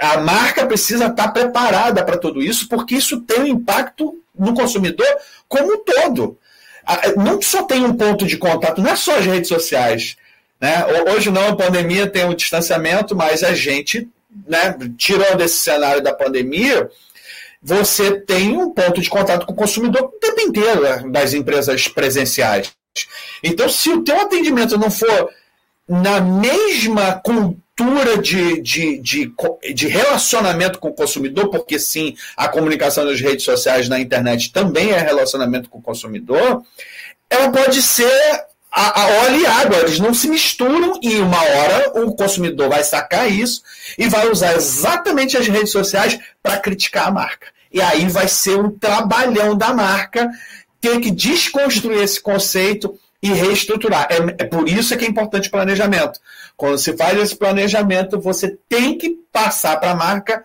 a 0.00 0.18
marca 0.18 0.66
precisa 0.66 1.06
estar 1.06 1.28
preparada 1.28 2.04
para 2.04 2.16
tudo 2.16 2.42
isso, 2.42 2.68
porque 2.68 2.96
isso 2.96 3.20
tem 3.20 3.40
um 3.40 3.46
impacto 3.46 4.18
no 4.36 4.54
consumidor 4.54 5.06
como 5.48 5.74
um 5.74 5.84
todo. 5.84 6.38
Não 7.16 7.40
só 7.40 7.62
tem 7.62 7.84
um 7.84 7.94
ponto 7.94 8.26
de 8.26 8.36
contato, 8.36 8.80
não 8.80 8.90
é 8.90 8.96
só 8.96 9.16
as 9.16 9.26
redes 9.26 9.48
sociais. 9.48 10.16
Né? 10.60 10.84
Hoje 11.14 11.30
não, 11.30 11.48
a 11.48 11.56
pandemia 11.56 12.06
tem 12.06 12.24
um 12.24 12.34
distanciamento, 12.34 13.14
mas 13.14 13.42
a 13.42 13.54
gente, 13.54 14.08
né, 14.46 14.76
tirando 14.96 15.40
esse 15.42 15.58
cenário 15.58 16.02
da 16.02 16.12
pandemia, 16.12 16.90
você 17.62 18.20
tem 18.20 18.56
um 18.56 18.70
ponto 18.70 19.00
de 19.00 19.08
contato 19.08 19.46
com 19.46 19.52
o 19.52 19.56
consumidor 19.56 20.02
o 20.02 20.08
tempo 20.08 20.40
inteiro 20.40 20.82
né, 20.82 21.02
das 21.06 21.34
empresas 21.34 21.86
presenciais. 21.86 22.72
Então, 23.42 23.68
se 23.68 23.90
o 23.90 24.02
teu 24.02 24.20
atendimento 24.20 24.76
não 24.76 24.90
for 24.90 25.30
na 25.88 26.20
mesma 26.20 27.14
cultura 27.14 27.71
cultura 27.82 28.18
de, 28.18 28.60
de, 28.60 28.98
de, 28.98 29.34
de 29.74 29.88
relacionamento 29.88 30.78
com 30.78 30.88
o 30.88 30.94
consumidor, 30.94 31.48
porque 31.48 31.78
sim, 31.78 32.16
a 32.36 32.48
comunicação 32.48 33.04
nas 33.04 33.20
redes 33.20 33.44
sociais, 33.44 33.88
na 33.88 33.98
internet 34.00 34.52
também 34.52 34.90
é 34.90 34.98
relacionamento 34.98 35.68
com 35.68 35.78
o 35.78 35.82
consumidor, 35.82 36.62
ela 37.28 37.50
pode 37.50 37.82
ser 37.82 38.44
a, 38.70 39.02
a 39.02 39.06
óleo 39.24 39.40
e 39.40 39.46
água, 39.46 39.78
eles 39.78 39.98
não 39.98 40.14
se 40.14 40.28
misturam 40.28 40.98
e 41.02 41.16
uma 41.16 41.42
hora 41.42 42.04
o 42.04 42.14
consumidor 42.14 42.68
vai 42.68 42.82
sacar 42.84 43.30
isso 43.30 43.62
e 43.98 44.08
vai 44.08 44.30
usar 44.30 44.54
exatamente 44.54 45.36
as 45.36 45.46
redes 45.46 45.70
sociais 45.70 46.18
para 46.42 46.58
criticar 46.58 47.08
a 47.08 47.10
marca. 47.10 47.48
E 47.72 47.80
aí 47.80 48.06
vai 48.08 48.28
ser 48.28 48.58
um 48.58 48.70
trabalhão 48.70 49.56
da 49.56 49.74
marca 49.74 50.30
ter 50.80 51.00
que 51.00 51.10
desconstruir 51.10 52.02
esse 52.02 52.20
conceito 52.20 52.98
e 53.22 53.32
reestruturar. 53.32 54.08
É, 54.10 54.42
é 54.42 54.46
por 54.46 54.68
isso 54.68 54.96
que 54.96 55.04
é 55.04 55.08
importante 55.08 55.48
o 55.48 55.52
planejamento. 55.52 56.18
Quando 56.56 56.76
se 56.76 56.96
faz 56.96 57.18
esse 57.18 57.36
planejamento, 57.36 58.20
você 58.20 58.58
tem 58.68 58.98
que 58.98 59.18
passar 59.32 59.78
para 59.78 59.92
a 59.92 59.96
marca 59.96 60.42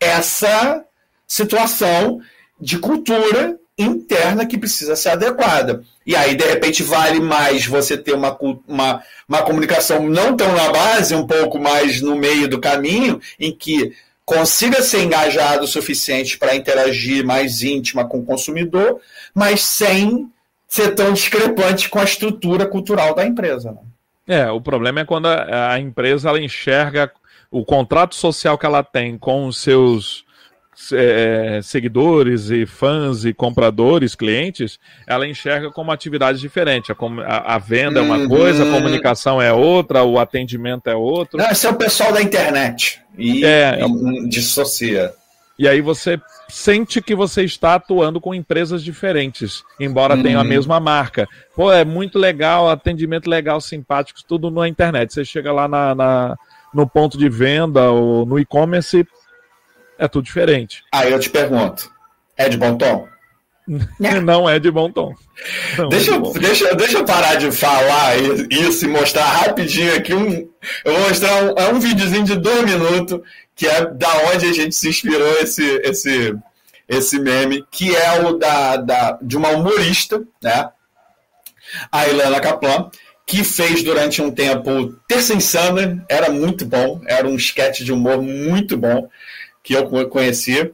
essa 0.00 0.84
situação 1.26 2.20
de 2.60 2.78
cultura 2.78 3.58
interna 3.76 4.46
que 4.46 4.56
precisa 4.56 4.96
ser 4.96 5.10
adequada. 5.10 5.82
E 6.06 6.14
aí, 6.14 6.34
de 6.34 6.44
repente, 6.44 6.82
vale 6.82 7.20
mais 7.20 7.66
você 7.66 7.96
ter 7.96 8.14
uma, 8.14 8.38
uma, 8.68 9.02
uma 9.28 9.42
comunicação 9.42 10.08
não 10.08 10.36
tão 10.36 10.52
na 10.54 10.70
base, 10.70 11.14
um 11.14 11.26
pouco 11.26 11.58
mais 11.58 12.00
no 12.00 12.14
meio 12.16 12.48
do 12.48 12.60
caminho, 12.60 13.20
em 13.38 13.54
que 13.54 13.92
consiga 14.24 14.80
ser 14.82 15.02
engajado 15.02 15.64
o 15.64 15.68
suficiente 15.68 16.38
para 16.38 16.54
interagir 16.54 17.24
mais 17.24 17.62
íntima 17.62 18.06
com 18.06 18.18
o 18.18 18.24
consumidor, 18.24 19.00
mas 19.34 19.62
sem 19.62 20.30
ser 20.74 20.92
tão 20.92 21.12
discrepante 21.12 21.88
com 21.88 22.00
a 22.00 22.04
estrutura 22.04 22.66
cultural 22.66 23.14
da 23.14 23.24
empresa. 23.24 23.70
Né? 23.70 23.78
É, 24.26 24.50
o 24.50 24.60
problema 24.60 25.00
é 25.00 25.04
quando 25.04 25.26
a, 25.26 25.72
a 25.72 25.78
empresa 25.78 26.28
ela 26.28 26.40
enxerga 26.40 27.12
o 27.48 27.64
contrato 27.64 28.16
social 28.16 28.58
que 28.58 28.66
ela 28.66 28.82
tem 28.82 29.16
com 29.16 29.46
os 29.46 29.58
seus 29.58 30.24
é, 30.92 31.60
seguidores 31.62 32.50
e 32.50 32.66
fãs 32.66 33.24
e 33.24 33.32
compradores, 33.32 34.16
clientes, 34.16 34.80
ela 35.06 35.28
enxerga 35.28 35.70
como 35.70 35.92
atividades 35.92 36.40
diferentes. 36.40 36.92
A, 37.24 37.54
a, 37.54 37.58
venda 37.58 38.02
uhum. 38.02 38.06
é 38.06 38.08
uma 38.08 38.18
uhum. 38.24 38.28
coisa, 38.28 38.64
a 38.64 38.72
comunicação 38.72 39.40
é 39.40 39.52
outra, 39.52 40.02
o 40.02 40.18
atendimento 40.18 40.88
é 40.88 40.96
outro. 40.96 41.38
Não, 41.38 41.48
esse 41.48 41.68
é 41.68 41.70
o 41.70 41.76
pessoal 41.76 42.12
da 42.12 42.20
internet. 42.20 43.00
E, 43.16 43.44
é, 43.44 43.78
e 43.80 44.28
dissocia. 44.28 45.14
E 45.58 45.68
aí 45.68 45.80
você 45.80 46.20
sente 46.48 47.00
que 47.00 47.14
você 47.14 47.44
está 47.44 47.76
atuando 47.76 48.20
com 48.20 48.34
empresas 48.34 48.82
diferentes, 48.82 49.62
embora 49.78 50.16
uhum. 50.16 50.22
tenham 50.22 50.40
a 50.40 50.44
mesma 50.44 50.80
marca. 50.80 51.28
Pô, 51.54 51.72
é 51.72 51.84
muito 51.84 52.18
legal, 52.18 52.68
atendimento 52.68 53.30
legal, 53.30 53.60
simpático, 53.60 54.20
tudo 54.26 54.50
na 54.50 54.68
internet. 54.68 55.14
Você 55.14 55.24
chega 55.24 55.52
lá 55.52 55.68
na, 55.68 55.94
na 55.94 56.36
no 56.72 56.88
ponto 56.88 57.16
de 57.16 57.28
venda 57.28 57.90
ou 57.90 58.26
no 58.26 58.38
e-commerce, 58.38 59.06
é 59.96 60.08
tudo 60.08 60.24
diferente. 60.24 60.82
Aí 60.92 61.12
eu 61.12 61.20
te 61.20 61.30
pergunto, 61.30 61.88
é 62.36 62.48
de 62.48 62.56
bom 62.56 62.76
tom? 62.76 63.13
Não 64.22 64.48
é 64.48 64.58
de 64.58 64.70
bom 64.70 64.90
tom. 64.90 65.14
deixa, 65.88 66.12
é 66.12 66.14
eu, 66.16 66.32
deixa, 66.34 66.74
deixa 66.74 66.98
eu 66.98 67.04
parar 67.04 67.36
de 67.36 67.50
falar 67.50 68.16
isso 68.50 68.84
e 68.84 68.88
mostrar 68.88 69.24
rapidinho 69.24 69.94
aqui 69.96 70.14
um. 70.14 70.48
Eu 70.84 70.92
vou 70.92 71.08
mostrar 71.08 71.44
um, 71.44 71.54
é 71.56 71.72
um 71.72 71.80
videozinho 71.80 72.24
de 72.24 72.36
dois 72.36 72.62
minutos, 72.62 73.20
que 73.56 73.66
é 73.66 73.86
da 73.86 74.12
onde 74.34 74.46
a 74.46 74.52
gente 74.52 74.74
se 74.74 74.88
inspirou 74.88 75.38
esse, 75.40 75.64
esse, 75.82 76.36
esse 76.88 77.18
meme, 77.18 77.64
que 77.70 77.94
é 77.94 78.22
o 78.22 78.34
da, 78.34 78.76
da, 78.76 79.18
de 79.22 79.36
uma 79.36 79.48
humorista, 79.48 80.22
né? 80.42 80.68
A 81.90 82.06
Ilana 82.06 82.40
Kaplan, 82.40 82.90
que 83.26 83.42
fez 83.42 83.82
durante 83.82 84.20
um 84.20 84.30
tempo 84.30 84.94
Terça 85.08 85.32
Insana, 85.32 86.04
era 86.08 86.30
muito 86.30 86.66
bom, 86.66 87.00
era 87.06 87.26
um 87.26 87.36
sketch 87.36 87.80
de 87.80 87.92
humor 87.92 88.20
muito 88.20 88.76
bom 88.76 89.08
que 89.62 89.72
eu 89.72 89.88
conheci. 90.08 90.70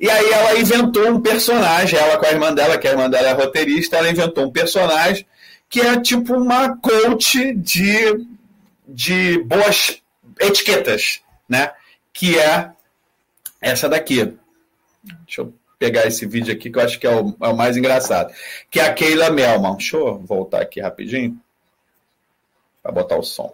E 0.00 0.08
aí 0.08 0.30
ela 0.30 0.58
inventou 0.58 1.08
um 1.08 1.20
personagem, 1.20 1.98
ela 1.98 2.16
com 2.18 2.26
a 2.26 2.30
irmã 2.30 2.54
dela, 2.54 2.78
que 2.78 2.86
a 2.86 2.92
irmã 2.92 3.10
dela 3.10 3.28
é 3.28 3.32
roteirista, 3.32 3.96
ela 3.96 4.10
inventou 4.10 4.44
um 4.44 4.52
personagem 4.52 5.26
que 5.68 5.80
é 5.80 6.00
tipo 6.00 6.34
uma 6.34 6.76
coach 6.78 7.54
de, 7.54 8.26
de 8.86 9.38
boas 9.42 10.00
etiquetas, 10.40 11.20
né? 11.48 11.72
Que 12.12 12.38
é 12.38 12.70
essa 13.60 13.88
daqui. 13.88 14.36
Deixa 15.24 15.42
eu 15.42 15.54
pegar 15.78 16.06
esse 16.06 16.24
vídeo 16.26 16.54
aqui 16.54 16.70
que 16.70 16.78
eu 16.78 16.82
acho 16.82 16.98
que 16.98 17.06
é 17.06 17.10
o, 17.10 17.36
é 17.40 17.48
o 17.48 17.56
mais 17.56 17.76
engraçado. 17.76 18.32
Que 18.70 18.80
é 18.80 18.86
a 18.86 18.94
Keila 18.94 19.30
Melman. 19.30 19.76
Deixa 19.76 19.96
eu 19.96 20.18
voltar 20.20 20.62
aqui 20.62 20.80
rapidinho 20.80 21.38
para 22.82 22.92
botar 22.92 23.16
o 23.16 23.22
som. 23.22 23.52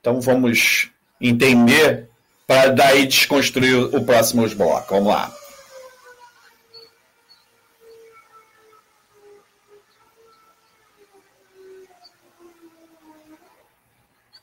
Então 0.00 0.20
vamos 0.20 0.90
entender 1.20 2.09
para 2.50 2.72
daí 2.72 3.06
desconstruir 3.06 3.76
o 3.94 4.04
próximo 4.04 4.48
bloco. 4.56 4.92
Vamos 4.92 5.06
lá. 5.06 5.32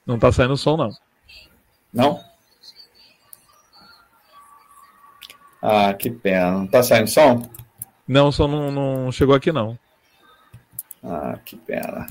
Não 0.06 0.18
tá 0.18 0.32
saindo 0.32 0.56
som, 0.56 0.78
não. 0.78 0.90
Não? 1.94 2.24
Ah, 5.62 5.94
que 5.94 6.10
pena. 6.10 6.52
Não 6.52 6.66
tá 6.68 6.82
saindo 6.82 7.10
som? 7.10 7.42
Não, 8.08 8.30
o 8.30 8.32
som 8.32 8.48
não, 8.48 8.72
não 8.72 9.12
chegou 9.12 9.36
aqui, 9.36 9.52
não. 9.52 9.78
Ah, 11.04 11.38
que 11.44 11.58
pena. 11.58 12.08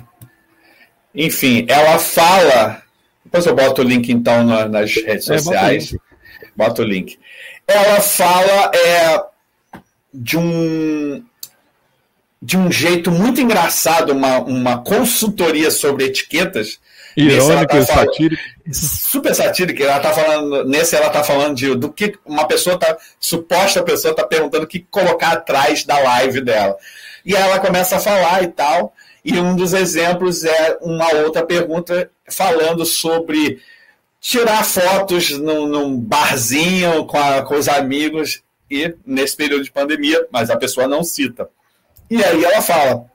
Enfim, 1.14 1.64
ela 1.70 1.98
fala 1.98 2.82
depois 3.26 3.44
eu 3.44 3.54
boto 3.56 3.82
o 3.82 3.84
link, 3.84 4.10
então, 4.10 4.44
nas 4.68 4.94
redes 4.94 5.28
é, 5.28 5.38
sociais. 5.38 5.96
Bota 6.56 6.82
o 6.82 6.84
link. 6.84 7.18
Ela 7.66 8.00
fala 8.00 8.70
é, 8.72 9.20
de 10.14 10.38
um 10.38 11.22
de 12.40 12.56
um 12.56 12.70
jeito 12.70 13.10
muito 13.10 13.40
engraçado, 13.40 14.12
uma, 14.12 14.38
uma 14.38 14.78
consultoria 14.78 15.70
sobre 15.70 16.04
etiquetas. 16.04 16.78
Irônico 17.16 17.78
tá 17.78 17.82
satírico. 17.82 18.42
Super 18.70 19.34
satírico. 19.34 19.82
Ela 19.82 19.98
tá 19.98 20.12
falando, 20.12 20.64
nesse 20.64 20.94
ela 20.94 21.08
está 21.08 21.24
falando 21.24 21.56
de, 21.56 21.74
do 21.74 21.90
que 21.90 22.14
uma 22.24 22.46
pessoa 22.46 22.78
tá, 22.78 22.96
suposta 23.18 23.82
pessoa 23.82 24.12
está 24.12 24.24
perguntando 24.24 24.64
o 24.64 24.68
que 24.68 24.86
colocar 24.90 25.32
atrás 25.32 25.82
da 25.82 25.98
live 25.98 26.42
dela. 26.42 26.76
E 27.24 27.34
ela 27.34 27.58
começa 27.58 27.96
a 27.96 28.00
falar 28.00 28.44
e 28.44 28.48
tal. 28.48 28.94
E 29.28 29.40
um 29.40 29.56
dos 29.56 29.72
exemplos 29.72 30.44
é 30.44 30.78
uma 30.80 31.12
outra 31.14 31.44
pergunta 31.44 32.08
falando 32.30 32.86
sobre 32.86 33.60
tirar 34.20 34.64
fotos 34.64 35.30
num, 35.30 35.66
num 35.66 35.98
barzinho 35.98 37.04
com, 37.06 37.18
a, 37.18 37.42
com 37.42 37.56
os 37.56 37.66
amigos 37.66 38.44
e 38.70 38.94
nesse 39.04 39.36
período 39.36 39.64
de 39.64 39.72
pandemia, 39.72 40.24
mas 40.30 40.48
a 40.48 40.56
pessoa 40.56 40.86
não 40.86 41.02
cita. 41.02 41.50
E 42.08 42.22
aí 42.22 42.44
ela 42.44 42.62
fala: 42.62 43.10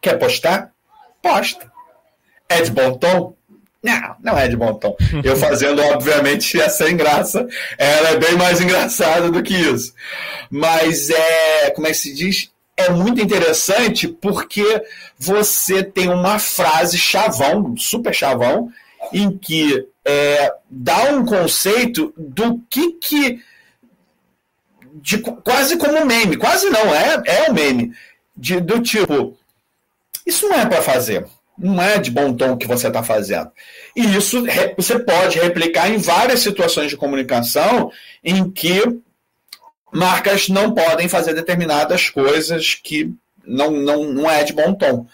quer 0.00 0.18
postar? 0.18 0.72
Posta. 1.20 1.70
É 2.48 2.62
de 2.62 2.70
bom 2.70 2.96
tom? 2.96 3.36
Não, 3.82 4.16
não 4.22 4.38
é 4.38 4.48
de 4.48 4.56
bom 4.56 4.72
tom. 4.72 4.96
Eu 5.22 5.36
fazendo, 5.36 5.82
obviamente, 5.82 6.56
ia 6.56 6.70
sem 6.70 6.96
graça. 6.96 7.46
Ela 7.76 8.12
é 8.12 8.16
bem 8.16 8.32
mais 8.32 8.60
engraçada 8.64 9.30
do 9.30 9.42
que 9.42 9.52
isso. 9.52 9.92
Mas 10.48 11.10
é, 11.10 11.70
como 11.72 11.86
é 11.86 11.90
que 11.90 11.98
se 11.98 12.14
diz? 12.14 12.50
É 12.76 12.90
muito 12.90 13.20
interessante 13.20 14.08
porque 14.08 14.82
você 15.18 15.82
tem 15.82 16.08
uma 16.08 16.38
frase 16.38 16.98
chavão, 16.98 17.76
super 17.76 18.14
chavão, 18.14 18.70
em 19.12 19.36
que 19.36 19.86
é, 20.04 20.52
dá 20.68 21.12
um 21.12 21.24
conceito 21.24 22.12
do 22.16 22.60
que 22.68 22.92
que. 22.92 23.40
De, 24.94 25.18
quase 25.18 25.76
como 25.76 26.04
meme, 26.04 26.36
quase 26.36 26.68
não, 26.70 26.94
é, 26.94 27.22
é 27.26 27.50
um 27.50 27.54
meme. 27.54 27.92
De, 28.36 28.60
do 28.60 28.80
tipo, 28.80 29.36
isso 30.26 30.48
não 30.48 30.56
é 30.56 30.66
para 30.66 30.82
fazer, 30.82 31.26
não 31.56 31.80
é 31.80 31.98
de 31.98 32.10
bom 32.10 32.32
tom 32.34 32.56
que 32.56 32.66
você 32.66 32.88
está 32.88 33.02
fazendo. 33.02 33.50
E 33.94 34.16
isso 34.16 34.44
você 34.76 34.98
pode 34.98 35.38
replicar 35.38 35.88
em 35.90 35.98
várias 35.98 36.40
situações 36.40 36.90
de 36.90 36.96
comunicação 36.96 37.92
em 38.24 38.50
que 38.50 38.82
marcas 39.94 40.48
não 40.48 40.74
podem 40.74 41.08
fazer 41.08 41.34
determinadas 41.34 42.10
coisas 42.10 42.74
que 42.74 43.12
não, 43.46 43.70
não, 43.70 44.04
não 44.04 44.30
é 44.30 44.42
de 44.42 44.52
bom 44.52 44.74
tom. 44.74 45.06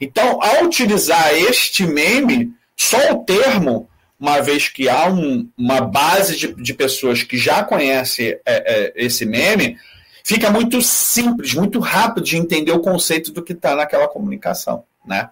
Então, 0.00 0.40
ao 0.40 0.64
utilizar 0.64 1.34
este 1.34 1.84
meme, 1.84 2.52
só 2.76 3.12
o 3.12 3.24
termo, 3.24 3.88
uma 4.18 4.40
vez 4.40 4.68
que 4.68 4.88
há 4.88 5.08
um, 5.08 5.48
uma 5.58 5.80
base 5.80 6.36
de, 6.36 6.54
de 6.54 6.74
pessoas 6.74 7.22
que 7.22 7.36
já 7.36 7.64
conhecem 7.64 8.28
é, 8.28 8.40
é, 8.46 8.92
esse 8.94 9.26
meme, 9.26 9.76
fica 10.22 10.50
muito 10.50 10.80
simples, 10.82 11.54
muito 11.54 11.80
rápido 11.80 12.24
de 12.24 12.36
entender 12.36 12.72
o 12.72 12.80
conceito 12.80 13.32
do 13.32 13.42
que 13.42 13.54
está 13.54 13.74
naquela 13.74 14.06
comunicação. 14.06 14.84
Né? 15.04 15.28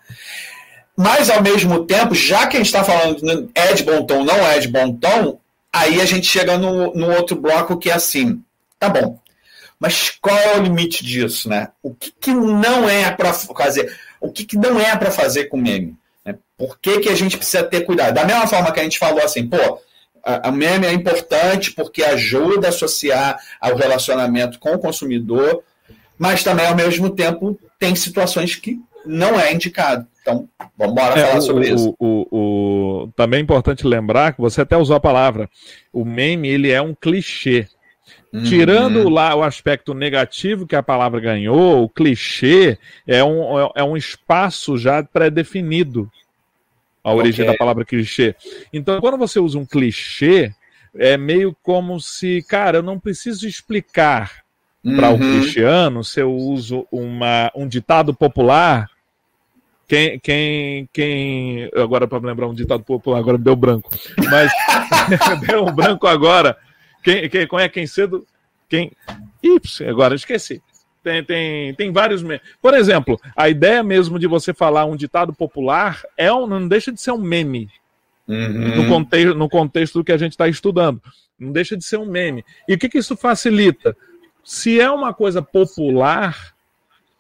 Mas, 0.96 1.30
ao 1.30 1.42
mesmo 1.42 1.84
tempo, 1.84 2.14
já 2.14 2.46
que 2.46 2.56
a 2.56 2.58
gente 2.58 2.66
está 2.66 2.82
falando 2.82 3.50
é 3.54 3.72
de 3.72 3.84
bom 3.84 4.04
tom, 4.04 4.24
não 4.24 4.38
é 4.46 4.58
de 4.58 4.66
bom 4.66 4.92
tom, 4.92 5.38
aí 5.72 6.00
a 6.00 6.04
gente 6.04 6.26
chega 6.26 6.58
no, 6.58 6.92
no 6.94 7.12
outro 7.12 7.36
bloco 7.36 7.76
que 7.76 7.90
é 7.90 7.94
assim, 7.94 8.42
Tá 8.78 8.88
bom. 8.88 9.18
Mas 9.78 10.10
qual 10.10 10.36
é 10.36 10.58
o 10.58 10.62
limite 10.62 11.04
disso, 11.04 11.48
né? 11.48 11.68
O 11.82 11.94
que, 11.94 12.10
que 12.10 12.32
não 12.32 12.88
é 12.88 13.10
para 13.10 13.32
fazer? 13.32 13.94
O 14.20 14.32
que, 14.32 14.44
que 14.44 14.56
não 14.56 14.80
é 14.80 14.96
para 14.96 15.10
fazer 15.10 15.46
com 15.46 15.58
meme? 15.58 15.96
Né? 16.24 16.36
Por 16.56 16.78
que, 16.78 17.00
que 17.00 17.08
a 17.08 17.14
gente 17.14 17.36
precisa 17.36 17.62
ter 17.62 17.82
cuidado? 17.82 18.14
Da 18.14 18.24
mesma 18.24 18.46
forma 18.46 18.72
que 18.72 18.80
a 18.80 18.82
gente 18.82 18.98
falou 18.98 19.22
assim, 19.22 19.46
pô, 19.46 19.80
a, 20.24 20.48
a 20.48 20.52
meme 20.52 20.86
é 20.86 20.92
importante 20.92 21.72
porque 21.72 22.02
ajuda 22.02 22.68
a 22.68 22.70
associar 22.70 23.38
ao 23.60 23.76
relacionamento 23.76 24.58
com 24.58 24.72
o 24.72 24.78
consumidor, 24.78 25.62
mas 26.18 26.42
também, 26.42 26.66
ao 26.66 26.74
mesmo 26.74 27.10
tempo, 27.10 27.58
tem 27.78 27.94
situações 27.94 28.56
que 28.56 28.80
não 29.04 29.38
é 29.38 29.52
indicado. 29.52 30.06
Então, 30.20 30.48
vamos 30.76 30.92
embora 30.92 31.20
é, 31.20 31.26
falar 31.26 31.40
sobre 31.40 31.70
o, 31.70 31.74
isso. 31.74 31.94
O, 31.98 32.26
o, 32.30 33.12
também 33.14 33.38
é 33.38 33.42
importante 33.42 33.86
lembrar 33.86 34.32
que 34.32 34.40
você 34.40 34.62
até 34.62 34.76
usou 34.76 34.96
a 34.96 35.00
palavra. 35.00 35.48
O 35.92 36.04
meme 36.04 36.48
ele 36.48 36.70
é 36.72 36.82
um 36.82 36.94
clichê. 36.94 37.68
Uhum. 38.32 38.42
Tirando 38.42 39.08
lá 39.08 39.34
o 39.34 39.42
aspecto 39.42 39.94
negativo 39.94 40.66
que 40.66 40.76
a 40.76 40.82
palavra 40.82 41.20
ganhou, 41.20 41.84
o 41.84 41.88
clichê 41.88 42.78
é 43.06 43.22
um, 43.22 43.58
é, 43.58 43.70
é 43.76 43.84
um 43.84 43.96
espaço 43.96 44.76
já 44.76 45.02
pré-definido 45.02 46.10
a 47.02 47.14
origem 47.14 47.44
okay. 47.44 47.54
da 47.54 47.58
palavra 47.58 47.84
clichê. 47.84 48.34
Então, 48.72 49.00
quando 49.00 49.16
você 49.16 49.38
usa 49.38 49.56
um 49.56 49.64
clichê, 49.64 50.52
é 50.98 51.16
meio 51.16 51.56
como 51.62 52.00
se, 52.00 52.44
cara, 52.48 52.78
eu 52.78 52.82
não 52.82 52.98
preciso 52.98 53.46
explicar 53.46 54.42
uhum. 54.84 54.96
para 54.96 55.10
o 55.10 55.18
cristiano 55.18 56.02
se 56.02 56.20
eu 56.20 56.34
uso 56.34 56.86
uma, 56.90 57.50
um 57.54 57.68
ditado 57.68 58.12
popular. 58.12 58.90
Quem, 59.86 60.18
quem, 60.18 60.88
quem. 60.92 61.70
Agora, 61.76 62.08
para 62.08 62.18
me 62.18 62.26
lembrar 62.26 62.48
um 62.48 62.54
ditado 62.54 62.82
popular, 62.82 63.18
agora 63.18 63.38
me 63.38 63.44
deu 63.44 63.54
branco. 63.54 63.88
Mas 64.28 64.50
deu 65.46 65.64
um 65.64 65.72
branco 65.72 66.08
agora. 66.08 66.56
Quem, 67.02 67.28
quem, 67.28 67.46
quem 67.46 67.60
é 67.60 67.68
quem 67.68 67.86
cedo? 67.86 68.26
Quem. 68.68 68.92
Ips, 69.42 69.82
agora 69.82 70.14
esqueci. 70.14 70.62
Tem, 71.02 71.22
tem, 71.22 71.74
tem 71.74 71.92
vários. 71.92 72.24
Por 72.60 72.74
exemplo, 72.74 73.20
a 73.36 73.48
ideia 73.48 73.82
mesmo 73.82 74.18
de 74.18 74.26
você 74.26 74.52
falar 74.52 74.86
um 74.86 74.96
ditado 74.96 75.32
popular 75.32 76.02
é 76.16 76.32
um, 76.32 76.46
não 76.46 76.66
deixa 76.66 76.90
de 76.90 77.00
ser 77.00 77.12
um 77.12 77.18
meme. 77.18 77.70
Uhum. 78.26 78.76
No, 78.76 78.88
contexto, 78.88 79.34
no 79.36 79.48
contexto 79.48 79.94
do 79.94 80.04
que 80.04 80.10
a 80.10 80.16
gente 80.16 80.32
está 80.32 80.48
estudando. 80.48 81.00
Não 81.38 81.52
deixa 81.52 81.76
de 81.76 81.84
ser 81.84 81.98
um 81.98 82.06
meme. 82.06 82.44
E 82.68 82.74
o 82.74 82.78
que, 82.78 82.88
que 82.88 82.98
isso 82.98 83.16
facilita? 83.16 83.96
Se 84.42 84.80
é 84.80 84.90
uma 84.90 85.14
coisa 85.14 85.40
popular 85.40 86.54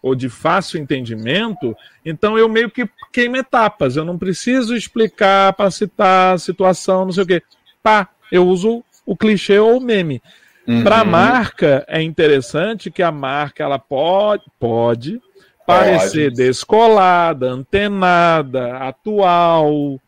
ou 0.02 0.14
de 0.14 0.28
fácil 0.28 0.80
entendimento, 0.80 1.76
então 2.04 2.36
eu 2.38 2.48
meio 2.48 2.70
que 2.70 2.88
queimo 3.12 3.36
etapas. 3.36 3.96
Eu 3.96 4.04
não 4.04 4.18
preciso 4.18 4.74
explicar 4.74 5.52
para 5.52 5.70
citar 5.70 6.34
a 6.34 6.38
situação, 6.38 7.04
não 7.04 7.12
sei 7.12 7.22
o 7.22 7.26
quê. 7.26 7.42
Pá, 7.82 8.08
eu 8.30 8.46
uso 8.46 8.84
o 9.06 9.16
clichê 9.16 9.58
ou 9.58 9.78
o 9.78 9.80
meme. 9.80 10.20
Uhum. 10.66 10.82
Para 10.82 11.00
a 11.00 11.04
marca, 11.04 11.84
é 11.88 12.02
interessante 12.02 12.90
que 12.90 13.02
a 13.02 13.12
marca 13.12 13.62
ela 13.62 13.78
pode, 13.78 14.44
pode 14.58 15.22
parecer 15.64 16.30
pode. 16.30 16.36
descolada, 16.36 17.48
antenada, 17.48 18.76
atual. 18.78 20.00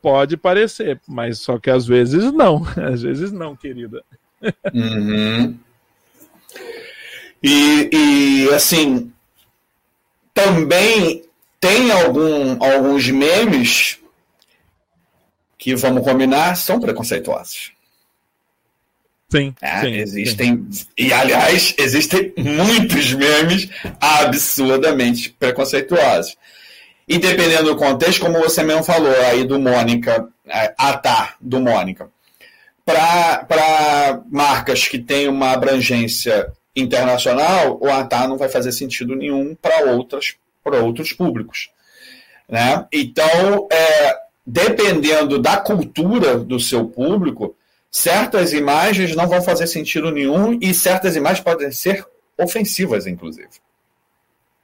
Pode 0.00 0.36
parecer, 0.36 1.00
mas 1.06 1.38
só 1.38 1.58
que 1.58 1.70
às 1.70 1.86
vezes 1.86 2.32
não. 2.32 2.66
Às 2.76 3.02
vezes 3.02 3.30
não, 3.30 3.54
querida. 3.54 4.02
Uhum. 4.74 5.56
E, 7.40 7.90
e, 7.92 8.48
assim, 8.54 9.12
também 10.34 11.24
tem 11.60 11.90
algum, 11.90 12.62
alguns 12.62 13.08
memes 13.08 13.98
que, 15.58 15.74
vamos 15.76 16.04
combinar, 16.04 16.56
são 16.56 16.80
preconceituosos. 16.80 17.72
Sim, 19.32 19.54
é, 19.62 19.80
sim, 19.80 19.94
existem 19.94 20.66
sim. 20.70 20.86
e 20.98 21.10
aliás 21.10 21.74
existem 21.78 22.34
muitos 22.36 23.14
memes 23.14 23.66
absurdamente 23.98 25.30
preconceituosos. 25.30 26.36
E 27.08 27.16
dependendo 27.16 27.64
do 27.64 27.76
contexto, 27.76 28.20
como 28.20 28.38
você 28.38 28.62
mesmo 28.62 28.84
falou 28.84 29.10
aí 29.22 29.44
do 29.44 29.58
Mônica, 29.58 30.28
é, 30.46 30.74
Atar 30.76 31.36
do 31.40 31.60
Mônica, 31.60 32.10
para 32.84 34.20
marcas 34.30 34.86
que 34.86 34.98
têm 34.98 35.28
uma 35.28 35.52
abrangência 35.52 36.52
internacional, 36.76 37.78
o 37.80 37.90
Atar 37.90 38.28
não 38.28 38.36
vai 38.36 38.50
fazer 38.50 38.72
sentido 38.72 39.16
nenhum 39.16 39.54
para 39.54 39.92
outras 39.92 40.34
para 40.62 40.80
outros 40.80 41.12
públicos, 41.12 41.70
né? 42.48 42.86
Então, 42.92 43.66
é, 43.72 44.16
dependendo 44.46 45.38
da 45.38 45.56
cultura 45.56 46.38
do 46.38 46.60
seu 46.60 46.84
público, 46.84 47.56
certas 47.92 48.54
imagens 48.54 49.14
não 49.14 49.28
vão 49.28 49.42
fazer 49.42 49.66
sentido 49.66 50.10
nenhum 50.10 50.58
e 50.60 50.72
certas 50.72 51.14
imagens 51.14 51.44
podem 51.44 51.70
ser 51.70 52.04
ofensivas, 52.40 53.06
inclusive. 53.06 53.50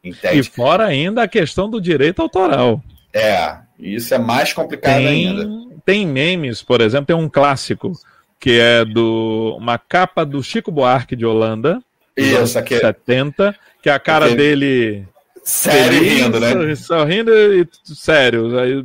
Entende? 0.02 0.38
E 0.38 0.42
fora 0.42 0.86
ainda 0.86 1.22
a 1.22 1.28
questão 1.28 1.68
do 1.68 1.78
direito 1.78 2.22
autoral. 2.22 2.82
É, 3.12 3.58
isso 3.78 4.14
é 4.14 4.18
mais 4.18 4.54
complicado 4.54 4.96
tem, 4.96 5.28
ainda. 5.28 5.76
Tem 5.84 6.06
memes, 6.06 6.62
por 6.62 6.80
exemplo, 6.80 7.06
tem 7.06 7.16
um 7.16 7.28
clássico 7.28 7.92
que 8.40 8.58
é 8.58 8.84
do 8.84 9.56
uma 9.58 9.78
capa 9.78 10.24
do 10.24 10.42
Chico 10.42 10.70
Buarque 10.70 11.14
de 11.14 11.26
Holanda, 11.26 11.82
isso, 12.16 12.58
aqui 12.58 12.78
70, 12.78 13.54
que 13.82 13.90
é 13.90 13.92
a 13.92 13.98
cara 13.98 14.26
aquele... 14.26 14.42
dele 14.42 15.08
sério 15.44 15.98
feliz, 15.98 16.22
rindo, 16.22 16.40
né? 16.40 16.74
Sorrindo 16.76 17.32
e 17.32 17.68
sério. 17.84 18.58
Aí, 18.58 18.84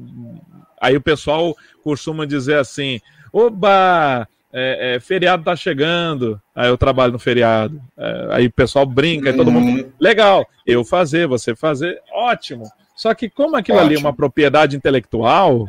aí 0.82 0.98
o 0.98 1.02
pessoal 1.02 1.56
costuma 1.84 2.26
dizer 2.26 2.58
assim: 2.58 3.00
Oba! 3.32 4.28
É, 4.56 4.96
é, 4.96 5.00
feriado 5.00 5.44
tá 5.44 5.56
chegando, 5.56 6.40
aí 6.56 6.70
eu 6.70 6.78
trabalho 6.78 7.12
no 7.12 7.18
feriado. 7.18 7.82
É, 7.98 8.28
aí 8.30 8.46
o 8.46 8.52
pessoal 8.52 8.86
brinca, 8.86 9.32
uhum. 9.32 9.38
todo 9.38 9.52
mundo. 9.52 9.82
Uhum. 9.82 9.92
Legal, 10.00 10.46
eu 10.66 10.86
fazer, 10.86 11.28
você 11.28 11.56
fazer, 11.56 12.00
ótimo. 12.14 12.66
Só 12.96 13.14
que, 13.16 13.30
como 13.30 13.56
aquilo 13.56 13.80
ótimo. 13.80 13.90
ali 13.90 13.96
é 13.96 14.00
uma 14.00 14.14
propriedade 14.14 14.76
intelectual, 14.78 15.66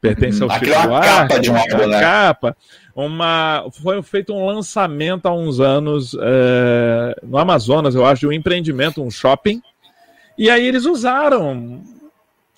pertence 0.00 0.40
ao 0.40 0.48
uhum. 0.48 0.54
Chico 0.54 0.70
é 0.70 0.86
Buarque, 0.86 1.08
capa 1.08 1.40
de 1.40 1.50
uma, 1.50 1.64
uma 1.64 2.00
capa, 2.00 2.56
uma, 2.94 3.68
foi 3.82 4.00
feito 4.02 4.32
um 4.32 4.46
lançamento 4.46 5.26
há 5.26 5.34
uns 5.34 5.58
anos 5.58 6.16
é, 6.20 7.16
no 7.24 7.38
Amazonas, 7.38 7.96
eu 7.96 8.06
acho, 8.06 8.20
de 8.20 8.26
um 8.28 8.32
empreendimento, 8.32 9.02
um 9.02 9.10
shopping. 9.10 9.60
E 10.38 10.48
aí 10.48 10.64
eles 10.64 10.86
usaram 10.86 11.82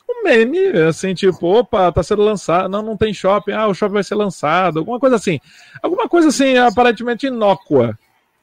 um 0.09 0.22
meme, 0.22 0.59
assim, 0.88 1.14
tipo, 1.14 1.46
opa, 1.46 1.90
tá 1.90 2.02
sendo 2.02 2.22
lançado, 2.22 2.68
não, 2.68 2.82
não 2.82 2.96
tem 2.96 3.12
shopping, 3.12 3.52
ah, 3.52 3.66
o 3.66 3.74
shopping 3.74 3.94
vai 3.94 4.05
ser 4.05 4.14
lançado, 4.14 4.78
alguma 4.78 5.00
coisa 5.00 5.16
assim. 5.16 5.40
Alguma 5.82 6.09
coisa 6.09 6.28
assim, 6.28 6.57
aparentemente 6.57 7.26
inócua. 7.26 7.98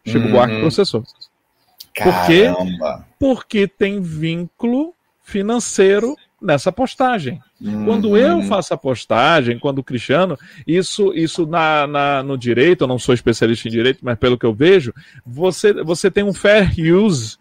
Chico 0.05 0.25
uhum. 0.25 0.31
Buarque 0.31 0.59
processou. 0.59 1.03
Por 1.95 2.25
quê? 2.25 2.45
Porque 3.19 3.67
tem 3.67 4.01
vínculo 4.01 4.93
financeiro 5.23 6.15
nessa 6.41 6.71
postagem. 6.71 7.39
Uhum. 7.61 7.85
Quando 7.85 8.17
eu 8.17 8.41
faço 8.43 8.73
a 8.73 8.77
postagem, 8.77 9.59
quando 9.59 9.79
o 9.79 9.83
Cristiano, 9.83 10.37
isso, 10.65 11.13
isso 11.13 11.45
na, 11.45 11.85
na, 11.85 12.23
no 12.23 12.35
direito, 12.37 12.83
eu 12.83 12.87
não 12.87 12.97
sou 12.97 13.13
especialista 13.13 13.67
em 13.67 13.71
direito, 13.71 13.99
mas 14.01 14.17
pelo 14.17 14.37
que 14.37 14.45
eu 14.45 14.53
vejo, 14.53 14.91
você, 15.23 15.71
você 15.83 16.09
tem 16.09 16.23
um 16.23 16.33
fair 16.33 16.71
use 16.95 17.37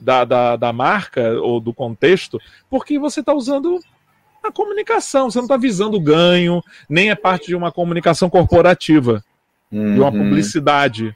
da, 0.00 0.24
da, 0.24 0.56
da 0.56 0.72
marca 0.72 1.32
ou 1.40 1.60
do 1.60 1.72
contexto, 1.72 2.40
porque 2.68 2.98
você 2.98 3.20
está 3.20 3.32
usando 3.32 3.78
a 4.42 4.50
comunicação, 4.50 5.30
você 5.30 5.38
não 5.38 5.44
está 5.44 5.56
visando 5.56 6.00
ganho, 6.00 6.62
nem 6.88 7.10
é 7.10 7.14
parte 7.14 7.48
de 7.48 7.54
uma 7.54 7.70
comunicação 7.70 8.30
corporativa, 8.30 9.22
uhum. 9.70 9.94
de 9.94 10.00
uma 10.00 10.10
uhum. 10.10 10.18
publicidade. 10.18 11.14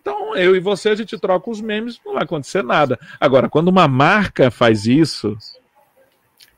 Então, 0.00 0.36
eu 0.36 0.56
e 0.56 0.60
você, 0.60 0.90
a 0.90 0.94
gente 0.94 1.18
troca 1.18 1.50
os 1.50 1.60
memes, 1.60 2.00
não 2.04 2.14
vai 2.14 2.24
acontecer 2.24 2.62
nada. 2.62 2.98
Agora, 3.20 3.48
quando 3.48 3.68
uma 3.68 3.86
marca 3.86 4.50
faz 4.50 4.86
isso, 4.86 5.36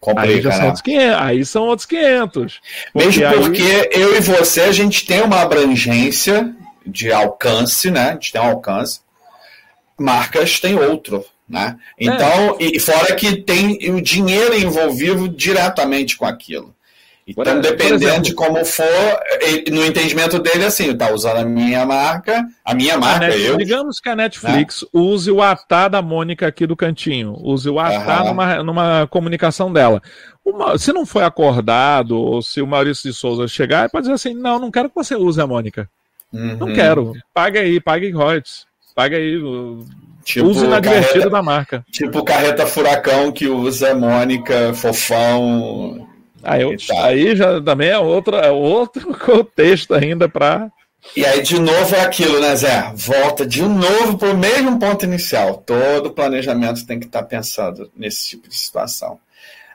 Complica, 0.01 0.29
aí 0.29 0.43
já 0.43 0.51
são 0.53 0.61
né? 0.61 0.67
outros 0.67 0.83
500, 0.83 1.17
aí 1.19 1.45
são 1.45 1.63
outros 1.65 1.87
500. 1.87 2.61
Mesmo 2.95 3.23
porque 3.41 3.63
aí... 3.63 3.89
eu 3.93 4.17
e 4.17 4.21
você, 4.21 4.61
a 4.63 4.73
gente 4.73 5.07
tem 5.07 5.23
uma 5.23 5.41
abrangência 5.41 6.55
de 6.87 7.11
alcance, 7.11 7.91
né? 7.91 8.11
A 8.11 8.13
gente 8.13 8.33
tem 8.33 8.41
um 8.41 8.45
alcance. 8.45 9.01
Marcas 9.99 10.61
têm 10.61 10.75
outro. 10.79 11.25
Né? 11.49 11.77
Então, 11.99 12.57
é. 12.59 12.65
e 12.65 12.81
fora 12.81 13.15
que 13.15 13.37
tem 13.37 13.79
o 13.91 14.01
dinheiro 14.01 14.57
envolvido 14.57 15.29
diretamente 15.29 16.17
com 16.17 16.25
aquilo. 16.25 16.75
Então, 17.27 17.59
dependendo 17.59 18.21
de 18.21 18.35
como 18.35 18.63
for, 18.67 18.85
no 19.73 19.83
entendimento 19.83 20.39
dele, 20.39 20.67
assim, 20.67 20.91
está 20.91 21.11
usando 21.11 21.39
a 21.39 21.45
minha 21.45 21.87
marca, 21.87 22.47
a 22.63 22.75
minha 22.75 22.99
marca, 22.99 23.21
Netflix, 23.21 23.49
eu. 23.49 23.57
Digamos 23.57 24.01
que 24.01 24.09
a 24.11 24.17
Netflix 24.17 24.83
né? 24.83 24.89
use 24.93 25.31
o 25.31 25.41
ATA 25.41 25.89
da 25.89 26.03
Mônica 26.03 26.47
aqui 26.47 26.67
do 26.67 26.77
cantinho, 26.77 27.35
use 27.41 27.69
o 27.69 27.81
ATA 27.81 28.21
uhum. 28.21 28.29
numa, 28.29 28.63
numa 28.63 29.07
comunicação 29.07 29.73
dela. 29.73 30.03
Uma, 30.45 30.77
se 30.77 30.93
não 30.93 31.07
foi 31.07 31.25
acordado, 31.25 32.15
ou 32.15 32.43
se 32.43 32.61
o 32.61 32.67
Maurício 32.67 33.11
de 33.11 33.17
Souza 33.17 33.49
chegar, 33.49 33.89
pode 33.89 34.03
dizer 34.03 34.15
assim: 34.15 34.35
não, 34.35 34.59
não 34.59 34.71
quero 34.71 34.91
que 34.91 34.95
você 34.95 35.17
use 35.17 35.41
a 35.41 35.47
Mônica. 35.47 35.89
Uhum. 36.31 36.59
Não 36.59 36.75
quero. 36.75 37.15
Pague 37.33 37.59
aí, 37.59 37.81
pague 37.81 38.11
royalties. 38.11 38.67
Pague 38.95 39.17
aí, 39.17 39.41
Tipo 40.25 40.49
Uso 40.49 40.65
inadvertido 40.65 41.29
da 41.29 41.43
marca. 41.43 41.85
Tipo 41.93 42.25
carreta 42.25 42.67
furacão 42.67 43.31
que 43.31 43.47
usa 43.47 43.95
Mônica, 43.95 44.73
fofão. 44.75 46.09
Aí, 46.43 46.63
eu, 46.63 46.75
aí 46.99 47.37
já 47.37 47.61
também 47.61 47.89
é 47.91 47.99
outro, 47.99 48.37
é 48.37 48.51
outro 48.51 49.15
contexto 49.19 49.95
ainda 49.95 50.29
para. 50.29 50.71
E 51.15 51.25
aí, 51.25 51.43
de 51.43 51.61
novo, 51.61 51.95
é 51.95 52.01
aquilo, 52.01 52.41
né, 52.41 52.57
Zé? 52.57 52.91
Volta 52.95 53.47
de 53.47 53.63
novo 53.63 54.17
para 54.17 54.31
o 54.31 54.37
mesmo 54.37 54.79
ponto 54.79 55.05
inicial. 55.05 55.63
Todo 55.65 56.11
planejamento 56.11 56.87
tem 56.87 56.99
que 56.99 57.07
estar 57.07 57.21
tá 57.21 57.29
pensando 57.29 57.91
nesse 57.95 58.31
tipo 58.31 58.49
de 58.49 58.57
situação. 58.57 59.19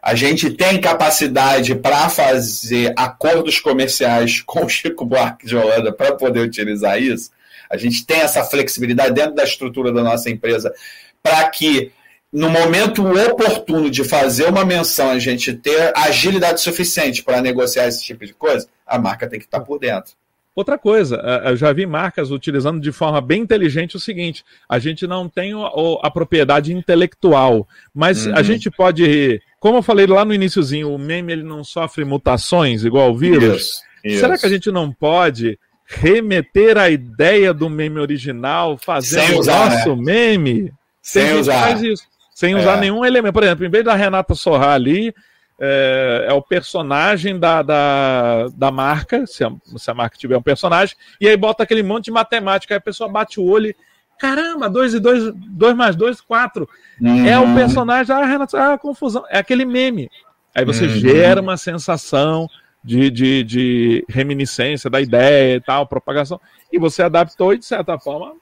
A 0.01 0.15
gente 0.15 0.49
tem 0.49 0.79
capacidade 0.79 1.75
para 1.75 2.09
fazer 2.09 2.93
acordos 2.95 3.59
comerciais 3.59 4.41
com 4.45 4.65
o 4.65 4.69
Chico 4.69 5.05
Buarque 5.05 5.45
de 5.45 5.55
Holanda 5.55 5.91
para 5.91 6.15
poder 6.15 6.39
utilizar 6.39 7.01
isso. 7.01 7.29
A 7.69 7.77
gente 7.77 8.05
tem 8.05 8.21
essa 8.21 8.43
flexibilidade 8.43 9.13
dentro 9.13 9.35
da 9.35 9.43
estrutura 9.43 9.91
da 9.91 10.03
nossa 10.03 10.29
empresa 10.29 10.73
para 11.21 11.47
que 11.49 11.91
no 12.31 12.49
momento 12.49 13.03
oportuno 13.05 13.89
de 13.89 14.03
fazer 14.03 14.47
uma 14.47 14.63
menção, 14.63 15.09
a 15.09 15.19
gente 15.19 15.53
ter 15.53 15.91
agilidade 15.95 16.61
suficiente 16.61 17.23
para 17.23 17.41
negociar 17.41 17.87
esse 17.87 18.03
tipo 18.03 18.25
de 18.25 18.33
coisa, 18.33 18.67
a 18.85 18.99
marca 18.99 19.27
tem 19.27 19.39
que 19.39 19.45
estar 19.45 19.61
por 19.61 19.79
dentro. 19.79 20.13
Outra 20.55 20.77
coisa, 20.77 21.15
eu 21.45 21.55
já 21.55 21.71
vi 21.71 21.85
marcas 21.85 22.31
utilizando 22.31 22.81
de 22.81 22.91
forma 22.91 23.21
bem 23.21 23.43
inteligente 23.43 23.95
o 23.95 23.99
seguinte: 23.99 24.43
a 24.67 24.77
gente 24.77 25.07
não 25.07 25.29
tem 25.29 25.53
a 26.01 26.11
propriedade 26.11 26.73
intelectual, 26.73 27.67
mas 27.93 28.25
uhum. 28.25 28.35
a 28.35 28.43
gente 28.43 28.69
pode, 28.69 29.41
como 29.59 29.77
eu 29.77 29.81
falei 29.81 30.05
lá 30.05 30.25
no 30.25 30.33
iníciozinho, 30.33 30.93
o 30.93 30.99
meme 30.99 31.31
ele 31.31 31.43
não 31.43 31.63
sofre 31.63 32.03
mutações 32.03 32.83
igual 32.83 33.11
o 33.11 33.17
vírus. 33.17 33.61
Isso, 33.61 33.81
isso. 34.03 34.19
Será 34.19 34.37
que 34.37 34.45
a 34.45 34.49
gente 34.49 34.69
não 34.69 34.91
pode 34.91 35.57
remeter 35.89 36.77
a 36.77 36.89
ideia 36.89 37.53
do 37.53 37.69
meme 37.69 37.99
original, 37.99 38.77
fazendo 38.77 39.41
o 39.41 39.45
nosso 39.45 39.95
né? 39.95 40.37
meme? 40.37 40.73
Sem 41.01 41.33
usar. 41.33 41.63
Faz 41.63 41.81
isso 41.81 42.03
sem 42.39 42.55
usar 42.55 42.77
é. 42.77 42.79
nenhum 42.79 43.03
elemento. 43.03 43.33
Por 43.33 43.43
exemplo, 43.43 43.65
em 43.65 43.69
vez 43.69 43.83
da 43.83 43.93
Renata 43.95 44.33
Sorrar 44.33 44.71
ali, 44.71 45.13
é, 45.59 46.27
é, 46.29 46.33
o 46.33 46.41
personagem 46.41 47.37
da, 47.37 47.61
da, 47.61 48.47
da 48.55 48.71
marca, 48.71 49.27
se 49.27 49.43
a, 49.43 49.51
se 49.75 49.91
a, 49.91 49.93
marca 49.93 50.17
tiver 50.17 50.37
um 50.37 50.41
personagem, 50.41 50.95
e 51.19 51.27
aí 51.27 51.35
bota 51.35 51.63
aquele 51.63 51.83
monte 51.83 52.05
de 52.05 52.11
matemática, 52.11 52.73
aí 52.73 52.77
a 52.77 52.81
pessoa 52.81 53.09
bate 53.09 53.41
o 53.41 53.43
olho 53.43 53.67
e. 53.67 53.75
Caramba, 54.17 54.69
2 54.69 54.93
e 54.93 54.99
2, 54.99 55.33
2 55.33 55.75
mais 55.75 55.97
2, 55.97 56.21
4. 56.21 56.67
Uhum. 57.01 57.25
É 57.27 57.37
o 57.37 57.53
personagem, 57.53 58.15
ah, 58.15 58.25
Renata, 58.25 58.73
ah, 58.73 58.77
confusão. 58.77 59.25
É 59.29 59.37
aquele 59.37 59.65
meme. 59.65 60.09
Aí 60.55 60.63
você 60.63 60.85
uhum. 60.85 60.91
gera 60.91 61.41
uma 61.41 61.57
sensação 61.57 62.47
de, 62.83 63.09
de, 63.09 63.43
de 63.43 64.05
reminiscência 64.07 64.89
da 64.89 65.01
ideia 65.01 65.55
e 65.55 65.61
tal, 65.61 65.87
propagação, 65.87 66.39
e 66.71 66.79
você 66.79 67.03
adaptou 67.03 67.53
e, 67.53 67.57
de 67.57 67.65
certa 67.65 67.97
forma, 67.99 68.33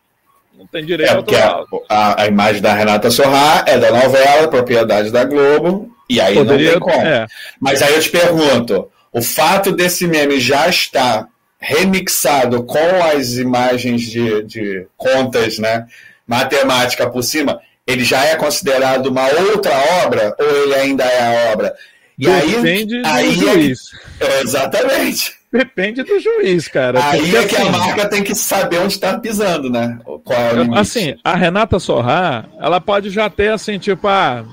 não 0.58 0.66
tem 0.66 0.86
direito 0.86 1.12
é, 1.12 1.16
porque 1.16 1.36
a, 1.36 1.64
a, 1.90 2.24
a, 2.24 2.28
imagem 2.28 2.62
da 2.62 2.74
Renata 2.74 3.12
Sorrá 3.12 3.64
é 3.68 3.78
da 3.78 3.92
novela, 3.92 4.48
propriedade 4.48 5.12
da 5.12 5.24
Globo, 5.24 5.96
e 6.10 6.20
aí 6.20 6.36
Poderia, 6.36 6.66
não 6.66 6.72
tem 6.72 6.80
como. 6.80 7.06
É. 7.06 7.28
Mas 7.60 7.82
aí 7.82 7.94
eu 7.94 8.02
te 8.02 8.10
pergunto, 8.10 8.90
o 9.12 9.22
fato 9.22 9.72
desse 9.72 10.08
meme 10.08 10.40
já 10.40 10.68
estar 10.68 11.28
remixado 11.60 12.64
com 12.64 13.04
as 13.04 13.34
imagens 13.34 14.02
de, 14.02 14.44
de 14.44 14.88
contas, 14.96 15.58
né, 15.60 15.86
matemática 16.26 17.10
por 17.10 17.24
cima, 17.24 17.60
ele 17.86 18.04
já 18.04 18.26
é 18.26 18.36
considerado 18.36 19.08
uma 19.08 19.28
outra 19.28 19.72
obra 20.04 20.36
ou 20.40 20.64
ele 20.64 20.76
ainda 20.76 21.04
é 21.04 21.22
a 21.22 21.54
obra? 21.54 21.74
E 22.18 22.26
Depende 22.26 22.96
aí, 22.96 23.02
do 23.02 23.08
aí 23.08 23.32
juiz. 23.34 23.80
É, 24.20 24.42
exatamente. 24.42 25.38
Depende 25.52 26.04
do 26.04 26.20
juiz, 26.20 26.68
cara. 26.68 27.00
Aí 27.10 27.22
porque, 27.22 27.38
é 27.38 27.48
que 27.48 27.56
assim, 27.56 27.68
a 27.68 27.72
marca 27.72 28.10
tem 28.10 28.24
que 28.24 28.36
saber 28.36 28.80
onde 28.80 28.94
está 28.94 29.18
pisando, 29.20 29.70
né? 29.70 29.98
Qual 30.04 30.40
é 30.40 30.62
o 30.62 30.76
assim, 30.76 31.16
a 31.24 31.36
Renata 31.36 31.80
Sorrá, 31.80 32.46
ela 32.60 32.82
pode 32.82 33.10
já 33.10 33.30
ter 33.30 33.52
assim, 33.52 33.80
tipo, 33.80 34.08
ah, 34.08 34.46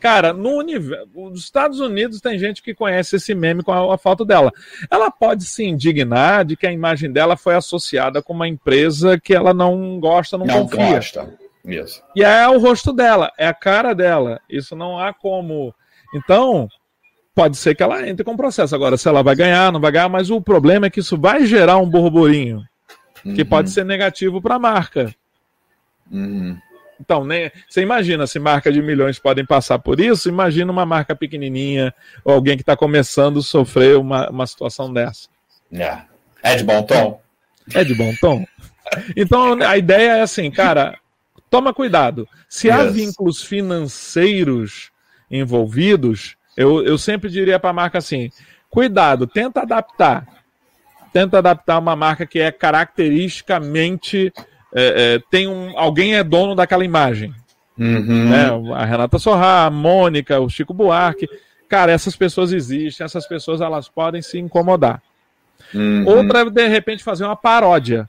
cara, 0.00 0.32
no 0.32 0.56
universo, 0.56 1.06
nos 1.14 1.40
Estados 1.40 1.78
Unidos 1.78 2.20
tem 2.20 2.36
gente 2.38 2.62
que 2.62 2.74
conhece 2.74 3.16
esse 3.16 3.32
meme 3.34 3.62
com 3.62 3.70
a, 3.70 3.94
a 3.94 3.98
foto 3.98 4.24
dela. 4.24 4.52
Ela 4.90 5.08
pode 5.10 5.44
se 5.44 5.64
indignar 5.64 6.44
de 6.44 6.56
que 6.56 6.66
a 6.66 6.72
imagem 6.72 7.12
dela 7.12 7.36
foi 7.36 7.54
associada 7.54 8.20
com 8.20 8.32
uma 8.32 8.48
empresa 8.48 9.20
que 9.20 9.34
ela 9.34 9.54
não 9.54 10.00
gosta, 10.00 10.36
não, 10.36 10.46
não 10.46 10.62
confia. 10.66 10.96
Gosta. 10.96 11.38
Isso. 11.64 12.02
E 12.16 12.24
é 12.24 12.48
o 12.48 12.58
rosto 12.58 12.92
dela, 12.92 13.30
é 13.38 13.46
a 13.46 13.54
cara 13.54 13.94
dela. 13.94 14.40
Isso 14.48 14.74
não 14.74 14.98
há 14.98 15.12
como. 15.12 15.72
Então, 16.14 16.68
pode 17.38 17.56
ser 17.56 17.72
que 17.76 17.84
ela 17.84 18.08
entre 18.08 18.24
com 18.24 18.32
o 18.32 18.36
processo. 18.36 18.74
Agora, 18.74 18.96
se 18.96 19.06
ela 19.06 19.22
vai 19.22 19.36
ganhar, 19.36 19.70
não 19.70 19.78
vai 19.78 19.92
ganhar, 19.92 20.08
mas 20.08 20.28
o 20.28 20.40
problema 20.40 20.86
é 20.86 20.90
que 20.90 20.98
isso 20.98 21.16
vai 21.16 21.46
gerar 21.46 21.76
um 21.76 21.88
burburinho 21.88 22.64
que 23.22 23.42
uhum. 23.42 23.48
pode 23.48 23.70
ser 23.70 23.84
negativo 23.84 24.42
para 24.42 24.56
a 24.56 24.58
marca. 24.58 25.14
Uhum. 26.10 26.58
Então, 27.00 27.24
né, 27.24 27.52
você 27.68 27.80
imagina 27.80 28.26
se 28.26 28.40
marcas 28.40 28.74
de 28.74 28.82
milhões 28.82 29.20
podem 29.20 29.46
passar 29.46 29.78
por 29.78 30.00
isso, 30.00 30.28
imagina 30.28 30.72
uma 30.72 30.84
marca 30.84 31.14
pequenininha 31.14 31.94
ou 32.24 32.34
alguém 32.34 32.56
que 32.56 32.62
está 32.64 32.76
começando 32.76 33.38
a 33.38 33.42
sofrer 33.42 33.96
uma, 33.96 34.28
uma 34.30 34.44
situação 34.44 34.92
dessa. 34.92 35.28
É. 35.72 35.96
é 36.42 36.56
de 36.56 36.64
bom 36.64 36.82
tom? 36.82 37.20
É 37.72 37.84
de 37.84 37.94
bom 37.94 38.12
tom. 38.20 38.44
Então, 39.16 39.62
a 39.62 39.78
ideia 39.78 40.16
é 40.16 40.22
assim, 40.22 40.50
cara, 40.50 40.98
toma 41.48 41.72
cuidado. 41.72 42.28
Se 42.48 42.66
yes. 42.66 42.76
há 42.76 42.84
vínculos 42.86 43.44
financeiros 43.44 44.90
envolvidos, 45.30 46.37
eu, 46.58 46.84
eu 46.84 46.98
sempre 46.98 47.30
diria 47.30 47.56
para 47.56 47.70
a 47.70 47.72
marca 47.72 47.98
assim: 47.98 48.32
cuidado, 48.68 49.28
tenta 49.28 49.62
adaptar. 49.62 50.26
Tenta 51.12 51.38
adaptar 51.38 51.78
uma 51.78 51.94
marca 51.94 52.26
que 52.26 52.40
é 52.40 52.50
caracteristicamente. 52.50 54.32
É, 54.74 55.14
é, 55.14 55.22
tem 55.30 55.46
um, 55.46 55.78
alguém 55.78 56.16
é 56.16 56.24
dono 56.24 56.56
daquela 56.56 56.84
imagem. 56.84 57.32
Uhum. 57.78 58.28
Né? 58.28 58.74
A 58.74 58.84
Renata 58.84 59.20
Sorra, 59.20 59.66
a 59.66 59.70
Mônica, 59.70 60.40
o 60.40 60.50
Chico 60.50 60.74
Buarque. 60.74 61.28
Cara, 61.68 61.92
essas 61.92 62.16
pessoas 62.16 62.52
existem, 62.52 63.04
essas 63.04 63.26
pessoas 63.28 63.60
elas 63.60 63.88
podem 63.88 64.20
se 64.20 64.36
incomodar. 64.38 65.00
Uhum. 65.72 66.04
Outra, 66.06 66.50
de 66.50 66.66
repente, 66.66 67.04
fazer 67.04 67.24
uma 67.24 67.36
paródia 67.36 68.08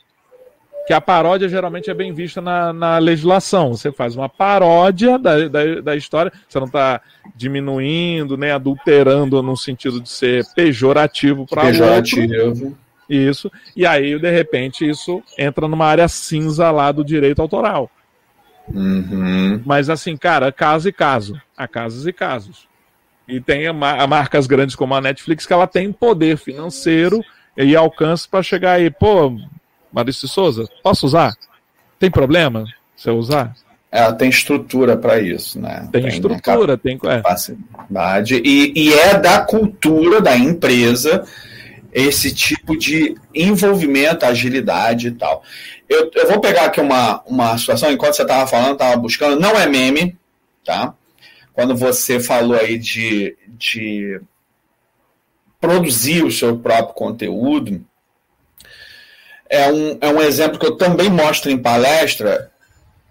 que 0.89 0.93
a 0.93 0.99
paródia 0.99 1.47
geralmente 1.47 1.87
é 1.87 1.93
bem 1.93 2.11
vista 2.11 2.41
na, 2.41 2.73
na 2.73 2.97
legislação. 2.97 3.75
Você 3.75 3.91
faz 3.91 4.15
uma 4.15 4.27
paródia 4.27 5.19
da, 5.19 5.47
da, 5.47 5.81
da 5.81 5.95
história, 5.95 6.33
você 6.47 6.57
não 6.57 6.65
está 6.65 6.99
diminuindo, 7.35 8.35
nem 8.35 8.49
adulterando 8.49 9.43
no 9.43 9.55
sentido 9.55 10.01
de 10.01 10.09
ser 10.09 10.43
pejorativo 10.55 11.45
para 11.45 11.61
Pejorativo. 11.61 12.75
Isso. 13.07 13.51
E 13.75 13.85
aí, 13.85 14.17
de 14.17 14.31
repente, 14.31 14.89
isso 14.89 15.21
entra 15.37 15.67
numa 15.67 15.85
área 15.85 16.07
cinza 16.07 16.71
lá 16.71 16.91
do 16.91 17.05
direito 17.05 17.39
autoral. 17.39 17.87
Uhum. 18.73 19.61
Mas 19.63 19.91
assim, 19.91 20.17
cara, 20.17 20.51
caso 20.51 20.89
e 20.89 20.91
caso. 20.91 21.39
Há 21.55 21.67
casos 21.67 22.07
e 22.07 22.11
casos. 22.11 22.67
E 23.27 23.39
tem 23.39 23.67
a, 23.67 23.71
a 23.71 24.07
marcas 24.07 24.47
grandes 24.47 24.75
como 24.75 24.95
a 24.95 25.01
Netflix 25.01 25.45
que 25.45 25.53
ela 25.53 25.67
tem 25.67 25.91
poder 25.91 26.35
financeiro 26.35 27.23
e 27.55 27.75
alcance 27.75 28.27
para 28.27 28.41
chegar 28.41 28.71
aí, 28.71 28.89
pô, 28.89 29.37
Maurício 29.91 30.27
Souza, 30.27 30.67
posso 30.83 31.05
usar? 31.05 31.33
Tem 31.97 32.09
problema 32.09 32.65
se 32.95 33.09
eu 33.09 33.17
usar? 33.17 33.55
Ela 33.91 34.13
tem 34.13 34.29
estrutura 34.29 34.95
para 34.95 35.19
isso, 35.19 35.59
né? 35.59 35.89
Tem, 35.91 36.01
tem 36.01 36.09
estrutura, 36.09 36.77
tem 36.77 36.95
é. 36.95 36.97
capacidade. 36.97 38.35
E, 38.45 38.71
e 38.75 38.93
é 38.93 39.17
da 39.17 39.41
cultura 39.41 40.21
da 40.21 40.37
empresa 40.37 41.25
esse 41.91 42.33
tipo 42.33 42.77
de 42.77 43.15
envolvimento, 43.33 44.25
agilidade 44.25 45.07
e 45.07 45.11
tal. 45.11 45.43
Eu, 45.87 46.11
eu 46.13 46.27
vou 46.27 46.39
pegar 46.39 46.65
aqui 46.65 46.79
uma, 46.79 47.23
uma 47.25 47.57
situação, 47.57 47.91
enquanto 47.91 48.13
você 48.13 48.21
estava 48.21 48.45
falando, 48.45 48.73
estava 48.73 48.95
buscando, 48.95 49.39
não 49.39 49.57
é 49.59 49.67
meme, 49.67 50.15
tá? 50.63 50.93
Quando 51.51 51.75
você 51.75 52.19
falou 52.19 52.55
aí 52.55 52.77
de, 52.77 53.35
de 53.47 54.21
produzir 55.59 56.23
o 56.23 56.31
seu 56.31 56.57
próprio 56.57 56.93
conteúdo, 56.93 57.83
é 59.49 59.71
um, 59.71 59.97
é 59.99 60.07
um 60.09 60.21
exemplo 60.21 60.59
que 60.59 60.65
eu 60.65 60.77
também 60.77 61.09
mostro 61.09 61.49
em 61.49 61.57
palestra. 61.57 62.51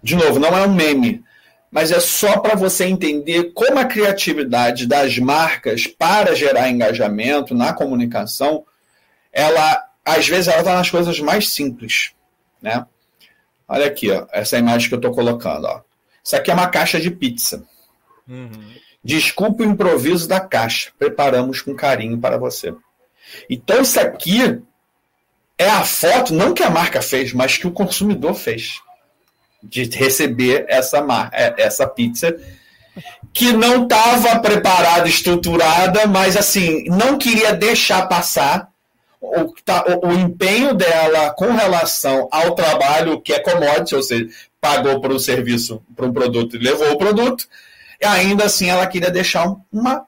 De 0.01 0.15
novo, 0.15 0.39
não 0.39 0.57
é 0.57 0.65
um 0.65 0.73
meme, 0.73 1.23
mas 1.69 1.91
é 1.91 1.99
só 1.99 2.39
para 2.39 2.55
você 2.55 2.85
entender 2.85 3.51
como 3.53 3.77
a 3.77 3.85
criatividade 3.85 4.87
das 4.87 5.19
marcas 5.19 5.85
para 5.85 6.33
gerar 6.33 6.69
engajamento 6.69 7.53
na 7.53 7.73
comunicação, 7.73 8.63
ela 9.31 9.85
às 10.05 10.27
vezes 10.27 10.47
ela 10.47 10.59
está 10.59 10.73
nas 10.73 10.89
coisas 10.89 11.19
mais 11.19 11.49
simples, 11.49 12.13
né? 12.61 12.85
Olha 13.67 13.85
aqui, 13.85 14.09
ó, 14.09 14.25
essa 14.31 14.57
imagem 14.57 14.87
que 14.87 14.95
eu 14.95 14.99
estou 14.99 15.13
colocando, 15.13 15.65
ó. 15.65 15.81
Isso 16.23 16.35
aqui 16.35 16.49
é 16.49 16.53
uma 16.53 16.67
caixa 16.67 16.99
de 16.99 17.11
pizza. 17.11 17.63
Uhum. 18.27 18.49
Desculpe 19.03 19.63
o 19.63 19.65
improviso 19.65 20.27
da 20.27 20.39
caixa. 20.39 20.91
Preparamos 20.97 21.61
com 21.61 21.75
carinho 21.75 22.17
para 22.17 22.37
você. 22.37 22.73
Então, 23.49 23.81
isso 23.81 23.99
aqui 23.99 24.61
é 25.59 25.69
a 25.69 25.83
foto, 25.83 26.33
não 26.33 26.53
que 26.53 26.63
a 26.63 26.69
marca 26.69 27.01
fez, 27.01 27.33
mas 27.33 27.57
que 27.57 27.67
o 27.67 27.71
consumidor 27.71 28.33
fez. 28.33 28.79
De 29.61 29.83
receber 29.83 30.65
essa, 30.69 31.05
é, 31.33 31.53
essa 31.57 31.85
pizza 31.85 32.33
que 33.33 33.51
não 33.51 33.83
estava 33.83 34.39
preparada, 34.39 35.07
estruturada, 35.07 36.07
mas 36.07 36.37
assim, 36.37 36.85
não 36.85 37.17
queria 37.17 37.53
deixar 37.53 38.07
passar 38.07 38.69
o, 39.21 39.53
tá, 39.65 39.83
o, 39.85 40.07
o, 40.07 40.13
empenho 40.13 40.73
dela 40.73 41.31
com 41.31 41.51
relação 41.51 42.29
ao 42.31 42.55
trabalho 42.55 43.19
que 43.19 43.33
é 43.33 43.39
commodity, 43.39 43.95
ou 43.95 44.01
seja, 44.01 44.29
pagou 44.61 45.01
para 45.01 45.13
o 45.13 45.19
serviço, 45.19 45.83
para 45.93 46.05
um 46.05 46.13
produto 46.13 46.55
e 46.55 46.59
levou 46.59 46.91
o 46.91 46.97
produto, 46.97 47.45
e 48.01 48.05
ainda 48.05 48.45
assim 48.45 48.69
ela 48.69 48.87
queria 48.87 49.11
deixar 49.11 49.53
uma, 49.71 50.05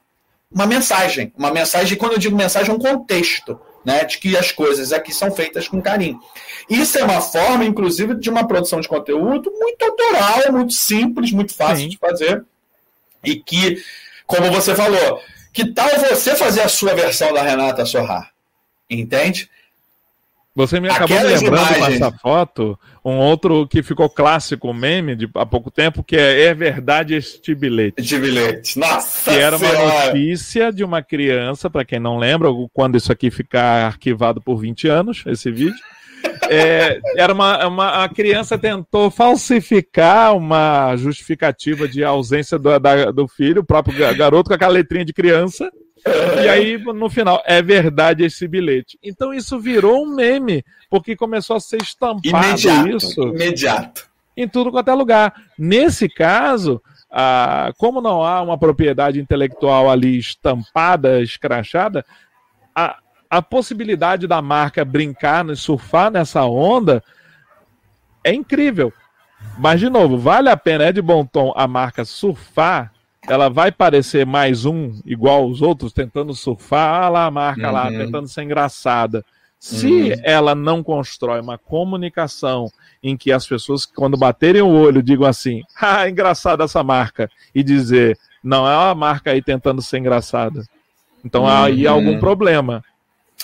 uma 0.50 0.66
mensagem. 0.66 1.30
Uma 1.36 1.52
mensagem, 1.52 1.96
quando 1.98 2.12
eu 2.12 2.18
digo 2.18 2.34
mensagem, 2.34 2.74
um 2.74 2.78
contexto 2.78 3.60
né, 3.84 4.04
de 4.04 4.18
que 4.18 4.36
as 4.36 4.52
coisas 4.52 4.92
aqui 4.92 5.12
são 5.12 5.30
feitas 5.30 5.68
com 5.68 5.82
carinho. 5.82 6.20
Isso 6.68 6.98
é 6.98 7.04
uma 7.04 7.20
forma, 7.20 7.64
inclusive, 7.64 8.14
de 8.14 8.30
uma 8.30 8.46
produção 8.46 8.80
de 8.80 8.88
conteúdo 8.88 9.50
muito 9.52 9.82
autoral, 9.82 10.52
muito 10.52 10.72
simples, 10.72 11.32
muito 11.32 11.54
fácil 11.54 11.84
Sim. 11.84 11.88
de 11.88 11.98
fazer, 11.98 12.44
e 13.24 13.36
que 13.36 13.82
como 14.32 14.50
você 14.50 14.74
falou, 14.74 15.20
que 15.52 15.72
tal 15.72 15.88
você 15.98 16.34
fazer 16.34 16.62
a 16.62 16.68
sua 16.68 16.94
versão 16.94 17.32
da 17.34 17.42
Renata 17.42 17.84
Sorrar? 17.84 18.32
Entende? 18.88 19.50
Você 20.54 20.78
me 20.78 20.88
acabou 20.88 21.16
Aquelas 21.16 21.40
me 21.40 21.48
lembrando 21.48 21.76
imagens... 21.76 21.98
com 21.98 22.04
essa 22.06 22.18
foto 22.18 22.78
um 23.04 23.16
outro 23.16 23.66
que 23.66 23.82
ficou 23.82 24.08
clássico, 24.08 24.68
um 24.68 24.74
meme 24.74 25.16
de 25.16 25.28
há 25.34 25.46
pouco 25.46 25.70
tempo, 25.70 26.04
que 26.04 26.14
é 26.14 26.44
É 26.44 26.54
Verdade 26.54 27.14
Este 27.14 27.54
Bilhete. 27.54 27.94
Este 28.00 28.18
bilhete, 28.18 28.78
nossa 28.78 29.30
Que 29.30 29.38
era 29.38 29.58
senhora. 29.58 29.78
uma 29.78 30.06
notícia 30.06 30.72
de 30.72 30.84
uma 30.84 31.02
criança, 31.02 31.68
para 31.68 31.84
quem 31.84 31.98
não 31.98 32.18
lembra, 32.18 32.48
quando 32.72 32.96
isso 32.96 33.10
aqui 33.10 33.30
ficar 33.30 33.86
arquivado 33.86 34.40
por 34.40 34.56
20 34.56 34.88
anos, 34.88 35.24
esse 35.26 35.50
vídeo. 35.50 35.74
É, 36.48 37.00
era 37.16 37.32
uma, 37.32 37.66
uma 37.66 38.04
a 38.04 38.08
criança 38.08 38.56
tentou 38.56 39.10
falsificar 39.10 40.36
uma 40.36 40.94
justificativa 40.96 41.88
de 41.88 42.04
ausência 42.04 42.58
do, 42.58 42.78
da, 42.78 43.10
do 43.10 43.26
filho, 43.26 43.62
o 43.62 43.66
próprio 43.66 43.96
garoto 44.14 44.48
com 44.48 44.54
aquela 44.54 44.72
letrinha 44.72 45.04
de 45.04 45.12
criança, 45.12 45.70
e 46.04 46.48
aí, 46.48 46.78
no 46.78 47.08
final, 47.08 47.42
é 47.46 47.62
verdade 47.62 48.24
esse 48.24 48.48
bilhete. 48.48 48.98
Então 49.02 49.32
isso 49.32 49.58
virou 49.58 50.02
um 50.02 50.14
meme, 50.14 50.64
porque 50.90 51.16
começou 51.16 51.56
a 51.56 51.60
ser 51.60 51.80
estampado 51.80 52.26
imediato, 52.26 52.88
isso. 52.88 53.22
Imediato. 53.22 54.10
Em 54.36 54.48
tudo 54.48 54.70
quanto 54.70 54.90
é 54.90 54.94
lugar. 54.94 55.34
Nesse 55.58 56.08
caso, 56.08 56.82
ah, 57.10 57.72
como 57.76 58.00
não 58.00 58.24
há 58.24 58.40
uma 58.42 58.58
propriedade 58.58 59.20
intelectual 59.20 59.90
ali 59.90 60.18
estampada, 60.18 61.20
escrachada, 61.20 62.04
a, 62.74 62.98
a 63.30 63.42
possibilidade 63.42 64.26
da 64.26 64.42
marca 64.42 64.84
brincar, 64.84 65.44
surfar 65.54 66.10
nessa 66.10 66.44
onda 66.44 67.02
é 68.24 68.32
incrível. 68.32 68.92
Mas, 69.58 69.80
de 69.80 69.90
novo, 69.90 70.16
vale 70.16 70.48
a 70.48 70.56
pena, 70.56 70.84
é 70.84 70.92
de 70.92 71.02
bom 71.02 71.24
tom 71.24 71.52
a 71.56 71.66
marca 71.66 72.04
surfar 72.04 72.92
ela 73.28 73.48
vai 73.48 73.70
parecer 73.70 74.26
mais 74.26 74.64
um, 74.64 75.00
igual 75.04 75.46
os 75.48 75.62
outros, 75.62 75.92
tentando 75.92 76.34
surfar, 76.34 77.04
ah 77.04 77.08
lá 77.08 77.26
a 77.26 77.30
marca 77.30 77.66
uhum. 77.66 77.72
lá, 77.72 77.88
tentando 77.88 78.28
ser 78.28 78.42
engraçada. 78.42 79.24
Se 79.58 79.86
uhum. 79.86 80.20
ela 80.24 80.54
não 80.54 80.82
constrói 80.82 81.40
uma 81.40 81.56
comunicação 81.56 82.68
em 83.02 83.16
que 83.16 83.30
as 83.30 83.46
pessoas, 83.46 83.86
quando 83.86 84.16
baterem 84.16 84.62
o 84.62 84.68
olho, 84.68 85.02
digam 85.02 85.26
assim, 85.26 85.62
ah, 85.80 86.08
engraçada 86.08 86.64
essa 86.64 86.82
marca, 86.82 87.30
e 87.54 87.62
dizer, 87.62 88.18
não, 88.42 88.68
é 88.68 88.76
uma 88.76 88.94
marca 88.94 89.30
aí 89.30 89.40
tentando 89.40 89.80
ser 89.80 89.98
engraçada. 89.98 90.64
Então 91.24 91.42
uhum. 91.42 91.48
aí 91.48 91.86
há 91.86 91.92
algum 91.92 92.18
problema. 92.18 92.82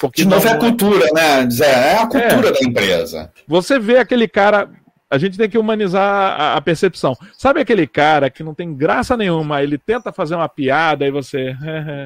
Porque 0.00 0.22
de 0.22 0.28
novo 0.28 0.46
é 0.46 0.52
a 0.52 0.58
cultura, 0.58 1.06
né, 1.12 1.48
Zé? 1.50 1.92
É 1.92 1.98
a 1.98 2.06
cultura 2.06 2.48
é. 2.48 2.52
da 2.52 2.60
empresa. 2.62 3.32
Você 3.46 3.78
vê 3.78 3.98
aquele 3.98 4.28
cara, 4.28 4.70
a 5.10 5.16
gente 5.16 5.38
tem 5.38 5.48
que 5.48 5.56
humanizar 5.56 6.02
a, 6.38 6.56
a, 6.56 6.60
percepção. 6.60 7.16
Sabe 7.36 7.60
aquele 7.60 7.86
cara 7.86 8.28
que 8.28 8.42
não 8.42 8.52
tem 8.52 8.74
graça 8.74 9.16
nenhuma, 9.16 9.62
ele 9.62 9.78
tenta 9.78 10.12
fazer 10.12 10.34
uma 10.34 10.48
piada 10.48 11.06
e 11.06 11.10
você. 11.10 11.56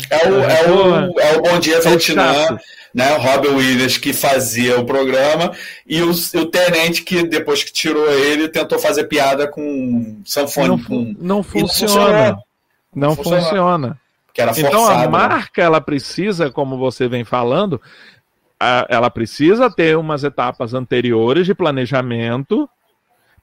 é, 0.09 0.29
o, 0.29 0.41
é, 0.41 0.71
o, 0.71 1.21
é 1.21 1.37
o 1.37 1.43
Bom 1.43 1.59
Dia 1.59 1.81
Vietnã, 1.81 2.59
né? 2.95 3.13
O 3.17 3.21
Robin 3.21 3.49
Williams 3.49 3.99
que 3.99 4.13
fazia 4.13 4.79
o 4.79 4.87
programa 4.87 5.53
e 5.85 6.01
o, 6.01 6.11
o 6.11 6.47
Tenente 6.47 7.03
que 7.03 7.27
depois 7.27 7.65
que 7.65 7.73
tirou 7.73 8.09
ele 8.13 8.49
tentou 8.49 8.79
fazer 8.79 9.05
piada 9.05 9.49
com 9.49 10.21
sanfone. 10.25 10.69
Não, 10.69 10.79
com... 10.79 11.17
não 11.19 11.43
funciona. 11.43 12.39
Não, 12.95 13.17
funciona. 13.17 13.43
funciona. 13.43 14.01
então 14.59 14.87
a 14.87 14.99
né? 14.99 15.09
marca 15.09 15.61
ela 15.61 15.81
precisa, 15.81 16.51
como 16.51 16.79
você 16.79 17.09
vem 17.09 17.25
falando, 17.25 17.81
ela 18.89 19.11
precisa 19.11 19.69
ter 19.69 19.97
umas 19.97 20.23
etapas 20.23 20.73
anteriores 20.73 21.47
de 21.47 21.55
planejamento 21.55 22.69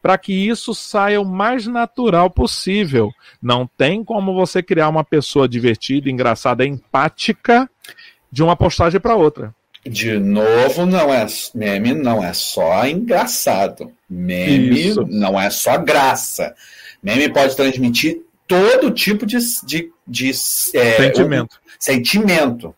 para 0.01 0.17
que 0.17 0.33
isso 0.33 0.73
saia 0.73 1.19
o 1.19 1.25
mais 1.25 1.67
natural 1.67 2.29
possível. 2.29 3.11
Não 3.41 3.67
tem 3.67 4.03
como 4.03 4.33
você 4.33 4.63
criar 4.63 4.89
uma 4.89 5.03
pessoa 5.03 5.47
divertida, 5.47 6.09
engraçada, 6.09 6.65
empática 6.65 7.69
de 8.31 8.43
uma 8.43 8.55
postagem 8.55 8.99
para 8.99 9.15
outra. 9.15 9.53
De 9.85 10.19
novo, 10.19 10.85
não 10.85 11.13
é 11.13 11.25
meme, 11.55 11.93
não 11.93 12.23
é 12.23 12.33
só 12.33 12.85
engraçado. 12.85 13.91
Meme 14.09 14.87
isso. 14.87 15.05
não 15.07 15.39
é 15.39 15.49
só 15.49 15.77
graça. 15.77 16.53
Meme 17.01 17.29
pode 17.31 17.55
transmitir 17.55 18.21
todo 18.47 18.91
tipo 18.91 19.25
de, 19.25 19.37
de, 19.63 19.91
de 20.05 20.29
é, 20.29 20.33
sentimento. 20.33 21.55
Um, 21.55 21.69
sentimento. 21.79 22.75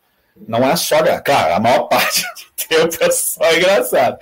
Não 0.48 0.68
é 0.68 0.76
só, 0.76 1.02
claro, 1.22 1.56
a 1.56 1.60
maior 1.60 1.84
parte 1.90 2.22
do 2.22 2.68
tempo 2.68 3.04
é 3.04 3.12
só 3.12 3.54
engraçado. 3.56 4.18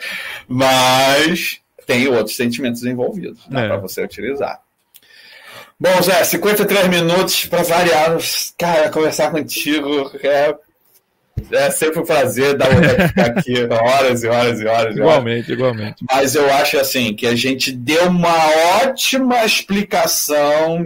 Mas 0.47 1.58
tem 1.89 2.07
outros 2.07 2.35
sentimentos 2.35 2.85
envolvidos 2.85 3.39
é. 3.49 3.67
para 3.67 3.77
você 3.77 4.03
utilizar. 4.03 4.61
Bom, 5.79 5.99
Zé, 6.03 6.23
53 6.23 6.87
minutos 6.87 7.47
para 7.47 7.63
variar. 7.63 8.15
Cara, 8.55 8.91
conversar 8.91 9.31
contigo 9.31 10.11
é, 10.21 10.55
é 11.51 11.71
sempre 11.71 11.99
um 11.99 12.05
prazer 12.05 12.55
dar 12.55 12.67
ficar 13.07 13.25
aqui 13.25 13.55
horas 13.63 14.23
e 14.23 14.27
horas 14.27 14.61
e 14.61 14.67
horas. 14.67 14.95
Igualmente, 14.95 15.51
igualmente. 15.51 16.05
Mas 16.07 16.35
eu 16.35 16.47
acho 16.53 16.77
assim 16.77 17.15
que 17.15 17.25
a 17.25 17.33
gente 17.33 17.71
deu 17.71 18.07
uma 18.09 18.37
ótima 18.83 19.43
explicação 19.43 20.85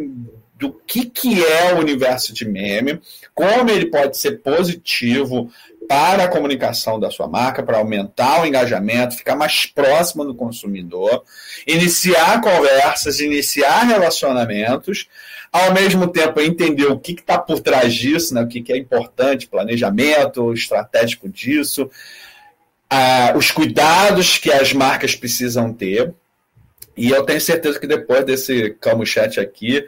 do 0.57 0.71
que, 0.87 1.05
que 1.05 1.43
é 1.43 1.73
o 1.73 1.79
universo 1.79 2.33
de 2.33 2.47
meme, 2.47 3.01
como 3.35 3.69
ele 3.69 3.87
pode 3.87 4.17
ser 4.17 4.41
positivo 4.41 5.51
para 5.87 6.23
a 6.23 6.27
comunicação 6.27 6.99
da 6.99 7.11
sua 7.11 7.27
marca, 7.27 7.63
para 7.63 7.77
aumentar 7.77 8.41
o 8.41 8.45
engajamento, 8.45 9.15
ficar 9.15 9.35
mais 9.35 9.65
próximo 9.65 10.25
do 10.25 10.35
consumidor, 10.35 11.23
iniciar 11.67 12.41
conversas, 12.41 13.19
iniciar 13.19 13.83
relacionamentos, 13.83 15.07
ao 15.51 15.73
mesmo 15.73 16.07
tempo 16.07 16.41
entender 16.41 16.87
o 16.87 16.99
que 16.99 17.13
está 17.13 17.37
por 17.37 17.59
trás 17.59 17.93
disso, 17.93 18.33
né, 18.33 18.41
o 18.41 18.47
que, 18.47 18.61
que 18.61 18.73
é 18.73 18.77
importante, 18.77 19.47
planejamento 19.47 20.51
estratégico 20.53 21.29
disso, 21.29 21.89
os 23.35 23.51
cuidados 23.51 24.37
que 24.37 24.51
as 24.51 24.73
marcas 24.73 25.15
precisam 25.15 25.73
ter. 25.73 26.13
E 26.95 27.09
eu 27.09 27.23
tenho 27.23 27.41
certeza 27.41 27.79
que 27.79 27.87
depois 27.87 28.23
desse 28.23 28.71
Calmo 28.79 29.05
Chat 29.05 29.39
aqui, 29.39 29.85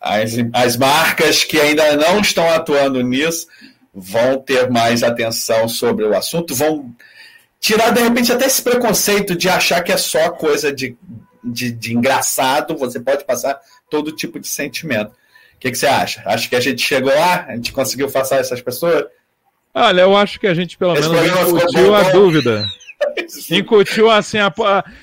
as, 0.00 0.34
as 0.52 0.76
marcas 0.76 1.42
que 1.42 1.60
ainda 1.60 1.96
não 1.96 2.20
estão 2.20 2.48
atuando 2.50 3.02
nisso 3.02 3.48
vão 3.94 4.38
ter 4.38 4.68
mais 4.70 5.02
atenção 5.02 5.68
sobre 5.68 6.04
o 6.04 6.16
assunto, 6.16 6.54
vão 6.54 6.92
tirar 7.60 7.90
de 7.90 8.02
repente 8.02 8.32
até 8.32 8.46
esse 8.46 8.60
preconceito 8.60 9.36
de 9.36 9.48
achar 9.48 9.82
que 9.82 9.92
é 9.92 9.96
só 9.96 10.30
coisa 10.30 10.72
de, 10.72 10.96
de, 11.42 11.70
de 11.70 11.94
engraçado, 11.94 12.76
você 12.76 12.98
pode 12.98 13.24
passar 13.24 13.58
todo 13.88 14.12
tipo 14.12 14.40
de 14.40 14.48
sentimento. 14.48 15.12
O 15.12 15.58
que, 15.60 15.70
que, 15.70 15.78
você 15.78 15.86
acha? 15.86 16.22
Acho 16.26 16.48
que 16.48 16.56
a 16.56 16.60
gente 16.60 16.82
chegou 16.82 17.14
lá, 17.14 17.46
a 17.48 17.54
gente 17.54 17.72
conseguiu 17.72 18.10
passar 18.10 18.36
essas 18.36 18.60
pessoas? 18.60 19.04
Olha, 19.72 20.02
eu 20.02 20.16
acho 20.16 20.38
que 20.38 20.46
a 20.46 20.54
gente 20.54 20.76
pelo 20.76 20.94
Esse 20.94 21.08
menos 21.08 21.50
incutiu 21.50 21.94
a 21.94 22.02
dúvida. 22.10 22.66
incutiu 23.50 24.10
assim 24.10 24.38
a, 24.38 24.52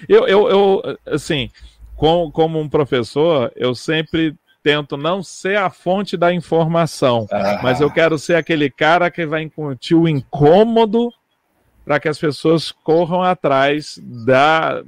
eu, 0.08 0.28
eu, 0.28 0.50
eu 0.50 0.98
assim, 1.08 1.50
com, 1.96 2.30
como 2.32 2.60
um 2.60 2.70
professor, 2.70 3.52
eu 3.56 3.74
sempre 3.74 4.36
tento 4.64 4.98
não 4.98 5.24
ser 5.24 5.58
a 5.58 5.70
fonte 5.70 6.16
da 6.16 6.34
informação, 6.34 7.28
ah. 7.32 7.60
mas 7.64 7.82
eu 7.82 7.92
quero 7.92 8.18
ser 8.18 8.36
aquele 8.36 8.70
cara 8.70 9.10
que 9.10 9.26
vai 9.26 9.42
incutir 9.42 9.96
o 9.96 10.08
incômodo 10.08 11.12
para 11.84 12.00
que 12.00 12.08
as 12.08 12.20
pessoas 12.20 12.72
corram 12.72 13.22
atrás 13.22 14.00
da 14.26 14.84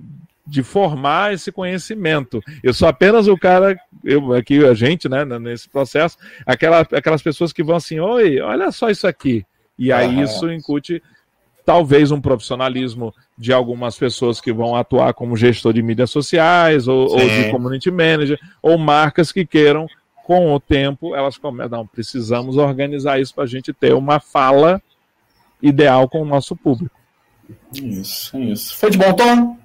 de 0.45 0.61
formar 0.61 1.33
esse 1.33 1.51
conhecimento. 1.51 2.41
Eu 2.61 2.73
sou 2.73 2.87
apenas 2.87 3.27
o 3.27 3.37
cara, 3.37 3.77
eu 4.03 4.33
aqui 4.33 4.63
a 4.65 4.73
gente, 4.73 5.07
né, 5.07 5.23
nesse 5.23 5.69
processo, 5.69 6.17
aquela, 6.45 6.81
aquelas 6.81 7.21
pessoas 7.21 7.53
que 7.53 7.63
vão 7.63 7.77
assim, 7.77 7.99
oi, 7.99 8.41
olha 8.41 8.69
só 8.71 8.89
isso 8.89 9.07
aqui. 9.07 9.45
E 9.79 9.91
aí 9.91 10.21
isso 10.21 10.51
incute 10.51 11.01
talvez 11.65 12.11
um 12.11 12.21
profissionalismo 12.21 13.13
de 13.37 13.53
algumas 13.53 13.97
pessoas 13.97 14.39
que 14.39 14.51
vão 14.51 14.75
atuar 14.75 15.13
como 15.13 15.37
gestor 15.37 15.73
de 15.73 15.81
mídias 15.81 16.11
sociais, 16.11 16.87
ou, 16.87 17.11
ou 17.11 17.19
de 17.19 17.49
community 17.49 17.89
manager, 17.89 18.39
ou 18.61 18.77
marcas 18.77 19.31
que 19.31 19.45
queiram, 19.45 19.87
com 20.23 20.53
o 20.53 20.59
tempo, 20.59 21.15
elas 21.15 21.37
começam, 21.37 21.79
não, 21.79 21.87
precisamos 21.87 22.57
organizar 22.57 23.19
isso 23.19 23.35
para 23.35 23.43
a 23.43 23.47
gente 23.47 23.73
ter 23.73 23.93
uma 23.93 24.19
fala 24.19 24.81
ideal 25.61 26.07
com 26.07 26.21
o 26.21 26.25
nosso 26.25 26.55
público. 26.55 26.95
Isso, 27.73 28.39
isso. 28.39 28.77
Foi 28.77 28.89
de 28.89 28.97
bom 28.97 29.13
tom? 29.13 29.57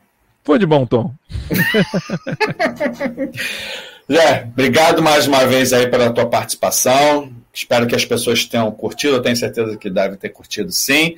Foi 0.42 0.58
de 0.58 0.66
bom 0.66 0.84
tom. 0.84 1.14
Zé, 4.10 4.48
obrigado 4.50 5.02
mais 5.02 5.28
uma 5.28 5.46
vez 5.46 5.72
aí 5.72 5.86
pela 5.86 6.10
tua 6.10 6.26
participação. 6.26 7.30
Espero 7.52 7.86
que 7.86 7.94
as 7.94 8.04
pessoas 8.04 8.44
tenham 8.46 8.70
curtido, 8.70 9.16
eu 9.16 9.22
tenho 9.22 9.36
certeza 9.36 9.76
que 9.76 9.90
devem 9.90 10.18
ter 10.18 10.30
curtido 10.30 10.72
sim 10.72 11.16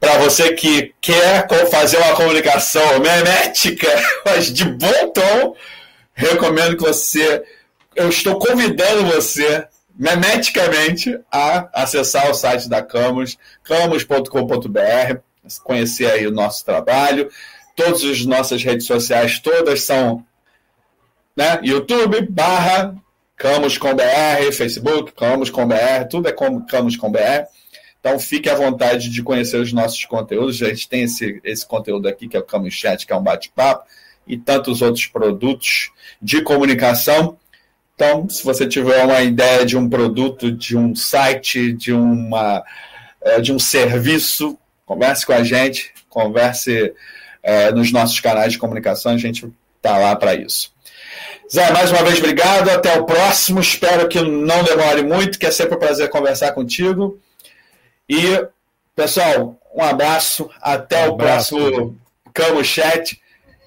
para 0.00 0.18
você 0.18 0.52
que 0.54 0.94
quer 1.00 1.46
fazer 1.70 1.98
uma 1.98 2.14
comunicação 2.14 3.00
memética, 3.00 3.88
mas 4.24 4.52
de 4.52 4.64
bom 4.64 5.10
tom, 5.12 5.56
recomendo 6.12 6.76
que 6.76 6.82
você. 6.82 7.42
Eu 7.94 8.08
estou 8.08 8.38
convidando 8.38 9.06
você, 9.06 9.66
memeticamente, 9.94 11.18
a 11.30 11.68
acessar 11.72 12.30
o 12.30 12.34
site 12.34 12.68
da 12.68 12.82
Camus, 12.82 13.38
camus.com.br, 13.62 15.18
conhecer 15.62 16.10
aí 16.10 16.26
o 16.26 16.32
nosso 16.32 16.64
trabalho. 16.64 17.30
Todas 17.76 18.04
as 18.04 18.24
nossas 18.24 18.62
redes 18.62 18.86
sociais, 18.86 19.38
todas 19.38 19.82
são 19.82 20.24
né, 21.36 21.60
YouTube 21.62 22.28
barra 22.30 22.94
Camus 23.36 23.76
com 23.76 23.94
BR, 23.94 24.52
Facebook, 24.52 25.12
Camus 25.12 25.50
com 25.50 25.66
BR, 25.66 26.06
tudo 26.08 26.28
é 26.28 26.32
Camus 26.32 26.96
com 26.96 27.10
BR. 27.10 27.46
Então 28.04 28.18
fique 28.18 28.50
à 28.50 28.54
vontade 28.54 29.08
de 29.08 29.22
conhecer 29.22 29.56
os 29.56 29.72
nossos 29.72 30.04
conteúdos. 30.04 30.62
A 30.62 30.68
gente 30.68 30.86
tem 30.86 31.04
esse, 31.04 31.40
esse 31.42 31.66
conteúdo 31.66 32.06
aqui, 32.06 32.28
que 32.28 32.36
é 32.36 32.40
o 32.40 32.42
Camus 32.42 32.74
Chat, 32.74 33.06
que 33.06 33.12
é 33.14 33.16
um 33.16 33.22
bate-papo, 33.22 33.88
e 34.26 34.36
tantos 34.36 34.82
outros 34.82 35.06
produtos 35.06 35.90
de 36.20 36.42
comunicação. 36.42 37.38
Então, 37.94 38.28
se 38.28 38.44
você 38.44 38.68
tiver 38.68 39.02
uma 39.06 39.22
ideia 39.22 39.64
de 39.64 39.74
um 39.74 39.88
produto, 39.88 40.52
de 40.52 40.76
um 40.76 40.94
site, 40.94 41.72
de, 41.72 41.94
uma, 41.94 42.62
é, 43.22 43.40
de 43.40 43.54
um 43.54 43.58
serviço, 43.58 44.58
converse 44.84 45.24
com 45.24 45.32
a 45.32 45.42
gente, 45.42 45.90
converse 46.10 46.92
é, 47.42 47.72
nos 47.72 47.90
nossos 47.90 48.20
canais 48.20 48.52
de 48.52 48.58
comunicação, 48.58 49.12
a 49.12 49.16
gente 49.16 49.50
está 49.78 49.96
lá 49.96 50.14
para 50.14 50.34
isso. 50.34 50.74
Zé, 51.50 51.72
mais 51.72 51.90
uma 51.90 52.02
vez, 52.02 52.18
obrigado. 52.18 52.68
Até 52.68 52.98
o 52.98 53.06
próximo. 53.06 53.60
Espero 53.60 54.06
que 54.08 54.20
não 54.20 54.62
demore 54.62 55.02
muito, 55.02 55.38
que 55.38 55.46
é 55.46 55.50
sempre 55.50 55.76
um 55.76 55.80
prazer 55.80 56.10
conversar 56.10 56.52
contigo. 56.52 57.18
E, 58.08 58.46
pessoal, 58.94 59.56
um 59.74 59.82
abraço. 59.82 60.48
Até 60.60 61.06
um 61.06 61.10
o 61.10 61.14
abraço. 61.14 61.56
próximo 61.56 61.98
Camo 62.32 62.64
Chat. 62.64 63.20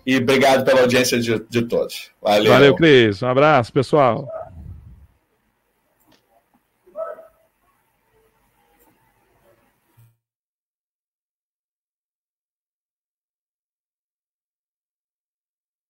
E 0.05 0.17
obrigado 0.17 0.63
pela 0.63 0.81
audiência 0.81 1.19
de, 1.19 1.39
de 1.49 1.63
todos. 1.63 2.11
Valeu. 2.21 2.51
Valeu, 2.51 2.75
Cris. 2.75 3.21
Um 3.21 3.27
abraço, 3.27 3.73
pessoal. 3.73 4.27